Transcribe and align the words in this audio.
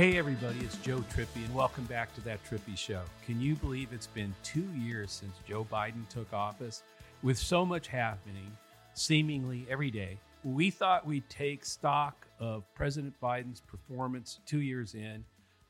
Hey, 0.00 0.16
everybody, 0.16 0.60
it's 0.60 0.78
Joe 0.78 1.04
Trippi, 1.14 1.44
and 1.44 1.54
welcome 1.54 1.84
back 1.84 2.14
to 2.14 2.22
That 2.22 2.42
Trippi 2.42 2.74
Show. 2.74 3.02
Can 3.26 3.38
you 3.38 3.54
believe 3.54 3.92
it's 3.92 4.06
been 4.06 4.34
two 4.42 4.66
years 4.74 5.12
since 5.12 5.34
Joe 5.46 5.66
Biden 5.70 6.08
took 6.08 6.32
office? 6.32 6.82
With 7.22 7.36
so 7.36 7.66
much 7.66 7.86
happening 7.86 8.50
seemingly 8.94 9.66
every 9.68 9.90
day, 9.90 10.18
we 10.42 10.70
thought 10.70 11.06
we'd 11.06 11.28
take 11.28 11.66
stock 11.66 12.26
of 12.38 12.64
President 12.74 13.12
Biden's 13.22 13.60
performance 13.60 14.40
two 14.46 14.62
years 14.62 14.94
in. 14.94 15.22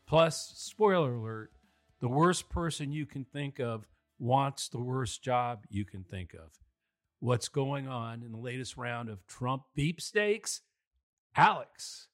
Plus, 0.07 0.53
spoiler 0.55 1.15
alert, 1.15 1.51
the 2.01 2.07
worst 2.07 2.49
person 2.51 2.93
you 2.93 3.07
can 3.07 3.25
think 3.25 3.59
of 3.59 3.85
wants 4.21 4.69
the 4.69 4.79
worst 4.79 5.25
job 5.25 5.65
you 5.71 5.85
can 5.85 6.05
think 6.05 6.35
of. 6.35 6.51
What's 7.19 7.49
going 7.49 7.89
on 7.89 8.23
in 8.23 8.31
the 8.31 8.39
latest 8.39 8.77
round 8.77 9.09
of 9.09 9.27
Trump 9.27 9.65
veepstakes? 9.77 10.61
Alex, 11.35 12.07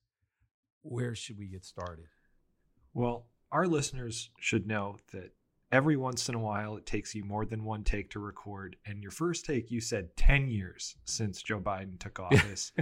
where 0.88 1.14
should 1.14 1.38
we 1.38 1.46
get 1.46 1.64
started? 1.64 2.06
Well, 2.94 3.26
our 3.52 3.66
listeners 3.66 4.30
should 4.38 4.66
know 4.66 4.96
that 5.12 5.32
every 5.72 5.96
once 5.96 6.28
in 6.28 6.34
a 6.34 6.38
while 6.38 6.76
it 6.76 6.86
takes 6.86 7.14
you 7.14 7.24
more 7.24 7.44
than 7.44 7.64
one 7.64 7.84
take 7.84 8.10
to 8.10 8.18
record. 8.18 8.76
And 8.86 9.02
your 9.02 9.10
first 9.10 9.44
take, 9.44 9.70
you 9.70 9.80
said 9.80 10.16
10 10.16 10.48
years 10.48 10.96
since 11.04 11.42
Joe 11.42 11.60
Biden 11.60 11.98
took 11.98 12.20
office 12.20 12.72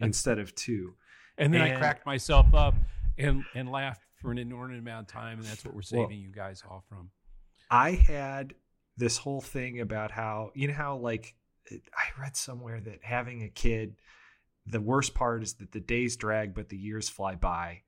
instead 0.00 0.38
of 0.38 0.54
two. 0.54 0.94
And 1.38 1.52
then 1.52 1.62
and, 1.62 1.74
I 1.74 1.76
cracked 1.76 2.06
myself 2.06 2.54
up 2.54 2.74
and, 3.18 3.44
and 3.54 3.70
laughed 3.70 4.02
for 4.16 4.30
an 4.30 4.38
inordinate 4.38 4.80
amount 4.80 5.08
of 5.08 5.12
time. 5.12 5.38
And 5.38 5.46
that's 5.46 5.64
what 5.64 5.74
we're 5.74 5.82
saving 5.82 6.06
well, 6.06 6.16
you 6.16 6.32
guys 6.32 6.62
all 6.68 6.84
from. 6.88 7.10
I 7.70 7.92
had 7.92 8.54
this 8.96 9.16
whole 9.16 9.40
thing 9.40 9.80
about 9.80 10.10
how, 10.10 10.50
you 10.54 10.68
know, 10.68 10.74
how 10.74 10.96
like 10.96 11.34
I 11.70 12.20
read 12.20 12.36
somewhere 12.36 12.80
that 12.80 12.98
having 13.02 13.42
a 13.42 13.48
kid 13.48 13.94
the 14.66 14.80
worst 14.80 15.14
part 15.14 15.42
is 15.42 15.54
that 15.54 15.72
the 15.72 15.80
days 15.80 16.16
drag, 16.16 16.54
but 16.54 16.68
the 16.68 16.76
years 16.76 17.08
fly 17.08 17.34
by. 17.34 17.82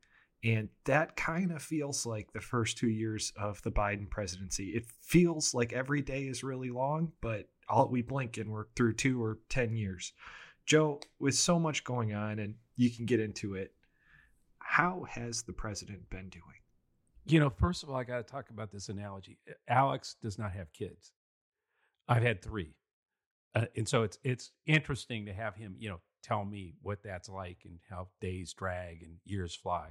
And 0.45 0.71
that 0.87 1.15
kind 1.15 1.53
of 1.53 1.63
feels 1.63 2.05
like 2.05 2.33
the 2.33 2.41
first 2.41 2.77
two 2.77 2.89
years 2.89 3.33
of 3.37 3.63
the 3.63 3.71
Biden 3.71 4.11
presidency. 4.11 4.71
It 4.71 4.87
feels 5.01 5.55
like 5.55 5.73
every 5.73 6.03
day 6.03 6.23
is 6.25 6.43
really 6.43 6.71
long, 6.71 7.13
but 7.21 7.49
all 7.69 7.89
we 7.89 8.03
blink 8.03 8.39
and 8.39 8.51
we're 8.51 8.67
through 8.75 8.95
two 8.95 9.23
or 9.23 9.39
10 9.51 9.77
years. 9.77 10.13
Joe, 10.67 11.01
with 11.21 11.35
so 11.35 11.59
much 11.59 11.85
going 11.85 12.13
on, 12.15 12.39
and 12.39 12.55
you 12.77 12.91
can 12.91 13.07
get 13.07 13.21
into 13.21 13.55
it, 13.55 13.73
how 14.59 15.05
has 15.09 15.43
the 15.43 15.53
president 15.53 16.09
been 16.11 16.29
doing? 16.29 16.45
You 17.25 17.39
know, 17.39 17.51
first 17.51 17.83
of 17.83 17.91
all, 17.91 17.97
I 17.97 18.05
got 18.05 18.17
to 18.17 18.33
talk 18.33 18.51
about 18.51 18.73
this 18.73 18.89
analogy. 18.89 19.39
Alex 19.69 20.17
does 20.21 20.39
not 20.39 20.53
have 20.53 20.73
kids. 20.73 21.13
I've 22.09 22.23
had 22.23 22.43
three. 22.43 22.75
Uh, 23.55 23.67
and 23.77 23.89
so 23.89 24.03
it's 24.03 24.19
it's 24.25 24.51
interesting 24.67 25.27
to 25.27 25.33
have 25.33 25.55
him, 25.55 25.77
you 25.79 25.91
know, 25.91 26.01
tell 26.23 26.45
me 26.45 26.75
what 26.83 27.03
that's 27.03 27.29
like 27.29 27.59
and 27.65 27.79
how 27.91 28.09
days 28.21 28.53
drag 28.53 29.03
and 29.03 29.17
years 29.25 29.55
fly. 29.55 29.89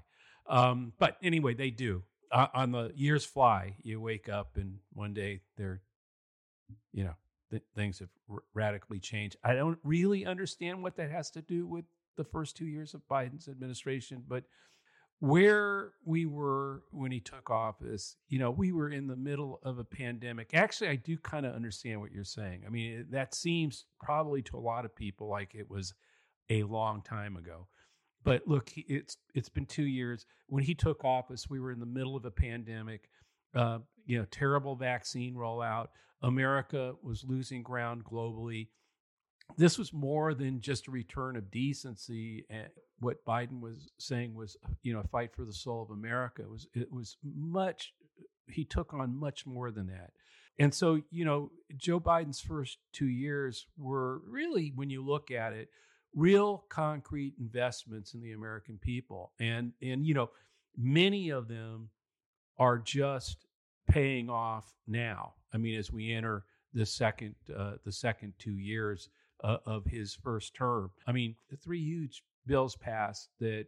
Um, 0.48 0.94
but 1.00 1.18
anyway, 1.22 1.54
they 1.54 1.70
do. 1.70 2.04
Uh, 2.32 2.48
on 2.54 2.72
the 2.72 2.92
years 2.96 3.26
fly, 3.26 3.76
you 3.84 4.00
wake 4.00 4.30
up 4.30 4.56
and 4.56 4.78
one 4.94 5.14
day 5.14 5.42
they're, 5.58 5.82
you 6.94 7.04
know, 7.04 7.16
th- 7.50 7.64
things 7.76 8.00
have 8.00 8.10
r- 8.30 8.44
radically 8.54 9.00
changed. 9.00 9.36
I 9.44 9.54
don't 9.54 9.80
really 9.84 10.26
understand 10.26 10.82
what 10.82 10.96
that 10.96 11.12
has 11.12 11.30
to 11.32 11.42
do 11.42 11.68
with 11.68 11.86
the 12.18 12.24
first 12.24 12.56
two 12.56 12.68
years 12.68 12.94
of 12.94 13.02
Biden's 13.10 13.48
administration, 13.48 14.24
but 14.28 14.46
where 15.20 15.92
we 16.04 16.26
were 16.26 16.82
when 16.92 17.12
he 17.12 17.20
took 17.20 17.52
office, 17.52 18.16
you 18.28 18.40
know, 18.40 18.50
we 18.50 18.72
were 18.72 18.90
in 18.90 19.06
the 19.06 19.16
middle 19.16 19.60
of 19.64 19.78
a 19.78 19.84
pandemic. 19.84 20.50
Actually, 20.54 20.90
I 20.90 20.96
do 20.96 21.16
kind 21.18 21.46
of 21.46 21.54
understand 21.54 22.02
what 22.02 22.12
you're 22.12 22.24
saying. 22.24 22.64
I 22.66 22.70
mean, 22.70 23.06
that 23.12 23.36
seems 23.36 23.86
probably 24.02 24.42
to 24.44 24.58
a 24.58 24.60
lot 24.60 24.84
of 24.84 24.96
people 24.96 25.28
like 25.28 25.54
it 25.54 25.70
was 25.70 25.94
a 26.52 26.64
long 26.64 27.02
time 27.02 27.38
ago. 27.38 27.68
But 28.24 28.48
look, 28.48 28.72
it's 28.76 29.18
it's 29.34 29.50
been 29.50 29.66
two 29.66 29.88
years. 29.88 30.26
When 30.48 30.64
he 30.64 30.76
took 30.76 31.04
office, 31.04 31.50
we 31.50 31.60
were 31.60 31.72
in 31.72 31.80
the 31.80 31.86
middle 31.86 32.16
of 32.16 32.26
a 32.26 32.32
pandemic. 32.32 33.10
Uh, 33.56 33.80
you 34.06 34.18
know, 34.20 34.26
terrible 34.32 34.76
vaccine 34.76 35.34
rollout. 35.36 35.88
America 36.22 36.94
was 37.02 37.24
losing 37.24 37.64
ground 37.64 38.04
globally. 38.06 38.68
This 39.58 39.78
was 39.78 39.92
more 39.92 40.34
than 40.34 40.62
just 40.62 40.88
a 40.88 40.92
return 40.92 41.36
of 41.36 41.52
decency. 41.52 42.46
And 42.50 42.68
what 43.00 43.26
Biden 43.26 43.60
was 43.60 43.92
saying 43.98 44.36
was, 44.36 44.56
you 44.84 44.94
know, 44.94 45.00
a 45.00 45.08
fight 45.08 45.34
for 45.36 45.44
the 45.44 45.54
soul 45.54 45.82
of 45.82 45.90
America. 45.90 46.44
It 46.44 46.50
was 46.50 46.68
it 46.74 46.92
was 46.92 47.18
much. 47.24 47.94
He 48.48 48.66
took 48.66 48.94
on 48.94 49.20
much 49.20 49.46
more 49.46 49.72
than 49.72 49.88
that. 49.88 50.12
And 50.60 50.74
so, 50.74 51.02
you 51.10 51.26
know, 51.26 51.52
Joe 51.76 52.00
Biden's 52.00 52.42
first 52.42 52.78
two 52.94 53.08
years 53.08 53.66
were 53.78 54.22
really, 54.28 54.72
when 54.76 54.90
you 54.90 55.04
look 55.04 55.32
at 55.32 55.54
it, 55.54 55.70
real 56.16 56.66
concrete 56.70 57.34
investments 57.40 58.14
in 58.14 58.22
the 58.22 58.34
American 58.34 58.78
people. 58.78 59.32
And 59.40 59.74
and 59.82 60.06
you 60.06 60.14
know, 60.14 60.30
many 60.78 61.30
of 61.30 61.48
them 61.48 61.90
are 62.58 62.78
just 62.78 63.46
paying 63.90 64.30
off 64.30 64.74
now. 64.88 65.34
I 65.54 65.58
mean, 65.58 65.78
as 65.78 65.92
we 65.92 66.12
enter 66.14 66.44
the 66.74 66.86
second 66.86 67.36
uh, 67.56 67.74
the 67.86 67.92
second 67.92 68.34
two 68.40 68.58
years 68.58 69.10
uh, 69.44 69.58
of 69.66 69.86
his 69.86 70.14
first 70.14 70.54
term. 70.54 70.92
I 71.08 71.12
mean, 71.12 71.36
the 71.50 71.58
three 71.58 71.82
huge 71.82 72.24
bills 72.46 72.76
passed 72.76 73.30
that 73.40 73.66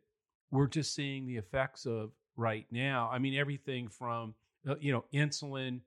we're 0.51 0.67
just 0.67 0.93
seeing 0.93 1.25
the 1.25 1.37
effects 1.37 1.85
of 1.85 2.11
right 2.35 2.65
now. 2.71 3.09
I 3.11 3.19
mean, 3.19 3.35
everything 3.35 3.87
from 3.87 4.35
uh, 4.67 4.75
you 4.79 4.91
know 4.91 5.05
insulin 5.13 5.81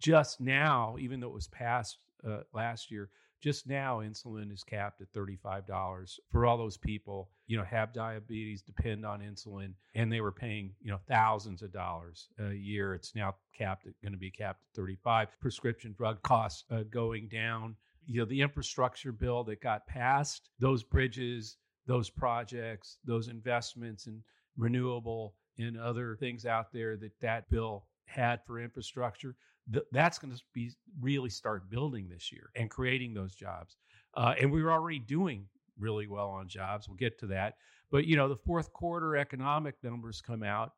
just 0.00 0.40
now, 0.40 0.96
even 0.98 1.20
though 1.20 1.28
it 1.28 1.34
was 1.34 1.48
passed 1.48 1.98
uh, 2.28 2.40
last 2.52 2.90
year, 2.90 3.08
just 3.42 3.66
now, 3.66 3.98
insulin 3.98 4.52
is 4.52 4.62
capped 4.62 5.00
at 5.00 5.12
$35 5.12 6.18
for 6.30 6.46
all 6.46 6.56
those 6.56 6.76
people, 6.76 7.28
you 7.48 7.56
know, 7.56 7.64
have 7.64 7.92
diabetes, 7.92 8.62
depend 8.62 9.04
on 9.04 9.20
insulin, 9.20 9.72
and 9.96 10.12
they 10.12 10.20
were 10.20 10.30
paying, 10.32 10.72
you 10.80 10.92
know, 10.92 11.00
thousands 11.08 11.60
of 11.60 11.72
dollars 11.72 12.28
a 12.38 12.54
year. 12.54 12.94
It's 12.94 13.16
now 13.16 13.34
capped 13.58 13.88
going 14.00 14.12
to 14.12 14.18
be 14.18 14.30
capped 14.30 14.62
at 14.62 14.76
35. 14.76 15.28
Prescription 15.40 15.92
drug 15.98 16.22
costs 16.22 16.64
uh, 16.70 16.84
going 16.88 17.28
down. 17.28 17.74
You 18.06 18.20
know, 18.20 18.26
the 18.26 18.40
infrastructure 18.40 19.12
bill 19.12 19.42
that 19.44 19.60
got 19.60 19.88
passed, 19.88 20.50
those 20.60 20.84
bridges, 20.84 21.56
those 21.86 22.08
projects, 22.08 22.98
those 23.04 23.26
investments 23.26 24.06
in 24.06 24.22
renewable 24.56 25.34
and 25.58 25.78
other 25.78 26.16
things 26.16 26.46
out 26.46 26.72
there 26.72 26.96
that 26.96 27.20
that 27.20 27.50
bill 27.50 27.86
had 28.06 28.40
for 28.46 28.60
infrastructure 28.60 29.34
th- 29.70 29.84
that's 29.92 30.18
going 30.18 30.34
to 30.34 30.42
be 30.52 30.70
really 31.00 31.30
start 31.30 31.70
building 31.70 32.08
this 32.08 32.32
year 32.32 32.50
and 32.56 32.70
creating 32.70 33.14
those 33.14 33.34
jobs. 33.34 33.76
Uh, 34.14 34.34
and 34.40 34.50
we 34.50 34.62
were 34.62 34.72
already 34.72 34.98
doing 34.98 35.46
really 35.78 36.06
well 36.06 36.28
on 36.28 36.48
jobs. 36.48 36.88
We'll 36.88 36.96
get 36.96 37.18
to 37.20 37.26
that. 37.28 37.56
But 37.90 38.06
you 38.06 38.16
know, 38.16 38.28
the 38.28 38.36
fourth 38.36 38.72
quarter 38.72 39.16
economic 39.16 39.76
numbers 39.82 40.20
come 40.20 40.42
out, 40.42 40.72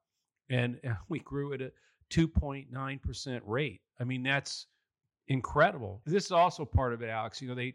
and 0.50 0.78
we 1.08 1.20
grew 1.20 1.52
at 1.52 1.62
a 1.62 1.72
2.9 2.10 3.02
percent 3.02 3.42
rate. 3.46 3.80
I 4.00 4.04
mean, 4.04 4.22
that's 4.22 4.66
incredible. 5.28 6.02
This 6.04 6.26
is 6.26 6.32
also 6.32 6.64
part 6.64 6.92
of 6.92 7.02
it, 7.02 7.08
Alex. 7.08 7.40
You 7.40 7.48
know, 7.48 7.54
they 7.54 7.74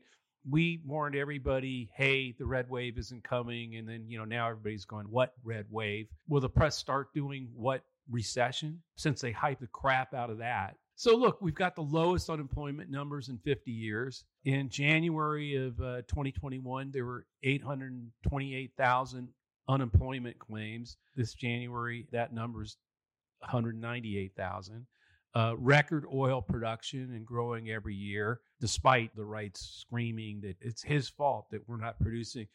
we 0.49 0.81
warned 0.85 1.15
everybody, 1.15 1.89
hey, 1.95 2.33
the 2.37 2.45
red 2.45 2.69
wave 2.69 2.97
isn't 2.97 3.23
coming, 3.23 3.75
and 3.75 3.87
then 3.87 4.05
you 4.07 4.17
know 4.17 4.25
now 4.25 4.49
everybody's 4.49 4.85
going, 4.85 5.05
what 5.07 5.33
red 5.43 5.65
wave? 5.69 6.07
Will 6.27 6.41
the 6.41 6.49
press 6.49 6.77
start 6.77 7.13
doing 7.13 7.49
what 7.55 7.83
recession 8.09 8.81
since 8.95 9.21
they 9.21 9.31
hyped 9.31 9.59
the 9.59 9.67
crap 9.67 10.13
out 10.13 10.29
of 10.29 10.37
that? 10.39 10.75
So, 10.99 11.15
look, 11.15 11.41
we've 11.41 11.55
got 11.55 11.77
the 11.77 11.81
lowest 11.81 12.29
unemployment 12.29 12.89
numbers 12.89 13.29
in 13.29 13.37
50 13.37 13.71
years. 13.71 14.25
In 14.43 14.67
January 14.67 15.55
of 15.55 15.79
uh, 15.79 16.01
2021, 16.09 16.91
there 16.91 17.05
were 17.05 17.25
828,000 17.41 19.29
unemployment 19.69 20.37
claims. 20.39 20.97
This 21.15 21.33
January, 21.33 22.05
that 22.11 22.33
number 22.33 22.63
is 22.63 22.75
198,000. 23.39 24.85
Uh, 25.33 25.55
record 25.57 26.03
oil 26.13 26.41
production 26.41 27.13
and 27.15 27.25
growing 27.25 27.69
every 27.69 27.95
year, 27.95 28.41
despite 28.59 29.15
the 29.15 29.23
right's 29.23 29.61
screaming 29.61 30.41
that 30.41 30.57
it's 30.59 30.83
his 30.83 31.07
fault 31.07 31.45
that 31.49 31.61
we're 31.65 31.77
not 31.77 31.97
producing, 32.01 32.45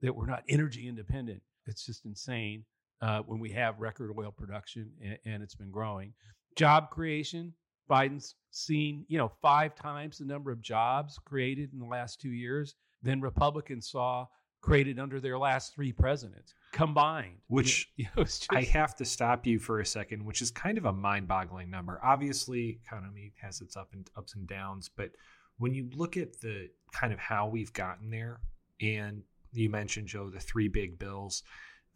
that 0.00 0.12
we're 0.12 0.26
not 0.26 0.42
energy 0.48 0.88
independent. 0.88 1.40
It's 1.66 1.86
just 1.86 2.04
insane 2.04 2.64
uh, 3.00 3.20
when 3.20 3.38
we 3.38 3.52
have 3.52 3.78
record 3.78 4.10
oil 4.18 4.32
production 4.32 4.90
and, 5.00 5.18
and 5.24 5.40
it's 5.40 5.54
been 5.54 5.70
growing. 5.70 6.14
Job 6.56 6.90
creation, 6.90 7.54
Biden's 7.92 8.36
seen, 8.50 9.04
you 9.08 9.18
know, 9.18 9.30
five 9.42 9.74
times 9.74 10.16
the 10.16 10.24
number 10.24 10.50
of 10.50 10.62
jobs 10.62 11.18
created 11.26 11.74
in 11.74 11.78
the 11.78 11.84
last 11.84 12.20
two 12.20 12.30
years 12.30 12.74
than 13.02 13.20
Republicans 13.20 13.90
saw 13.90 14.26
created 14.62 14.98
under 14.98 15.20
their 15.20 15.38
last 15.38 15.74
three 15.74 15.92
presidents 15.92 16.54
combined. 16.72 17.36
Which 17.48 17.90
you 17.96 18.06
know, 18.16 18.24
just, 18.24 18.46
I 18.50 18.62
have 18.62 18.94
to 18.96 19.04
stop 19.04 19.46
you 19.46 19.58
for 19.58 19.80
a 19.80 19.86
second, 19.86 20.24
which 20.24 20.40
is 20.40 20.50
kind 20.50 20.78
of 20.78 20.86
a 20.86 20.92
mind-boggling 20.92 21.68
number. 21.68 22.00
Obviously, 22.02 22.80
economy 22.86 23.34
has 23.42 23.60
its 23.60 23.76
up 23.76 23.90
and 23.92 24.08
ups 24.16 24.34
and 24.34 24.46
downs, 24.46 24.88
but 24.96 25.10
when 25.58 25.74
you 25.74 25.90
look 25.94 26.16
at 26.16 26.40
the 26.40 26.70
kind 26.92 27.12
of 27.12 27.18
how 27.18 27.46
we've 27.46 27.72
gotten 27.72 28.10
there, 28.10 28.40
and 28.80 29.22
you 29.52 29.68
mentioned 29.68 30.08
Joe 30.08 30.30
the 30.30 30.40
three 30.40 30.68
big 30.68 30.98
bills, 30.98 31.42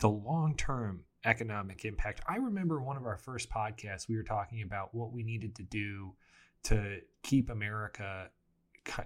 the 0.01 0.11
long-term 0.11 1.05
economic 1.27 1.85
impact. 1.85 2.21
I 2.27 2.37
remember 2.37 2.81
one 2.81 2.97
of 2.97 3.05
our 3.05 3.19
first 3.19 3.51
podcasts 3.51 4.09
we 4.09 4.17
were 4.17 4.23
talking 4.23 4.63
about 4.63 4.95
what 4.95 5.13
we 5.13 5.23
needed 5.23 5.55
to 5.57 5.63
do 5.65 6.15
to 6.65 7.01
keep 7.23 7.51
America 7.51 8.31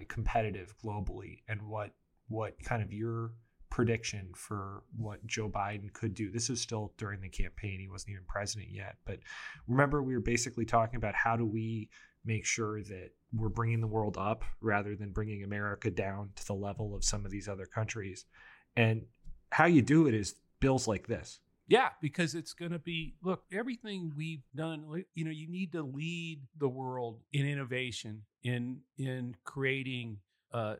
competitive 0.08 0.74
globally 0.84 1.40
and 1.48 1.62
what 1.62 1.92
what 2.28 2.54
kind 2.62 2.82
of 2.82 2.92
your 2.92 3.32
prediction 3.70 4.28
for 4.34 4.82
what 4.96 5.24
Joe 5.26 5.48
Biden 5.48 5.92
could 5.92 6.14
do. 6.14 6.30
This 6.30 6.48
was 6.48 6.60
still 6.60 6.92
during 6.98 7.20
the 7.20 7.28
campaign. 7.28 7.80
He 7.80 7.88
wasn't 7.88 8.10
even 8.12 8.24
president 8.26 8.70
yet. 8.70 8.96
But 9.04 9.20
remember, 9.66 10.02
we 10.02 10.14
were 10.14 10.20
basically 10.20 10.64
talking 10.64 10.96
about 10.96 11.14
how 11.14 11.36
do 11.36 11.46
we 11.46 11.88
make 12.24 12.44
sure 12.44 12.82
that 12.82 13.10
we're 13.32 13.48
bringing 13.48 13.80
the 13.80 13.86
world 13.86 14.16
up 14.18 14.44
rather 14.60 14.96
than 14.96 15.12
bringing 15.12 15.44
America 15.44 15.90
down 15.90 16.30
to 16.36 16.46
the 16.46 16.54
level 16.54 16.94
of 16.94 17.04
some 17.04 17.24
of 17.24 17.30
these 17.30 17.48
other 17.48 17.66
countries. 17.66 18.26
And 18.76 19.02
how 19.50 19.66
you 19.66 19.82
do 19.82 20.06
it 20.06 20.14
is 20.14 20.34
bills 20.60 20.86
like 20.86 21.06
this. 21.06 21.40
Yeah, 21.70 21.90
because 22.02 22.34
it's 22.34 22.52
going 22.52 22.72
to 22.72 22.80
be 22.80 23.14
look, 23.22 23.44
everything 23.52 24.12
we've 24.16 24.42
done, 24.56 25.04
you 25.14 25.24
know, 25.24 25.30
you 25.30 25.48
need 25.48 25.70
to 25.72 25.82
lead 25.82 26.40
the 26.58 26.68
world 26.68 27.20
in 27.32 27.46
innovation, 27.46 28.22
in 28.42 28.80
in 28.98 29.36
creating 29.44 30.18
uh, 30.52 30.76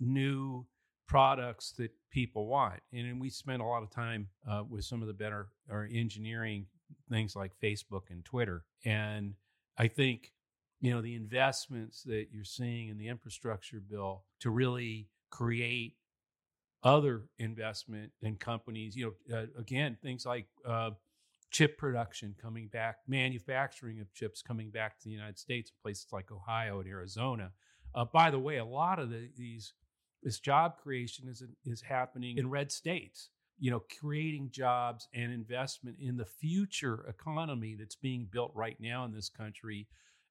new 0.00 0.66
products 1.06 1.72
that 1.78 1.92
people 2.10 2.48
want. 2.48 2.80
And, 2.92 3.06
and 3.06 3.20
we 3.20 3.30
spend 3.30 3.62
a 3.62 3.64
lot 3.64 3.84
of 3.84 3.90
time 3.90 4.28
uh, 4.50 4.64
with 4.68 4.84
some 4.84 5.00
of 5.00 5.06
the 5.06 5.14
better 5.14 5.46
or 5.70 5.88
engineering 5.92 6.66
things 7.08 7.36
like 7.36 7.52
Facebook 7.62 8.10
and 8.10 8.24
Twitter. 8.24 8.64
And 8.84 9.34
I 9.78 9.86
think, 9.86 10.32
you 10.80 10.90
know, 10.90 11.00
the 11.00 11.14
investments 11.14 12.02
that 12.02 12.26
you're 12.32 12.44
seeing 12.44 12.88
in 12.88 12.98
the 12.98 13.06
infrastructure 13.06 13.80
bill 13.80 14.24
to 14.40 14.50
really 14.50 15.08
create 15.30 15.94
other 16.84 17.22
investment 17.38 18.10
in 18.22 18.36
companies, 18.36 18.96
you 18.96 19.14
know, 19.28 19.36
uh, 19.36 19.46
again, 19.58 19.96
things 20.02 20.26
like 20.26 20.46
uh, 20.66 20.90
chip 21.50 21.78
production 21.78 22.34
coming 22.40 22.68
back, 22.68 22.96
manufacturing 23.06 24.00
of 24.00 24.12
chips 24.14 24.42
coming 24.42 24.70
back 24.70 24.98
to 24.98 25.04
the 25.04 25.14
United 25.14 25.38
States, 25.38 25.70
places 25.82 26.06
like 26.12 26.32
Ohio 26.32 26.80
and 26.80 26.88
Arizona. 26.88 27.52
Uh, 27.94 28.04
by 28.04 28.30
the 28.30 28.38
way, 28.38 28.56
a 28.56 28.64
lot 28.64 28.98
of 28.98 29.10
the, 29.10 29.28
these 29.36 29.74
this 30.22 30.38
job 30.38 30.76
creation 30.82 31.28
is 31.28 31.42
is 31.64 31.82
happening 31.82 32.38
in 32.38 32.48
red 32.48 32.70
states 32.70 33.30
you 33.58 33.70
know 33.70 33.82
creating 34.00 34.48
jobs 34.50 35.08
and 35.14 35.32
investment 35.32 35.96
in 36.00 36.16
the 36.16 36.24
future 36.24 37.04
economy 37.08 37.76
that's 37.78 37.96
being 37.96 38.26
built 38.30 38.50
right 38.54 38.76
now 38.80 39.04
in 39.04 39.12
this 39.12 39.28
country 39.28 39.86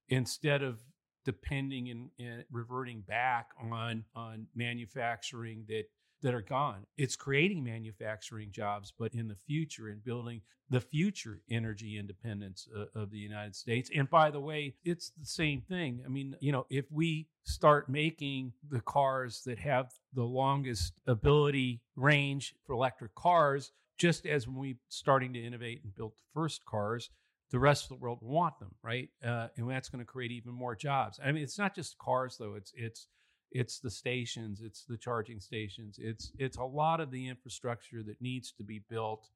instead 0.09 0.63
of 0.63 0.79
depending 1.23 1.89
and, 1.89 2.09
and 2.19 2.43
reverting 2.51 3.01
back 3.07 3.49
on 3.71 4.03
on 4.15 4.47
manufacturing 4.55 5.63
that 5.67 5.85
that 6.21 6.33
are 6.33 6.41
gone. 6.41 6.85
It's 6.97 7.15
creating 7.15 7.63
manufacturing 7.63 8.51
jobs, 8.51 8.93
but 8.97 9.13
in 9.13 9.27
the 9.27 9.35
future 9.35 9.87
and 9.87 10.03
building 10.03 10.41
the 10.69 10.81
future 10.81 11.41
energy 11.49 11.97
independence 11.97 12.67
uh, 12.75 12.85
of 12.99 13.11
the 13.11 13.17
United 13.17 13.55
States. 13.55 13.89
And 13.93 14.09
by 14.09 14.31
the 14.31 14.39
way, 14.39 14.75
it's 14.85 15.11
the 15.19 15.25
same 15.25 15.61
thing. 15.61 16.01
I 16.05 16.09
mean, 16.09 16.35
you 16.39 16.51
know, 16.51 16.65
if 16.69 16.85
we 16.89 17.27
start 17.43 17.89
making 17.89 18.53
the 18.69 18.79
cars 18.79 19.41
that 19.45 19.59
have 19.59 19.91
the 20.13 20.23
longest 20.23 20.93
ability 21.07 21.81
range 21.95 22.55
for 22.65 22.73
electric 22.73 23.13
cars, 23.15 23.71
just 23.97 24.25
as 24.25 24.47
when 24.47 24.57
we 24.57 24.77
starting 24.87 25.33
to 25.33 25.43
innovate 25.43 25.83
and 25.83 25.93
build 25.93 26.13
the 26.13 26.23
first 26.33 26.65
cars, 26.65 27.09
the 27.51 27.59
rest 27.59 27.83
of 27.83 27.89
the 27.89 27.95
world 27.95 28.19
want 28.21 28.57
them, 28.59 28.71
right? 28.81 29.09
Uh, 29.23 29.47
and 29.57 29.69
that's 29.69 29.89
going 29.89 29.99
to 29.99 30.09
create 30.09 30.31
even 30.31 30.53
more 30.53 30.75
jobs. 30.75 31.19
I 31.23 31.31
mean, 31.33 31.43
it's 31.43 31.59
not 31.59 31.75
just 31.75 31.97
cars 31.97 32.37
though; 32.39 32.55
it's 32.55 32.71
it's 32.75 33.07
it's 33.51 33.79
the 33.79 33.89
stations 33.89 34.61
it's 34.63 34.85
the 34.85 34.97
charging 34.97 35.39
stations 35.39 35.99
it's 36.01 36.31
it's 36.37 36.57
a 36.57 36.63
lot 36.63 36.99
of 36.99 37.11
the 37.11 37.27
infrastructure 37.27 38.01
that 38.01 38.21
needs 38.21 38.51
to 38.51 38.63
be 38.63 38.81
built 38.89 39.29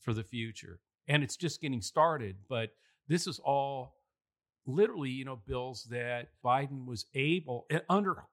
for 0.00 0.12
the 0.12 0.22
future 0.22 0.78
and 1.08 1.22
it's 1.22 1.36
just 1.36 1.60
getting 1.60 1.80
started 1.80 2.36
but 2.48 2.70
this 3.08 3.26
is 3.26 3.38
all 3.38 3.94
literally 4.66 5.10
you 5.10 5.24
know 5.24 5.40
bills 5.46 5.86
that 5.90 6.28
biden 6.44 6.86
was 6.86 7.06
able 7.14 7.66
under 7.88 8.24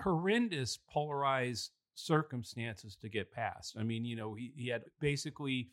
horrendous 0.00 0.78
polarized 0.90 1.70
circumstances 1.94 2.96
to 2.96 3.08
get 3.08 3.30
passed. 3.30 3.76
I 3.78 3.84
mean 3.84 4.04
you 4.04 4.16
know 4.16 4.34
he, 4.34 4.52
he 4.56 4.68
had 4.68 4.82
basically 5.00 5.70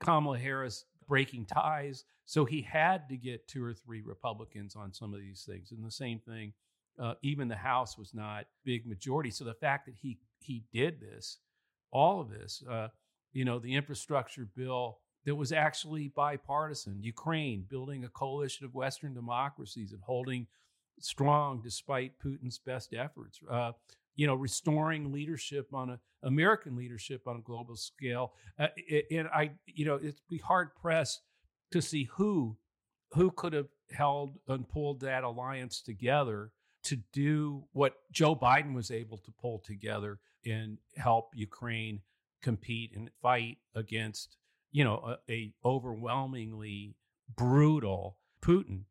kamala 0.00 0.38
harris 0.38 0.86
breaking 1.06 1.44
ties 1.44 2.04
so 2.24 2.44
he 2.44 2.62
had 2.62 3.08
to 3.10 3.16
get 3.16 3.46
two 3.46 3.62
or 3.62 3.74
three 3.74 4.00
republicans 4.00 4.74
on 4.74 4.92
some 4.92 5.12
of 5.12 5.20
these 5.20 5.44
things 5.46 5.70
and 5.70 5.84
the 5.84 5.90
same 5.90 6.18
thing 6.18 6.52
uh, 6.98 7.14
even 7.22 7.48
the 7.48 7.56
House 7.56 7.98
was 7.98 8.14
not 8.14 8.46
big 8.64 8.86
majority. 8.86 9.30
So 9.30 9.44
the 9.44 9.54
fact 9.54 9.86
that 9.86 9.94
he 10.00 10.18
he 10.38 10.64
did 10.72 11.00
this, 11.00 11.38
all 11.90 12.20
of 12.20 12.30
this, 12.30 12.62
uh, 12.70 12.88
you 13.32 13.44
know, 13.44 13.58
the 13.58 13.74
infrastructure 13.74 14.48
bill 14.56 14.98
that 15.24 15.34
was 15.34 15.52
actually 15.52 16.08
bipartisan, 16.08 17.02
Ukraine 17.02 17.64
building 17.68 18.04
a 18.04 18.08
coalition 18.08 18.66
of 18.66 18.74
Western 18.74 19.14
democracies 19.14 19.92
and 19.92 20.02
holding 20.02 20.46
strong 21.00 21.60
despite 21.62 22.18
Putin's 22.24 22.58
best 22.58 22.92
efforts. 22.92 23.40
Uh, 23.50 23.72
you 24.16 24.26
know, 24.26 24.34
restoring 24.34 25.12
leadership 25.12 25.68
on 25.72 25.90
a 25.90 26.00
American 26.22 26.76
leadership 26.76 27.26
on 27.26 27.36
a 27.36 27.40
global 27.40 27.76
scale, 27.76 28.32
uh, 28.58 28.68
and 29.10 29.28
I, 29.28 29.50
you 29.66 29.84
know, 29.84 29.96
it'd 29.96 30.20
be 30.30 30.38
hard 30.38 30.74
pressed 30.74 31.20
to 31.72 31.82
see 31.82 32.04
who 32.04 32.56
who 33.12 33.30
could 33.30 33.52
have 33.52 33.68
held 33.90 34.38
and 34.48 34.68
pulled 34.68 35.00
that 35.00 35.24
alliance 35.24 35.80
together 35.80 36.50
to 36.84 36.96
do 37.12 37.64
what 37.72 37.94
Joe 38.12 38.36
Biden 38.36 38.74
was 38.74 38.90
able 38.90 39.18
to 39.18 39.30
pull 39.30 39.58
together 39.58 40.18
and 40.46 40.78
help 40.96 41.30
Ukraine 41.34 42.00
compete 42.42 42.92
and 42.94 43.10
fight 43.22 43.58
against, 43.74 44.36
you 44.70 44.84
know, 44.84 45.16
a, 45.28 45.32
a 45.32 45.54
overwhelmingly 45.64 46.94
brutal 47.36 48.18
Putin. 48.42 48.82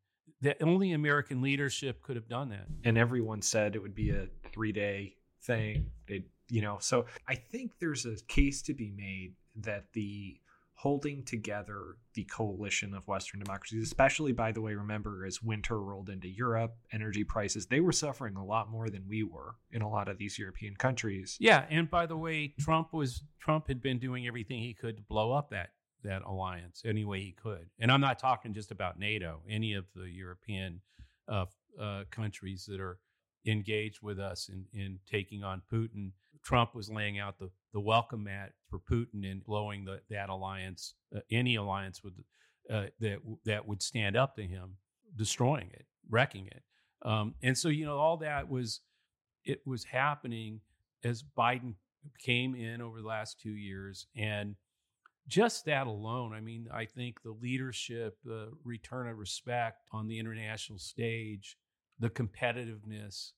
That 0.42 0.62
only 0.62 0.92
American 0.92 1.40
leadership 1.40 2.02
could 2.02 2.16
have 2.16 2.28
done 2.28 2.50
that. 2.50 2.66
And 2.84 2.98
everyone 2.98 3.40
said 3.40 3.74
it 3.74 3.82
would 3.82 3.94
be 3.94 4.10
a 4.10 4.26
three 4.52 4.72
day 4.72 5.16
thing. 5.42 5.90
They, 6.06 6.24
you 6.50 6.60
know, 6.60 6.78
so 6.80 7.06
I 7.26 7.36
think 7.36 7.72
there's 7.80 8.04
a 8.04 8.16
case 8.26 8.60
to 8.62 8.74
be 8.74 8.90
made 8.90 9.34
that 9.56 9.86
the 9.92 10.36
holding 10.84 11.24
together 11.24 11.96
the 12.14 12.24
coalition 12.24 12.94
of 12.94 13.08
Western 13.08 13.40
democracies, 13.40 13.82
especially, 13.82 14.32
by 14.32 14.52
the 14.52 14.60
way, 14.60 14.74
remember, 14.74 15.24
as 15.26 15.42
winter 15.42 15.80
rolled 15.80 16.10
into 16.10 16.28
Europe, 16.28 16.76
energy 16.92 17.24
prices, 17.24 17.66
they 17.66 17.80
were 17.80 17.92
suffering 17.92 18.36
a 18.36 18.44
lot 18.44 18.70
more 18.70 18.90
than 18.90 19.02
we 19.08 19.22
were 19.22 19.56
in 19.72 19.82
a 19.82 19.88
lot 19.88 20.08
of 20.08 20.18
these 20.18 20.38
European 20.38 20.74
countries. 20.76 21.36
Yeah. 21.40 21.64
And 21.70 21.90
by 21.90 22.04
the 22.06 22.16
way, 22.16 22.54
Trump 22.60 22.92
was, 22.92 23.24
Trump 23.40 23.66
had 23.68 23.80
been 23.80 23.98
doing 23.98 24.26
everything 24.26 24.60
he 24.60 24.74
could 24.74 24.96
to 24.98 25.02
blow 25.02 25.32
up 25.32 25.50
that. 25.50 25.70
That 26.02 26.20
alliance 26.26 26.82
any 26.84 27.06
way 27.06 27.20
he 27.20 27.32
could, 27.32 27.70
and 27.78 27.90
I'm 27.90 28.02
not 28.02 28.18
talking 28.18 28.52
just 28.52 28.70
about 28.70 28.98
NATO. 28.98 29.40
Any 29.48 29.72
of 29.72 29.86
the 29.96 30.04
European 30.04 30.82
uh, 31.26 31.46
uh, 31.80 32.04
countries 32.10 32.66
that 32.68 32.78
are 32.78 32.98
engaged 33.46 34.00
with 34.02 34.18
us 34.18 34.50
in, 34.52 34.66
in 34.78 34.98
taking 35.10 35.42
on 35.42 35.62
Putin. 35.72 36.12
Trump 36.42 36.74
was 36.74 36.90
laying 36.90 37.18
out 37.18 37.38
the, 37.38 37.48
the 37.74 37.80
welcome 37.80 38.24
mat 38.24 38.52
for 38.70 38.78
Putin 38.78 39.30
and 39.30 39.44
blowing 39.44 39.84
the, 39.84 40.00
that 40.08 40.30
alliance, 40.30 40.94
uh, 41.14 41.20
any 41.30 41.56
alliance 41.56 42.02
with 42.02 42.14
uh, 42.70 42.84
that 43.00 43.18
that 43.44 43.68
would 43.68 43.82
stand 43.82 44.16
up 44.16 44.36
to 44.36 44.42
him, 44.42 44.76
destroying 45.16 45.68
it, 45.74 45.84
wrecking 46.08 46.46
it. 46.46 46.62
Um, 47.02 47.34
and 47.42 47.58
so 47.58 47.68
you 47.68 47.84
know 47.84 47.98
all 47.98 48.16
that 48.18 48.48
was 48.48 48.80
it 49.44 49.60
was 49.66 49.84
happening 49.84 50.60
as 51.02 51.22
Biden 51.36 51.74
came 52.18 52.54
in 52.54 52.80
over 52.80 53.00
the 53.00 53.06
last 53.06 53.40
two 53.40 53.50
years, 53.50 54.06
and 54.16 54.54
just 55.26 55.64
that 55.64 55.88
alone, 55.88 56.32
I 56.32 56.40
mean, 56.40 56.68
I 56.72 56.84
think 56.84 57.22
the 57.22 57.36
leadership, 57.42 58.18
the 58.24 58.52
return 58.62 59.08
of 59.08 59.18
respect 59.18 59.82
on 59.90 60.06
the 60.06 60.18
international 60.18 60.78
stage, 60.78 61.56
the 61.98 62.10
competitiveness 62.10 63.32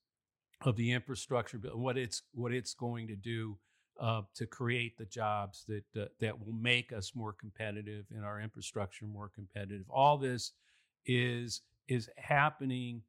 of 0.62 0.76
the 0.76 0.92
infrastructure 0.92 1.58
what 1.74 1.98
it's 1.98 2.22
what 2.32 2.52
it's 2.52 2.74
going 2.74 3.08
to 3.08 3.16
do 3.16 3.58
uh, 4.00 4.22
to 4.34 4.46
create 4.46 4.96
the 4.98 5.04
jobs 5.06 5.64
that 5.68 5.84
uh, 6.00 6.06
that 6.20 6.38
will 6.38 6.52
make 6.52 6.92
us 6.92 7.12
more 7.14 7.32
competitive 7.32 8.04
and 8.14 8.24
our 8.24 8.40
infrastructure 8.40 9.06
more 9.06 9.30
competitive. 9.34 9.86
All 9.90 10.18
this 10.18 10.52
is 11.06 11.62
is 11.88 12.08
happening 12.16 13.02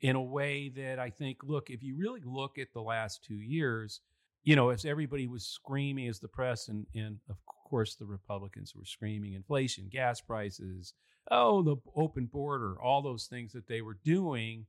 in 0.00 0.16
a 0.16 0.22
way 0.22 0.68
that 0.76 0.98
I 0.98 1.10
think. 1.10 1.38
Look, 1.42 1.70
if 1.70 1.82
you 1.82 1.96
really 1.96 2.22
look 2.24 2.58
at 2.58 2.72
the 2.72 2.82
last 2.82 3.24
two 3.24 3.34
years, 3.34 4.00
you 4.42 4.56
know, 4.56 4.70
as 4.70 4.84
everybody 4.84 5.26
was 5.26 5.44
screaming, 5.44 6.08
as 6.08 6.20
the 6.20 6.28
press 6.28 6.68
and 6.68 6.86
and 6.94 7.18
of 7.28 7.36
course 7.46 7.94
the 7.94 8.06
Republicans 8.06 8.74
were 8.74 8.84
screaming, 8.84 9.34
inflation, 9.34 9.88
gas 9.90 10.20
prices, 10.20 10.94
oh, 11.30 11.62
the 11.62 11.76
open 11.96 12.26
border, 12.26 12.76
all 12.82 13.02
those 13.02 13.26
things 13.26 13.52
that 13.52 13.68
they 13.68 13.80
were 13.80 13.98
doing. 14.04 14.66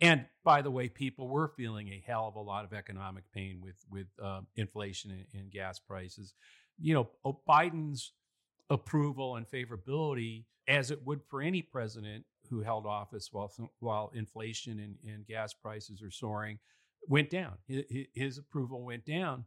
And 0.00 0.26
by 0.44 0.62
the 0.62 0.70
way, 0.70 0.88
people 0.88 1.28
were 1.28 1.48
feeling 1.48 1.88
a 1.88 2.02
hell 2.06 2.26
of 2.26 2.36
a 2.36 2.40
lot 2.40 2.64
of 2.64 2.72
economic 2.72 3.24
pain 3.32 3.60
with 3.62 3.76
with 3.90 4.06
uh, 4.22 4.40
inflation 4.56 5.10
and, 5.10 5.26
and 5.40 5.50
gas 5.50 5.78
prices. 5.78 6.34
You 6.78 6.94
know, 6.94 7.34
Biden's 7.48 8.12
approval 8.70 9.36
and 9.36 9.46
favorability, 9.48 10.44
as 10.66 10.90
it 10.90 11.04
would 11.06 11.20
for 11.28 11.40
any 11.42 11.62
president 11.62 12.24
who 12.50 12.60
held 12.60 12.86
office 12.86 13.28
while 13.32 13.52
while 13.78 14.10
inflation 14.14 14.80
and, 14.80 14.96
and 15.06 15.26
gas 15.26 15.54
prices 15.54 16.02
are 16.02 16.10
soaring, 16.10 16.58
went 17.08 17.30
down. 17.30 17.54
His, 17.66 17.84
his 18.14 18.38
approval 18.38 18.84
went 18.84 19.06
down, 19.06 19.44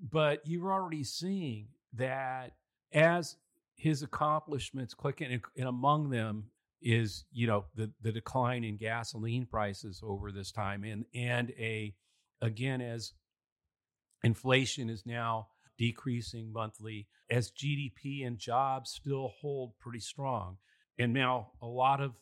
but 0.00 0.40
you're 0.44 0.72
already 0.72 1.04
seeing 1.04 1.68
that 1.94 2.52
as 2.92 3.36
his 3.76 4.02
accomplishments 4.02 4.94
clicking, 4.94 5.32
and, 5.32 5.42
and 5.56 5.68
among 5.68 6.10
them 6.10 6.44
is 6.84 7.24
you 7.32 7.46
know 7.46 7.64
the 7.74 7.90
the 8.02 8.12
decline 8.12 8.62
in 8.62 8.76
gasoline 8.76 9.46
prices 9.46 10.00
over 10.04 10.30
this 10.30 10.52
time, 10.52 10.84
and 10.84 11.06
and 11.14 11.50
a 11.58 11.94
again 12.42 12.80
as 12.80 13.14
inflation 14.22 14.90
is 14.90 15.04
now 15.06 15.48
decreasing 15.78 16.52
monthly, 16.52 17.08
as 17.30 17.50
GDP 17.50 18.26
and 18.26 18.38
jobs 18.38 18.90
still 18.90 19.32
hold 19.40 19.72
pretty 19.80 19.98
strong, 19.98 20.58
and 20.98 21.12
now 21.12 21.52
a 21.62 21.66
lot 21.66 22.00
of 22.00 22.12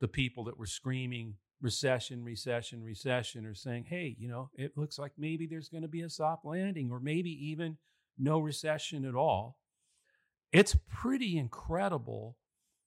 the 0.00 0.08
people 0.08 0.44
that 0.44 0.58
were 0.58 0.66
screaming 0.66 1.34
recession, 1.62 2.22
recession, 2.22 2.82
recession 2.82 3.44
are 3.46 3.54
saying, 3.54 3.84
hey, 3.88 4.16
you 4.18 4.28
know, 4.28 4.50
it 4.54 4.76
looks 4.76 4.98
like 4.98 5.12
maybe 5.18 5.46
there's 5.46 5.68
going 5.68 5.82
to 5.82 5.88
be 5.88 6.02
a 6.02 6.10
soft 6.10 6.44
landing 6.44 6.90
or 6.90 7.00
maybe 7.00 7.30
even 7.30 7.76
no 8.18 8.38
recession 8.38 9.04
at 9.04 9.14
all. 9.14 9.58
It's 10.52 10.76
pretty 10.88 11.36
incredible 11.36 12.36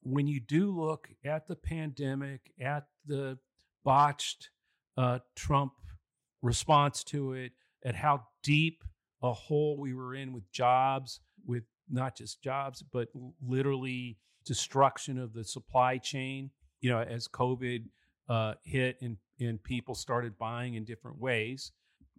when 0.04 0.26
you 0.26 0.40
do 0.40 0.70
look 0.70 1.08
at 1.24 1.46
the 1.46 1.56
pandemic, 1.56 2.52
at 2.60 2.86
the 3.06 3.38
botched 3.84 4.50
uh, 4.96 5.18
Trump 5.34 5.72
response 6.42 7.02
to 7.04 7.32
it, 7.32 7.52
at 7.84 7.94
how 7.94 8.24
deep 8.42 8.84
a 9.22 9.32
hole 9.32 9.76
we 9.78 9.94
were 9.94 10.14
in 10.14 10.32
with 10.32 10.50
jobs, 10.52 11.20
with 11.46 11.64
not 11.90 12.16
just 12.16 12.42
jobs, 12.42 12.82
but 12.82 13.08
literally 13.46 14.18
destruction 14.44 15.18
of 15.18 15.32
the 15.32 15.44
supply 15.44 15.98
chain. 15.98 16.50
You 16.80 16.90
know, 16.90 17.00
as 17.00 17.28
COVID 17.28 17.84
uh, 18.28 18.54
hit 18.62 18.98
and, 19.00 19.16
and 19.40 19.62
people 19.62 19.94
started 19.94 20.38
buying 20.38 20.74
in 20.74 20.84
different 20.84 21.18
ways 21.18 21.72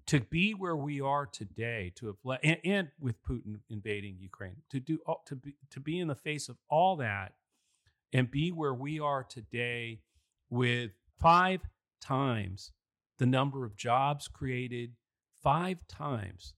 to 0.08 0.20
be 0.20 0.54
where 0.54 0.76
we 0.76 1.02
are 1.02 1.26
today, 1.26 1.92
to 1.96 2.08
have 2.08 2.16
let, 2.24 2.40
and, 2.44 2.58
and, 2.64 2.90
with 3.00 3.16
Putin 3.24 3.60
invading 3.70 4.18
Ukraine, 4.20 4.58
to 4.70 4.80
do 4.80 5.00
to 5.26 5.36
be 5.36 5.56
to 5.72 5.80
be 5.80 6.00
in 6.00 6.08
the 6.08 6.16
face 6.16 6.48
of 6.48 6.58
all 6.70 6.96
that, 6.98 7.34
and 8.14 8.32
be 8.32 8.52
where 8.52 8.74
we 8.74 9.00
are 9.00 9.24
today, 9.24 10.00
with 10.50 10.92
five 11.20 11.62
times 12.02 12.72
the 13.18 13.26
number 13.26 13.66
of 13.66 13.76
jobs 13.76 14.28
created, 14.28 14.92
five 15.42 15.78
times 15.88 16.54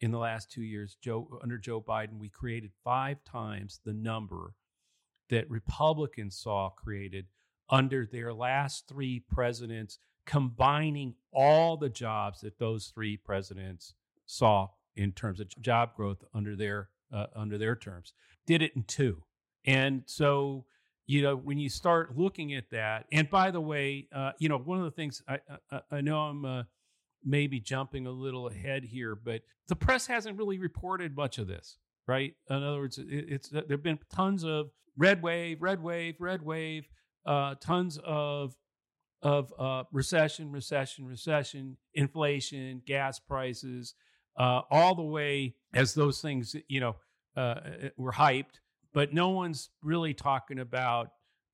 in 0.00 0.10
the 0.10 0.18
last 0.18 0.50
two 0.50 0.62
years. 0.62 0.96
Joe 1.00 1.28
under 1.42 1.58
Joe 1.58 1.80
Biden, 1.80 2.18
we 2.18 2.28
created 2.28 2.70
five 2.84 3.24
times 3.24 3.80
the 3.84 3.92
number 3.92 4.54
that 5.30 5.50
Republicans 5.50 6.36
saw 6.36 6.70
created 6.70 7.26
under 7.68 8.06
their 8.06 8.32
last 8.32 8.88
three 8.88 9.20
presidents 9.20 9.98
combining 10.24 11.14
all 11.32 11.76
the 11.76 11.88
jobs 11.88 12.40
that 12.40 12.58
those 12.58 12.88
three 12.88 13.16
presidents 13.16 13.94
saw 14.26 14.68
in 14.94 15.12
terms 15.12 15.40
of 15.40 15.48
job 15.60 15.94
growth 15.94 16.22
under 16.34 16.54
their 16.54 16.88
uh, 17.12 17.26
under 17.34 17.56
their 17.56 17.74
terms 17.74 18.12
did 18.46 18.60
it 18.60 18.72
in 18.76 18.82
two 18.82 19.22
and 19.64 20.02
so 20.04 20.66
you 21.08 21.22
know 21.22 21.34
when 21.34 21.58
you 21.58 21.68
start 21.68 22.16
looking 22.16 22.54
at 22.54 22.70
that 22.70 23.06
and 23.10 23.28
by 23.28 23.50
the 23.50 23.60
way 23.60 24.06
uh, 24.14 24.30
you 24.38 24.48
know 24.48 24.58
one 24.58 24.78
of 24.78 24.84
the 24.84 24.92
things 24.92 25.20
i 25.26 25.38
i, 25.72 25.80
I 25.90 26.00
know 26.00 26.18
i'm 26.20 26.44
uh, 26.44 26.62
maybe 27.24 27.58
jumping 27.58 28.06
a 28.06 28.12
little 28.12 28.46
ahead 28.46 28.84
here 28.84 29.16
but 29.16 29.42
the 29.66 29.74
press 29.74 30.06
hasn't 30.06 30.38
really 30.38 30.60
reported 30.60 31.16
much 31.16 31.38
of 31.38 31.48
this 31.48 31.78
right 32.06 32.34
in 32.48 32.62
other 32.62 32.78
words 32.78 32.98
it, 32.98 33.06
it's 33.08 33.48
there 33.48 33.64
have 33.68 33.82
been 33.82 33.98
tons 34.14 34.44
of 34.44 34.70
red 34.96 35.20
wave 35.22 35.60
red 35.60 35.82
wave 35.82 36.14
red 36.20 36.42
wave 36.42 36.86
uh, 37.26 37.56
tons 37.60 37.98
of 38.04 38.54
of 39.22 39.52
uh, 39.58 39.84
recession, 39.92 40.52
recession, 40.52 41.04
recession, 41.04 41.76
inflation, 41.94 42.82
gas 42.86 43.18
prices, 43.18 43.94
uh, 44.38 44.62
all 44.70 44.94
the 44.94 45.02
way 45.02 45.54
as 45.74 45.94
those 45.94 46.20
things, 46.20 46.54
you 46.68 46.80
know, 46.80 46.96
uh, 47.36 47.40
uh, 47.40 47.60
were 47.96 48.12
hyped. 48.12 48.60
But 48.98 49.14
no 49.14 49.28
one's 49.28 49.70
really 49.80 50.12
talking 50.12 50.58
about. 50.58 51.10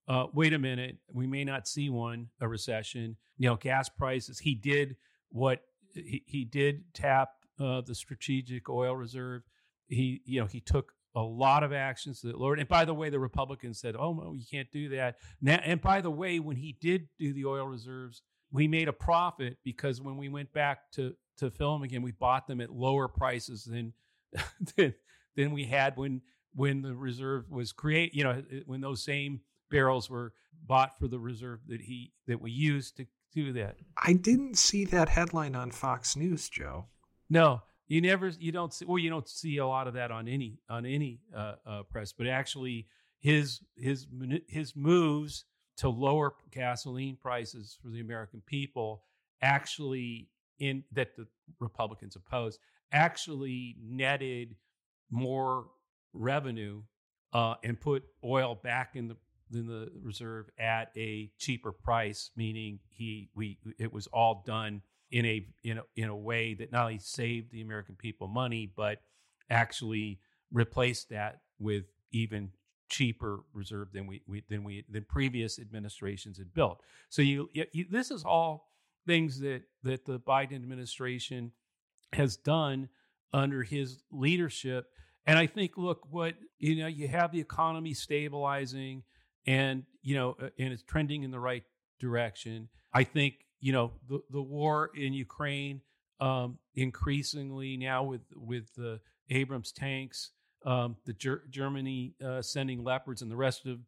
Uh, 0.09 0.29
wait 0.33 0.55
a 0.55 0.59
minute, 0.59 0.97
we 1.13 1.27
may 1.27 1.45
not 1.45 1.69
see 1.69 1.91
one 1.91 2.29
a 2.41 2.49
recession. 2.49 3.19
You 3.37 3.51
know, 3.51 3.57
gas 3.57 3.91
prices. 3.91 4.39
He 4.39 4.55
did 4.55 4.97
what 5.29 5.61
he, 5.93 6.25
he 6.27 6.47
did 6.47 6.85
tap 6.95 7.33
uh, 7.61 7.83
the 7.83 7.95
strategic 7.95 8.71
oil 8.71 8.97
reserve. 8.97 9.43
He, 9.89 10.23
you 10.25 10.41
know, 10.41 10.47
he 10.47 10.61
took 10.61 10.93
a 11.15 11.21
lot 11.21 11.63
of 11.63 11.71
actions 11.71 12.23
that 12.23 12.41
lowered. 12.41 12.61
And 12.61 12.69
by 12.69 12.87
the 12.87 12.95
way, 12.95 13.11
the 13.11 13.21
Republicans 13.21 13.79
said, 13.79 13.95
"Oh 13.95 14.15
no, 14.15 14.33
you 14.33 14.47
can't 14.51 14.73
do 14.73 14.89
that." 14.97 15.17
Now, 15.43 15.61
and 15.63 15.83
by 15.83 16.01
the 16.01 16.11
way, 16.11 16.41
when 16.41 16.57
he 16.57 16.79
did 16.81 17.09
do 17.19 17.35
the 17.35 17.45
oil 17.45 17.67
reserves, 17.67 18.23
we 18.53 18.67
made 18.69 18.89
a 18.89 18.93
profit 18.95 19.59
because 19.63 20.01
when 20.01 20.17
we 20.17 20.31
went 20.31 20.51
back 20.55 20.91
to 20.93 21.15
to 21.41 21.51
film 21.51 21.83
again, 21.83 22.01
we 22.01 22.13
bought 22.13 22.47
them 22.47 22.63
at 22.63 22.71
lower 22.71 23.07
prices 23.07 23.65
than 23.65 23.93
than, 24.79 24.95
than 25.37 25.53
we 25.53 25.65
had 25.65 25.99
when 25.99 26.23
when 26.55 26.83
the 26.83 26.95
reserve 26.95 27.51
was 27.51 27.73
created, 27.73 28.17
You 28.17 28.25
know, 28.25 28.43
when 28.67 28.81
those 28.81 29.05
same 29.05 29.41
barrels 29.71 30.09
were 30.09 30.33
bought 30.67 30.99
for 30.99 31.09
the 31.09 31.19
reserve 31.19 31.61
that 31.69 31.83
he 31.83 32.13
that 32.27 32.41
we 32.41 32.51
used 32.51 32.97
to 32.97 33.07
do 33.33 33.53
that. 33.53 33.77
I 33.97 34.13
didn't 34.13 34.57
see 34.57 34.85
that 34.87 35.09
headline 35.09 35.55
on 35.55 35.71
Fox 35.71 36.17
News, 36.17 36.49
Joe. 36.49 36.87
No, 37.29 37.63
you 37.87 38.01
never, 38.01 38.29
you 38.29 38.53
don't 38.53 38.73
see, 38.73 38.85
well, 38.85 38.99
you 38.99 39.11
don't 39.11 39.29
see 39.29 39.59
a 39.59 39.67
lot 39.67 39.89
of 39.89 39.95
that 39.95 40.11
on 40.11 40.29
any 40.29 40.59
on 40.69 40.87
any 40.87 41.21
uh, 41.37 41.55
uh, 41.67 41.83
press, 41.83 42.13
but 42.13 42.27
actually, 42.27 42.87
his 43.19 43.61
his 43.77 44.07
his 44.49 44.77
moves 44.77 45.45
to 45.79 45.89
lower 45.89 46.35
gasoline 46.53 47.17
prices 47.17 47.77
for 47.83 47.89
the 47.89 48.01
American 48.01 48.43
people 48.47 49.03
actually 49.43 50.29
in 50.59 50.85
that 50.93 51.17
the 51.17 51.27
Republicans 51.59 52.17
opposed 52.17 52.61
actually 52.93 53.77
netted 53.83 54.55
more 55.11 55.67
revenue 56.15 56.83
uh, 57.33 57.55
and 57.63 57.79
put 57.81 58.05
oil 58.25 58.55
back 58.55 58.97
in 58.97 59.09
the 59.09 59.17
in 59.53 59.67
the 59.67 59.91
reserve 60.03 60.47
at 60.59 60.91
a 60.97 61.31
cheaper 61.39 61.73
price, 61.73 62.31
meaning 62.37 62.79
he 62.89 63.29
we 63.35 63.59
it 63.79 63.93
was 63.93 64.07
all 64.09 64.43
done 64.47 64.83
in 65.11 65.27
a 65.27 65.47
in 65.63 65.79
a, 65.79 65.83
in 65.97 66.09
a 66.09 66.17
way 66.17 66.55
that 66.55 66.73
not 66.73 66.83
only 66.83 66.99
saved 66.99 67.53
the 67.53 67.61
American 67.61 67.95
people 67.95 68.29
money, 68.29 68.73
but 68.75 69.01
actually 69.51 70.21
replaced 70.53 71.11
that 71.11 71.41
with 71.59 71.85
even 72.13 72.51
cheaper 72.89 73.41
reserve 73.53 73.89
than 73.93 74.07
we, 74.07 74.23
we 74.27 74.43
than 74.49 74.65
we 74.65 74.85
than 74.89 75.05
previous 75.05 75.59
administrations 75.59 76.39
had 76.39 76.53
built. 76.55 76.81
So 77.09 77.23
you, 77.23 77.49
you 77.53 77.87
this 77.91 78.11
is 78.11 78.25
all 78.25 78.69
things 79.07 79.41
that 79.41 79.63
that 79.83 80.05
the 80.05 80.19
Biden 80.21 80.55
administration 80.55 81.53
has 82.13 82.37
done 82.37 82.89
under 83.33 83.63
his 83.63 84.03
leadership. 84.11 84.87
And 85.27 85.39
I 85.39 85.47
think, 85.47 85.73
look, 85.77 86.01
what 86.11 86.35
you 86.59 86.77
know, 86.77 86.87
you 86.87 87.09
have 87.09 87.33
the 87.33 87.41
economy 87.41 87.95
stabilizing, 87.95 89.03
and 89.47 89.85
you 90.03 90.15
know, 90.15 90.37
uh, 90.41 90.49
and 90.59 90.73
it's 90.73 90.83
trending 90.83 91.23
in 91.23 91.31
the 91.31 91.41
right 91.41 91.65
direction. 91.99 92.69
I 92.93 93.05
think 93.05 93.35
you 93.61 93.73
know 93.73 93.93
the 94.09 94.21
the 94.31 94.43
war 94.43 94.91
in 94.95 95.13
Ukraine 95.13 95.81
um, 96.21 96.59
increasingly 96.75 97.77
now 97.77 98.05
with 98.05 98.23
with 98.35 98.75
the 98.77 99.01
Abrams 99.31 99.73
tanks, 99.73 100.31
um, 100.65 100.97
the 101.07 101.13
Ger- 101.13 101.45
Germany 101.51 102.15
uh, 102.25 102.43
sending 102.43 102.85
leopards, 102.85 103.23
and 103.23 103.31
the 103.31 103.37
rest 103.37 103.67
of 103.67 103.81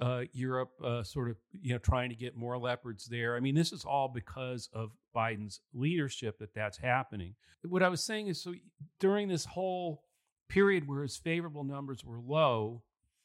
uh, 0.00 0.22
Europe 0.32 0.70
uh, 0.84 1.02
sort 1.02 1.30
of 1.30 1.36
you 1.60 1.72
know 1.72 1.78
trying 1.78 2.10
to 2.10 2.16
get 2.16 2.36
more 2.36 2.58
leopards 2.58 3.06
there. 3.06 3.36
I 3.36 3.40
mean, 3.40 3.54
this 3.54 3.72
is 3.72 3.84
all 3.84 4.08
because 4.08 4.68
of 4.72 4.90
Biden's 5.14 5.60
leadership 5.74 6.38
that 6.38 6.54
that's 6.54 6.78
happening. 6.78 7.34
What 7.62 7.82
I 7.82 7.88
was 7.88 8.04
saying 8.04 8.28
is, 8.28 8.42
so 8.42 8.54
during 9.00 9.28
this 9.28 9.44
whole 9.44 10.02
period 10.48 10.88
where 10.88 11.02
his 11.02 11.16
favorable 11.16 11.64
numbers 11.64 12.04
were 12.04 12.20
low, 12.20 12.82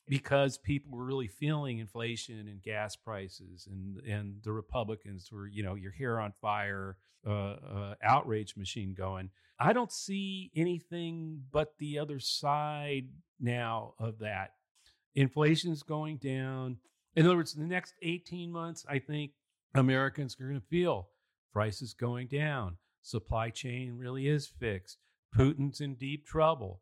because 0.08 0.58
people 0.58 0.98
were 0.98 1.06
really 1.06 1.28
feeling 1.28 1.80
inflation 1.80 2.48
and 2.48 2.62
gas 2.62 2.96
prices 2.96 3.68
and 3.70 3.98
and 4.06 4.42
the 4.44 4.52
republicans 4.52 5.30
were 5.32 5.48
you 5.48 5.64
know 5.64 5.76
your 5.76 5.92
hair 5.92 6.20
on 6.20 6.34
fire 6.42 6.98
uh, 7.26 7.32
uh, 7.32 7.96
outrage 8.04 8.58
machine 8.58 8.94
going. 8.98 9.30
I 9.60 9.74
don't 9.74 9.92
see 9.92 10.52
anything 10.56 11.44
but 11.52 11.76
the 11.78 12.00
other 12.00 12.20
side 12.20 13.10
now 13.40 13.94
of 14.00 14.20
that. 14.20 14.54
Inflation 15.14 15.72
is 15.72 15.84
going 15.84 16.18
down. 16.18 16.78
In 17.16 17.26
other 17.26 17.36
words 17.36 17.56
in 17.56 17.62
the 17.62 17.68
next 17.68 17.94
18 18.02 18.52
months 18.52 18.86
i 18.90 18.98
think 18.98 19.32
americans 19.76 20.36
are 20.40 20.48
going 20.48 20.60
to 20.60 20.68
feel 20.68 21.10
prices 21.52 21.94
going 21.94 22.28
down. 22.28 22.78
Supply 23.04 23.50
chain 23.50 23.98
really 23.98 24.28
is 24.28 24.48
fixed. 24.48 24.98
Putin's 25.36 25.82
in 25.82 25.96
deep 25.96 26.26
trouble 26.26 26.82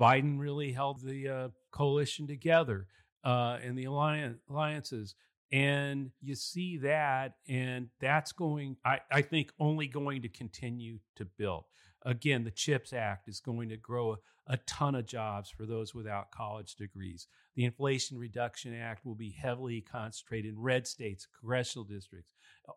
Biden 0.00 0.38
really 0.38 0.72
held 0.72 1.02
the 1.02 1.28
uh, 1.28 1.48
coalition 1.72 2.26
together. 2.26 2.86
uh, 3.24 3.58
and 3.62 3.76
the 3.76 3.84
alliance, 3.84 4.38
alliances. 4.48 5.14
And 5.50 6.10
you 6.20 6.34
see 6.34 6.78
that, 6.78 7.34
and 7.48 7.88
that's 8.00 8.32
going, 8.32 8.76
I, 8.84 9.00
I 9.10 9.22
think, 9.22 9.52
only 9.58 9.86
going 9.86 10.22
to 10.22 10.28
continue 10.28 10.98
to 11.16 11.24
build. 11.24 11.64
Again, 12.04 12.44
the 12.44 12.50
CHIPS 12.50 12.92
Act 12.92 13.28
is 13.28 13.40
going 13.40 13.70
to 13.70 13.76
grow 13.76 14.12
a, 14.12 14.52
a 14.52 14.56
ton 14.58 14.94
of 14.94 15.06
jobs 15.06 15.50
for 15.50 15.66
those 15.66 15.94
without 15.94 16.30
college 16.30 16.76
degrees. 16.76 17.26
The 17.56 17.64
Inflation 17.64 18.18
Reduction 18.18 18.74
Act 18.74 19.04
will 19.04 19.14
be 19.14 19.30
heavily 19.30 19.80
concentrated 19.80 20.54
in 20.54 20.60
red 20.60 20.86
states, 20.86 21.26
congressional 21.40 21.84
districts. 21.84 22.30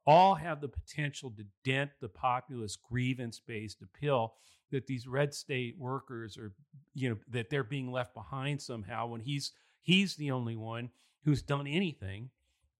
All 0.07 0.35
have 0.35 0.61
the 0.61 0.69
potential 0.69 1.31
to 1.37 1.45
dent 1.63 1.91
the 1.99 2.09
populist 2.09 2.79
grievance 2.81 3.39
based 3.39 3.81
appeal 3.81 4.33
that 4.71 4.87
these 4.87 5.07
red 5.07 5.33
state 5.33 5.75
workers 5.77 6.37
are, 6.37 6.51
you 6.93 7.09
know, 7.09 7.17
that 7.29 7.49
they're 7.49 7.63
being 7.63 7.91
left 7.91 8.13
behind 8.13 8.61
somehow 8.61 9.07
when 9.07 9.21
he's 9.21 9.51
he's 9.79 10.15
the 10.15 10.31
only 10.31 10.55
one 10.55 10.89
who's 11.23 11.41
done 11.41 11.67
anything. 11.67 12.29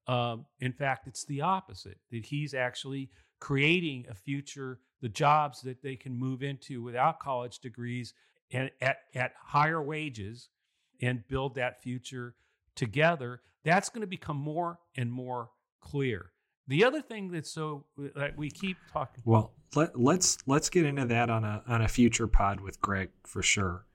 Um, 0.08 0.46
in 0.60 0.74
fact, 0.74 1.08
it's 1.08 1.26
the 1.26 1.42
opposite 1.42 2.00
that 2.12 2.26
he's 2.26 2.54
actually 2.54 3.10
creating 3.40 4.06
a 4.10 4.16
future, 4.16 4.80
the 5.02 5.10
jobs 5.10 5.62
that 5.62 5.82
they 5.82 5.96
can 5.96 6.18
move 6.18 6.44
into 6.44 6.82
without 6.82 7.20
college 7.20 7.60
degrees 7.60 8.14
and 8.52 8.72
at, 8.82 8.98
at 9.14 9.34
higher 9.42 9.82
wages 9.82 10.50
and 11.02 11.28
build 11.28 11.56
that 11.56 11.82
future 11.82 12.36
together. 12.76 13.42
That's 13.64 13.90
going 13.90 14.02
to 14.02 14.08
become 14.08 14.38
more 14.38 14.80
and 14.96 15.12
more 15.12 15.50
clear. 15.82 16.32
The 16.68 16.84
other 16.84 17.02
thing 17.02 17.32
that's 17.32 17.52
so 17.52 17.86
that 18.16 18.38
we 18.38 18.50
keep 18.50 18.78
talking. 18.92 19.24
Well, 19.26 19.54
let, 19.76 20.00
let's 20.00 20.38
let's 20.46 20.70
get 20.70 20.86
into 20.86 21.06
that 21.06 21.30
on 21.30 21.44
a 21.44 21.64
on 21.68 21.82
a 21.82 21.88
future 21.88 22.28
pod 22.28 22.62
with 22.62 22.80
Greg 22.82 23.10
for 23.26 23.42
sure. 23.42 23.86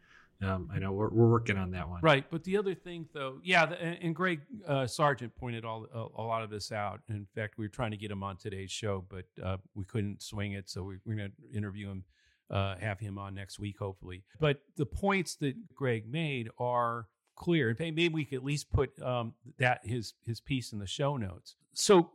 Um, 0.42 0.68
I 0.72 0.78
know 0.78 0.92
we're, 0.92 1.08
we're 1.08 1.30
working 1.30 1.56
on 1.56 1.70
that 1.70 1.88
one. 1.88 2.00
Right, 2.02 2.24
but 2.30 2.44
the 2.44 2.58
other 2.58 2.74
thing, 2.74 3.06
though, 3.14 3.38
yeah, 3.42 3.64
the, 3.64 3.80
and 3.80 4.14
Greg 4.14 4.42
uh, 4.66 4.86
Sargent 4.86 5.34
pointed 5.34 5.64
all 5.64 5.86
a, 5.94 6.20
a, 6.20 6.24
lot 6.24 6.42
of 6.42 6.50
this 6.50 6.72
out. 6.72 7.00
In 7.08 7.26
fact, 7.34 7.56
we 7.56 7.64
were 7.64 7.70
trying 7.70 7.92
to 7.92 7.96
get 7.96 8.10
him 8.10 8.22
on 8.22 8.36
today's 8.36 8.70
show, 8.70 9.02
but 9.08 9.24
uh, 9.42 9.56
we 9.74 9.86
couldn't 9.86 10.22
swing 10.22 10.52
it, 10.52 10.68
so 10.68 10.82
we, 10.82 10.96
are 10.96 11.16
going 11.16 11.32
to 11.32 11.56
interview 11.56 11.88
him, 11.88 12.04
uh, 12.50 12.76
have 12.76 13.00
him 13.00 13.16
on 13.18 13.34
next 13.34 13.58
week, 13.58 13.78
hopefully. 13.78 14.24
But 14.38 14.60
the 14.76 14.84
points 14.84 15.36
that 15.36 15.54
Greg 15.74 16.06
made 16.06 16.50
are 16.58 17.06
clear. 17.34 17.74
Fact, 17.74 17.94
maybe 17.94 18.08
we 18.10 18.26
could 18.26 18.36
at 18.36 18.44
least 18.44 18.70
put 18.70 19.00
um, 19.02 19.32
that 19.58 19.80
his 19.84 20.14
his 20.26 20.40
piece 20.40 20.72
in 20.72 20.78
the 20.78 20.86
show 20.86 21.16
notes. 21.16 21.56
So 21.72 22.10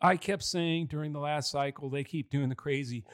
I 0.00 0.16
kept 0.16 0.42
saying 0.42 0.86
during 0.86 1.12
the 1.12 1.20
last 1.20 1.50
cycle, 1.50 1.90
they 1.90 2.04
keep 2.04 2.30
doing 2.30 2.48
the 2.48 2.54
crazy. 2.54 3.04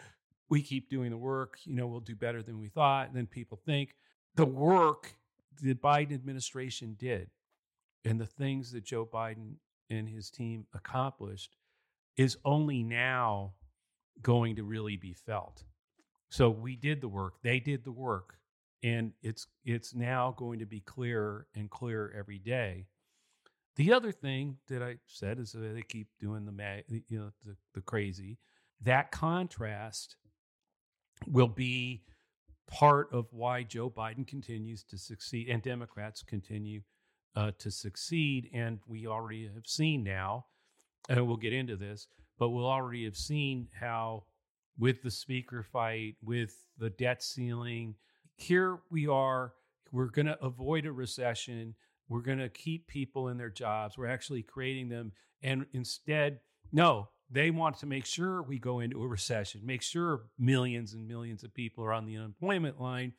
We 0.48 0.62
keep 0.62 0.88
doing 0.88 1.10
the 1.10 1.16
work. 1.16 1.58
You 1.64 1.74
know, 1.74 1.86
we'll 1.86 2.00
do 2.00 2.14
better 2.14 2.42
than 2.42 2.58
we 2.58 2.68
thought. 2.68 3.08
And 3.08 3.16
then 3.16 3.26
people 3.26 3.60
think 3.66 3.94
the 4.36 4.46
work 4.46 5.16
the 5.60 5.74
Biden 5.74 6.12
administration 6.12 6.96
did 6.98 7.30
and 8.04 8.20
the 8.20 8.26
things 8.26 8.72
that 8.72 8.84
Joe 8.84 9.06
Biden 9.06 9.54
and 9.90 10.08
his 10.08 10.30
team 10.30 10.66
accomplished 10.74 11.56
is 12.16 12.36
only 12.44 12.82
now 12.82 13.54
going 14.22 14.56
to 14.56 14.64
really 14.64 14.96
be 14.96 15.12
felt. 15.12 15.64
So 16.28 16.50
we 16.50 16.76
did 16.76 17.00
the 17.00 17.08
work, 17.08 17.34
they 17.42 17.60
did 17.60 17.84
the 17.84 17.92
work, 17.92 18.38
and 18.82 19.12
it's 19.22 19.46
it's 19.64 19.94
now 19.94 20.34
going 20.36 20.58
to 20.58 20.66
be 20.66 20.80
clearer 20.80 21.46
and 21.54 21.70
clearer 21.70 22.12
every 22.16 22.38
day. 22.38 22.86
The 23.76 23.92
other 23.92 24.10
thing 24.10 24.56
that 24.68 24.82
I 24.82 24.96
said 25.06 25.38
is 25.38 25.52
that 25.52 25.74
they 25.74 25.82
keep 25.82 26.08
doing 26.18 26.46
the 26.46 27.02
you 27.08 27.18
know 27.18 27.30
the, 27.44 27.56
the 27.74 27.82
crazy. 27.82 28.38
That 28.82 29.10
contrast 29.10 30.16
will 31.26 31.48
be 31.48 32.02
part 32.66 33.08
of 33.12 33.26
why 33.30 33.62
Joe 33.62 33.90
Biden 33.90 34.26
continues 34.26 34.82
to 34.84 34.98
succeed 34.98 35.48
and 35.48 35.62
Democrats 35.62 36.22
continue 36.22 36.82
uh, 37.36 37.52
to 37.58 37.70
succeed. 37.70 38.50
And 38.52 38.80
we 38.86 39.06
already 39.06 39.44
have 39.44 39.66
seen 39.66 40.02
now, 40.02 40.46
and 41.08 41.26
we'll 41.26 41.36
get 41.36 41.52
into 41.52 41.76
this, 41.76 42.08
but 42.38 42.50
we'll 42.50 42.66
already 42.66 43.04
have 43.04 43.16
seen 43.16 43.68
how, 43.78 44.24
with 44.78 45.02
the 45.02 45.10
speaker 45.10 45.62
fight, 45.62 46.16
with 46.22 46.64
the 46.78 46.90
debt 46.90 47.22
ceiling, 47.22 47.94
here 48.36 48.78
we 48.90 49.06
are. 49.06 49.52
We're 49.92 50.06
going 50.06 50.26
to 50.26 50.42
avoid 50.42 50.84
a 50.86 50.92
recession. 50.92 51.74
We're 52.08 52.20
going 52.20 52.38
to 52.38 52.48
keep 52.48 52.86
people 52.86 53.28
in 53.28 53.36
their 53.36 53.50
jobs. 53.50 53.98
We're 53.98 54.06
actually 54.06 54.42
creating 54.42 54.88
them. 54.88 55.12
And 55.42 55.66
instead, 55.72 56.40
no, 56.72 57.08
they 57.30 57.50
want 57.50 57.78
to 57.78 57.86
make 57.86 58.06
sure 58.06 58.42
we 58.42 58.58
go 58.58 58.80
into 58.80 59.02
a 59.02 59.06
recession, 59.06 59.60
make 59.64 59.82
sure 59.82 60.24
millions 60.38 60.94
and 60.94 61.06
millions 61.08 61.42
of 61.42 61.52
people 61.52 61.84
are 61.84 61.92
on 61.92 62.06
the 62.06 62.16
unemployment 62.16 62.80
line, 62.80 63.12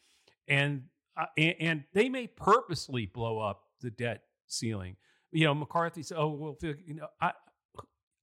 and 0.48 0.84
uh, 1.18 1.26
and, 1.38 1.56
and, 1.60 1.84
they 1.94 2.10
may 2.10 2.28
purposely 2.28 3.08
blow 3.08 3.40
up 3.40 3.64
the 3.82 3.90
debt 3.90 4.22
ceiling. 4.46 4.96
You 5.32 5.46
know, 5.46 5.56
McCarthy 5.56 6.04
said, 6.04 6.18
"Oh, 6.18 6.30
well, 6.30 6.58
you 6.62 6.94
know, 6.94 7.08
I, 7.20 7.34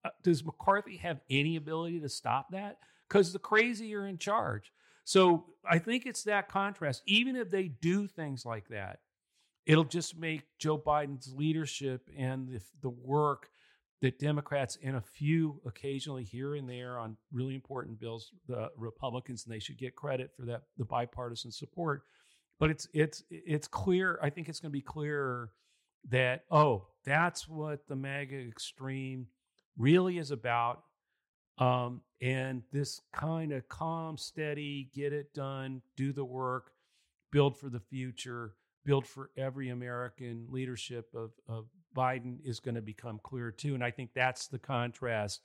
uh, 0.04 0.10
does 0.22 0.44
McCarthy 0.44 0.96
have 0.98 1.20
any 1.28 1.56
ability 1.56 2.00
to 2.00 2.08
stop 2.08 2.52
that? 2.52 2.78
Because 3.08 3.32
the 3.32 3.38
crazy 3.38 3.94
are 3.94 4.06
in 4.06 4.16
charge." 4.16 4.72
So 5.04 5.44
I 5.68 5.78
think 5.78 6.06
it's 6.06 6.22
that 6.24 6.48
contrast. 6.48 7.02
Even 7.06 7.36
if 7.36 7.50
they 7.50 7.68
do 7.68 8.06
things 8.06 8.46
like 8.46 8.68
that, 8.68 9.00
it'll 9.66 9.84
just 9.84 10.16
make 10.16 10.42
Joe 10.58 10.78
Biden's 10.78 11.32
leadership 11.34 12.08
and 12.16 12.48
the, 12.48 12.60
the 12.82 12.90
work 12.90 13.48
that 14.02 14.18
Democrats 14.18 14.76
and 14.82 14.96
a 14.96 15.00
few 15.00 15.60
occasionally 15.64 16.24
here 16.24 16.56
and 16.56 16.68
there 16.68 16.98
on 16.98 17.16
really 17.32 17.54
important 17.54 17.98
bills, 17.98 18.32
the 18.46 18.70
Republicans, 18.76 19.44
and 19.44 19.54
they 19.54 19.58
should 19.58 19.78
get 19.78 19.96
credit 19.96 20.30
for 20.36 20.44
that, 20.44 20.64
the 20.76 20.84
bipartisan 20.84 21.50
support. 21.50 22.02
But 22.60 22.70
it's 22.70 22.86
it's 22.92 23.24
it's 23.30 23.66
clear. 23.66 24.18
I 24.22 24.30
think 24.30 24.48
it's 24.48 24.60
going 24.60 24.70
to 24.70 24.78
be 24.78 24.82
clearer 24.82 25.52
that 26.10 26.44
oh, 26.50 26.86
that's 27.04 27.48
what 27.48 27.88
the 27.88 27.96
MAGA 27.96 28.46
extreme 28.46 29.26
really 29.78 30.18
is 30.18 30.30
about. 30.30 30.82
Um, 31.56 32.02
and 32.20 32.62
this 32.72 33.00
kind 33.12 33.52
of 33.52 33.68
calm, 33.68 34.18
steady, 34.18 34.90
get 34.92 35.12
it 35.12 35.32
done, 35.34 35.82
do 35.96 36.12
the 36.12 36.24
work, 36.24 36.72
build 37.30 37.56
for 37.56 37.68
the 37.68 37.80
future, 37.80 38.54
build 38.84 39.06
for 39.06 39.30
every 39.36 39.70
American 39.70 40.46
leadership 40.50 41.08
of, 41.14 41.32
of 41.48 41.66
Biden 41.96 42.38
is 42.44 42.60
going 42.60 42.74
to 42.74 42.82
become 42.82 43.20
clear 43.22 43.50
too. 43.50 43.74
And 43.74 43.84
I 43.84 43.90
think 43.90 44.10
that's 44.14 44.46
the 44.46 44.58
contrast 44.58 45.40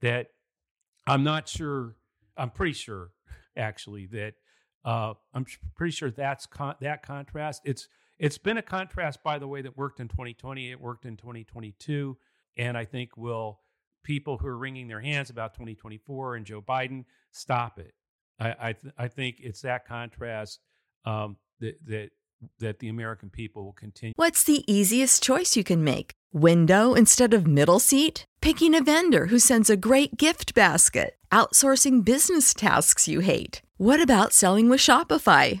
that 0.00 0.28
I'm 1.06 1.22
not 1.22 1.48
sure, 1.48 1.96
I'm 2.36 2.50
pretty 2.50 2.72
sure 2.72 3.10
actually 3.56 4.06
that 4.06 4.34
uh, 4.84 5.14
I'm 5.32 5.46
pretty 5.76 5.92
sure 5.92 6.10
that's 6.10 6.46
con- 6.46 6.76
that 6.80 7.04
contrast. 7.04 7.62
It's 7.64 7.88
it's 8.18 8.38
been 8.38 8.58
a 8.58 8.62
contrast, 8.62 9.22
by 9.22 9.38
the 9.38 9.48
way, 9.48 9.62
that 9.62 9.76
worked 9.76 10.00
in 10.00 10.08
2020. 10.08 10.70
It 10.70 10.80
worked 10.80 11.06
in 11.06 11.16
2022, 11.16 12.16
and 12.56 12.76
I 12.76 12.84
think 12.84 13.16
will 13.16 13.60
people 14.04 14.38
who 14.38 14.48
are 14.48 14.58
wringing 14.58 14.88
their 14.88 15.00
hands 15.00 15.30
about 15.30 15.54
2024 15.54 16.36
and 16.36 16.44
Joe 16.44 16.60
Biden 16.60 17.04
stop 17.30 17.78
it. 17.78 17.94
I 18.40 18.54
I, 18.60 18.72
th- 18.72 18.94
I 18.98 19.08
think 19.08 19.36
it's 19.38 19.62
that 19.62 19.86
contrast 19.86 20.60
um, 21.04 21.36
that 21.60 21.76
that 21.86 22.10
that 22.58 22.78
the 22.78 22.88
American 22.88 23.30
people 23.30 23.64
will 23.64 23.72
continue. 23.72 24.12
What's 24.16 24.44
the 24.44 24.64
easiest 24.72 25.22
choice 25.22 25.56
you 25.56 25.64
can 25.64 25.82
make? 25.84 26.12
Window 26.32 26.94
instead 26.94 27.34
of 27.34 27.46
middle 27.46 27.80
seat? 27.80 28.24
Picking 28.40 28.74
a 28.74 28.82
vendor 28.82 29.26
who 29.26 29.38
sends 29.38 29.70
a 29.70 29.76
great 29.76 30.16
gift 30.16 30.54
basket? 30.54 31.16
Outsourcing 31.30 32.04
business 32.04 32.54
tasks 32.54 33.08
you 33.08 33.20
hate? 33.20 33.62
What 33.76 34.00
about 34.00 34.32
selling 34.32 34.68
with 34.68 34.80
Shopify? 34.80 35.60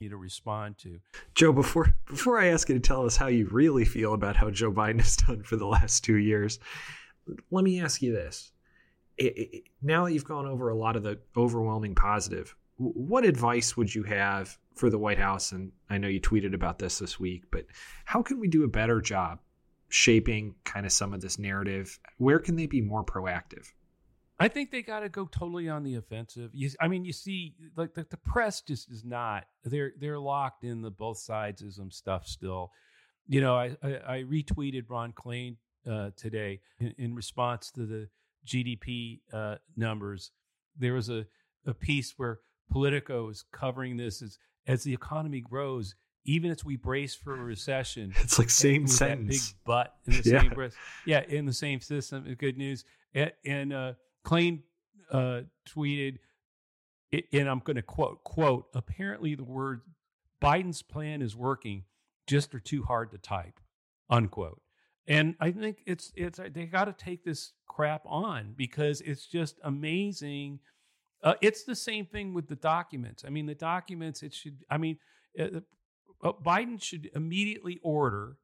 you 0.00 0.08
to 0.08 0.16
respond 0.16 0.78
to. 0.78 1.00
Joe, 1.34 1.52
before 1.52 1.92
before 2.06 2.38
I 2.38 2.48
ask 2.48 2.68
you 2.68 2.74
to 2.76 2.80
tell 2.80 3.04
us 3.04 3.16
how 3.16 3.26
you 3.26 3.48
really 3.50 3.84
feel 3.84 4.14
about 4.14 4.36
how 4.36 4.50
Joe 4.50 4.72
Biden 4.72 5.00
has 5.00 5.16
done 5.16 5.42
for 5.42 5.56
the 5.56 5.66
last 5.66 6.04
two 6.04 6.16
years, 6.16 6.60
let 7.50 7.64
me 7.64 7.80
ask 7.80 8.00
you 8.00 8.12
this: 8.12 8.52
it, 9.16 9.36
it, 9.36 9.62
now 9.82 10.04
that 10.04 10.12
you've 10.12 10.24
gone 10.24 10.46
over 10.46 10.68
a 10.68 10.76
lot 10.76 10.94
of 10.94 11.02
the 11.02 11.18
overwhelming 11.36 11.96
positive, 11.96 12.54
what 12.76 13.24
advice 13.24 13.76
would 13.76 13.92
you 13.92 14.04
have 14.04 14.56
for 14.76 14.88
the 14.88 14.98
White 14.98 15.18
House? 15.18 15.50
And 15.50 15.72
I 15.90 15.98
know 15.98 16.08
you 16.08 16.20
tweeted 16.20 16.54
about 16.54 16.78
this 16.78 17.00
this 17.00 17.18
week, 17.18 17.44
but 17.50 17.66
how 18.04 18.22
can 18.22 18.38
we 18.38 18.46
do 18.46 18.62
a 18.62 18.68
better 18.68 19.00
job 19.00 19.40
shaping 19.88 20.54
kind 20.62 20.86
of 20.86 20.92
some 20.92 21.12
of 21.12 21.20
this 21.20 21.40
narrative? 21.40 21.98
Where 22.18 22.38
can 22.38 22.54
they 22.54 22.66
be 22.66 22.82
more 22.82 23.04
proactive? 23.04 23.72
I 24.40 24.48
think 24.48 24.70
they 24.70 24.82
got 24.82 25.00
to 25.00 25.08
go 25.08 25.26
totally 25.26 25.68
on 25.68 25.82
the 25.82 25.96
offensive. 25.96 26.50
You, 26.52 26.70
I 26.80 26.86
mean, 26.86 27.04
you 27.04 27.12
see, 27.12 27.54
like 27.76 27.94
the, 27.94 28.06
the, 28.08 28.16
press 28.16 28.60
just 28.60 28.90
is 28.90 29.04
not. 29.04 29.46
They're 29.64 29.92
they're 29.98 30.18
locked 30.18 30.62
in 30.62 30.80
the 30.80 30.90
both 30.90 31.18
sidesism 31.18 31.92
stuff 31.92 32.26
still. 32.26 32.70
You 33.26 33.40
know, 33.40 33.56
I 33.56 33.76
I, 33.82 33.88
I 34.06 34.22
retweeted 34.22 34.84
Ron 34.88 35.12
Klain 35.12 35.56
uh, 35.90 36.10
today 36.16 36.60
in, 36.78 36.94
in, 36.98 37.14
response 37.14 37.72
to 37.72 37.84
the 37.84 38.08
GDP 38.46 39.20
uh, 39.32 39.56
numbers. 39.76 40.30
There 40.78 40.94
was 40.94 41.08
a 41.08 41.26
a 41.66 41.74
piece 41.74 42.14
where 42.16 42.38
Politico 42.70 43.28
is 43.30 43.44
covering 43.52 43.96
this 43.96 44.22
as 44.22 44.38
as 44.68 44.84
the 44.84 44.94
economy 44.94 45.40
grows, 45.40 45.96
even 46.24 46.52
as 46.52 46.64
we 46.64 46.76
brace 46.76 47.16
for 47.16 47.34
a 47.34 47.42
recession. 47.42 48.12
It's 48.22 48.38
like 48.38 48.50
same 48.50 48.86
sentence. 48.86 49.50
big 49.50 49.56
butt 49.64 49.94
in 50.06 50.12
the 50.12 50.22
yeah. 50.30 50.40
same 50.42 50.50
breath. 50.50 50.76
Yeah, 51.06 51.22
in 51.28 51.46
the 51.46 51.52
same 51.52 51.80
system. 51.80 52.32
Good 52.38 52.56
news. 52.56 52.84
And, 53.14 53.32
and 53.44 53.72
uh, 53.72 53.92
Klain 54.28 54.60
uh, 55.10 55.42
tweeted, 55.68 56.18
and 57.32 57.48
I'm 57.48 57.60
going 57.60 57.76
to 57.76 57.82
quote 57.82 58.22
quote. 58.24 58.66
Apparently, 58.74 59.34
the 59.34 59.44
word 59.44 59.82
Biden's 60.42 60.82
plan 60.82 61.22
is 61.22 61.34
working, 61.34 61.84
just 62.26 62.54
are 62.54 62.60
too 62.60 62.82
hard 62.82 63.10
to 63.12 63.18
type. 63.18 63.60
Unquote. 64.10 64.60
And 65.06 65.34
I 65.40 65.50
think 65.50 65.78
it's 65.86 66.12
it's 66.16 66.38
they 66.52 66.66
got 66.66 66.84
to 66.84 66.92
take 66.92 67.24
this 67.24 67.52
crap 67.66 68.02
on 68.06 68.54
because 68.56 69.00
it's 69.00 69.26
just 69.26 69.58
amazing 69.62 70.60
uh, 71.22 71.34
it's 71.40 71.64
the 71.64 71.74
same 71.74 72.06
thing 72.06 72.32
with 72.32 72.48
the 72.48 72.56
documents. 72.56 73.24
I 73.26 73.30
mean, 73.30 73.46
the 73.46 73.54
documents, 73.54 74.22
it 74.22 74.32
should, 74.32 74.58
I 74.70 74.78
mean, 74.78 74.98
uh, 75.38 75.60
uh, 76.22 76.32
Biden 76.44 76.82
should 76.82 77.10
immediately 77.14 77.80
order, 77.82 78.36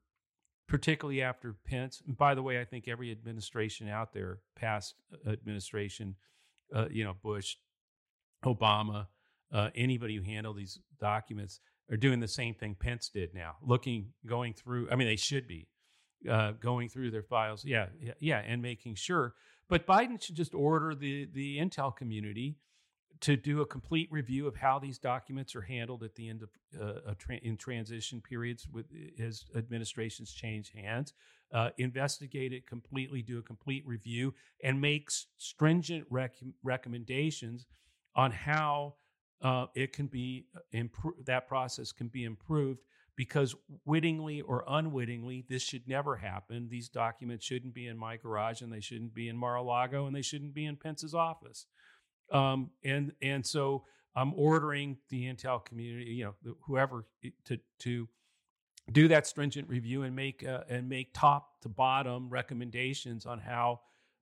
particularly 0.67 1.21
after 1.21 1.55
Pence. 1.65 2.01
And 2.05 2.17
by 2.17 2.35
the 2.35 2.43
way, 2.43 2.59
I 2.59 2.65
think 2.65 2.87
every 2.87 3.11
administration 3.11 3.87
out 3.87 4.13
there, 4.13 4.39
past 4.55 4.95
uh, 5.25 5.31
administration, 5.31 6.15
uh, 6.75 6.87
you 6.89 7.03
know, 7.03 7.15
Bush, 7.21 7.55
Obama, 8.43 9.07
uh, 9.53 9.69
anybody 9.75 10.15
who 10.15 10.23
handled 10.23 10.57
these 10.57 10.79
documents 10.99 11.59
are 11.91 11.97
doing 11.97 12.19
the 12.19 12.27
same 12.27 12.55
thing 12.55 12.75
Pence 12.79 13.09
did 13.09 13.33
now, 13.33 13.55
looking, 13.61 14.07
going 14.25 14.53
through, 14.53 14.89
I 14.91 14.95
mean, 14.95 15.07
they 15.07 15.15
should 15.15 15.47
be 15.47 15.67
going 16.59 16.89
through 16.89 17.11
their 17.11 17.23
files. 17.23 17.63
Yeah, 17.63 17.87
yeah, 18.01 18.13
yeah, 18.19 18.39
and 18.39 18.61
making 18.61 18.95
sure. 18.95 19.35
But 19.69 19.85
Biden 19.85 20.21
should 20.21 20.35
just 20.35 20.55
order 20.55 20.95
the 20.95 21.27
the 21.31 21.57
intel 21.57 21.95
community 21.95 22.57
to 23.21 23.35
do 23.35 23.61
a 23.61 23.65
complete 23.65 24.07
review 24.11 24.47
of 24.47 24.55
how 24.55 24.79
these 24.79 24.97
documents 24.97 25.55
are 25.55 25.61
handled 25.61 26.03
at 26.03 26.15
the 26.15 26.29
end 26.29 26.43
of 26.43 26.49
uh, 26.81 27.13
tra- 27.17 27.39
in 27.43 27.57
transition 27.57 28.21
periods 28.21 28.67
with 28.71 28.85
as 29.19 29.45
administrations 29.55 30.33
change 30.33 30.71
hands 30.71 31.13
uh, 31.53 31.69
investigate 31.77 32.53
it 32.53 32.67
completely 32.67 33.21
do 33.21 33.37
a 33.37 33.41
complete 33.41 33.83
review 33.85 34.33
and 34.63 34.79
make 34.79 35.09
stringent 35.37 36.05
rec- 36.09 36.35
recommendations 36.63 37.65
on 38.15 38.31
how 38.31 38.95
uh, 39.41 39.67
it 39.75 39.93
can 39.93 40.07
be 40.07 40.45
uh, 40.55 40.59
improved 40.71 41.25
that 41.25 41.47
process 41.47 41.91
can 41.91 42.07
be 42.07 42.23
improved 42.23 42.79
because 43.15 43.55
wittingly 43.85 44.41
or 44.41 44.63
unwittingly 44.67 45.45
this 45.47 45.61
should 45.61 45.87
never 45.87 46.17
happen. 46.17 46.67
These 46.69 46.89
documents 46.89 47.45
shouldn't 47.45 47.73
be 47.73 47.87
in 47.87 47.97
my 47.97 48.17
garage 48.17 48.61
and 48.61 48.71
they 48.71 48.81
shouldn't 48.81 49.13
be 49.13 49.29
in 49.29 49.37
mar-a-lago 49.37 50.05
and 50.05 50.15
they 50.15 50.21
shouldn't 50.21 50.53
be 50.53 50.65
in 50.65 50.75
pence's 50.75 51.13
office 51.13 51.65
um, 52.31 52.71
and 52.83 53.11
and 53.21 53.45
so 53.45 53.83
I'm 54.15 54.33
ordering 54.35 54.97
the 55.09 55.25
Intel 55.25 55.63
community, 55.63 56.11
you 56.11 56.25
know, 56.25 56.55
whoever 56.65 57.05
to 57.45 57.57
to 57.79 58.07
do 58.91 59.07
that 59.07 59.27
stringent 59.27 59.67
review 59.67 60.03
and 60.03 60.15
make 60.15 60.45
uh, 60.45 60.61
and 60.69 60.87
make 60.87 61.13
top 61.13 61.61
to 61.61 61.69
bottom 61.69 62.29
recommendations 62.29 63.25
on 63.25 63.39
how 63.39 63.81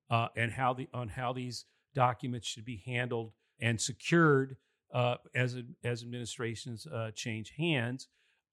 uh, 0.09 0.27
and 0.35 0.51
how 0.51 0.73
the 0.73 0.87
on 0.93 1.09
how 1.09 1.33
these 1.33 1.65
documents 1.93 2.47
should 2.47 2.65
be 2.65 2.81
handled 2.85 3.31
and 3.59 3.79
secured 3.79 4.57
uh, 4.93 5.15
as 5.35 5.57
as 5.83 6.03
administrations 6.03 6.87
uh, 6.87 7.11
change 7.11 7.53
hands, 7.57 8.07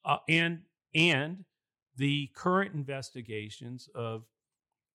uh, 0.04 0.18
and 0.28 0.60
and 0.94 1.44
the 1.96 2.30
current 2.34 2.74
investigations 2.74 3.88
of 3.94 4.24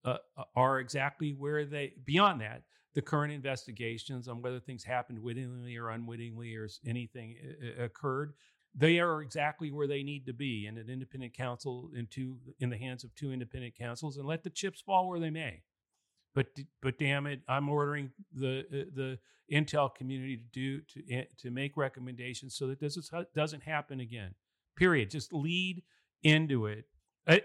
uh, 0.04 0.18
are 0.56 0.80
exactly 0.80 1.34
where 1.34 1.66
they 1.66 1.94
beyond 2.04 2.42
that 2.42 2.64
the 2.96 3.02
current 3.02 3.32
investigations 3.32 4.28
on 4.28 4.42
whether 4.42 4.60
things 4.60 4.84
happened 4.84 5.20
wittingly 5.20 5.78
or 5.78 5.90
unwittingly 5.90 6.56
or 6.56 6.68
anything 6.88 7.36
uh, 7.44 7.82
uh, 7.82 7.86
occurred 7.86 8.34
they 8.78 9.00
are 9.00 9.22
exactly 9.22 9.72
where 9.72 9.88
they 9.88 10.04
need 10.04 10.26
to 10.26 10.34
be 10.34 10.68
in 10.68 10.78
an 10.78 10.90
independent 10.90 11.34
counsel 11.34 11.90
in 11.96 12.08
two 12.08 12.38
in 12.60 12.70
the 12.70 12.78
hands 12.78 13.04
of 13.04 13.16
two 13.16 13.32
independent 13.32 13.74
counsels 13.78 14.18
and 14.18 14.28
let 14.28 14.44
the 14.44 14.50
chips 14.50 14.82
fall 14.82 15.08
where 15.08 15.20
they 15.20 15.30
may. 15.30 15.62
But 16.34 16.48
but 16.82 17.00
damn 17.00 17.28
it 17.28 17.40
i'm 17.48 17.70
ordering 17.70 18.12
the 18.34 18.60
uh, 18.60 18.92
the 18.94 19.20
intel 19.50 19.94
community 19.96 20.36
to 20.36 20.44
do 20.52 20.82
to 20.82 21.26
to 21.38 21.52
make 21.52 21.78
recommendations 21.78 22.58
so 22.58 22.68
that 22.68 22.82
this 22.82 22.98
doesn't 23.34 23.64
happen 23.64 24.02
again 24.02 24.36
period. 24.76 25.10
Just 25.10 25.34
lead 25.34 25.84
into 26.24 26.68
it. 26.68 26.86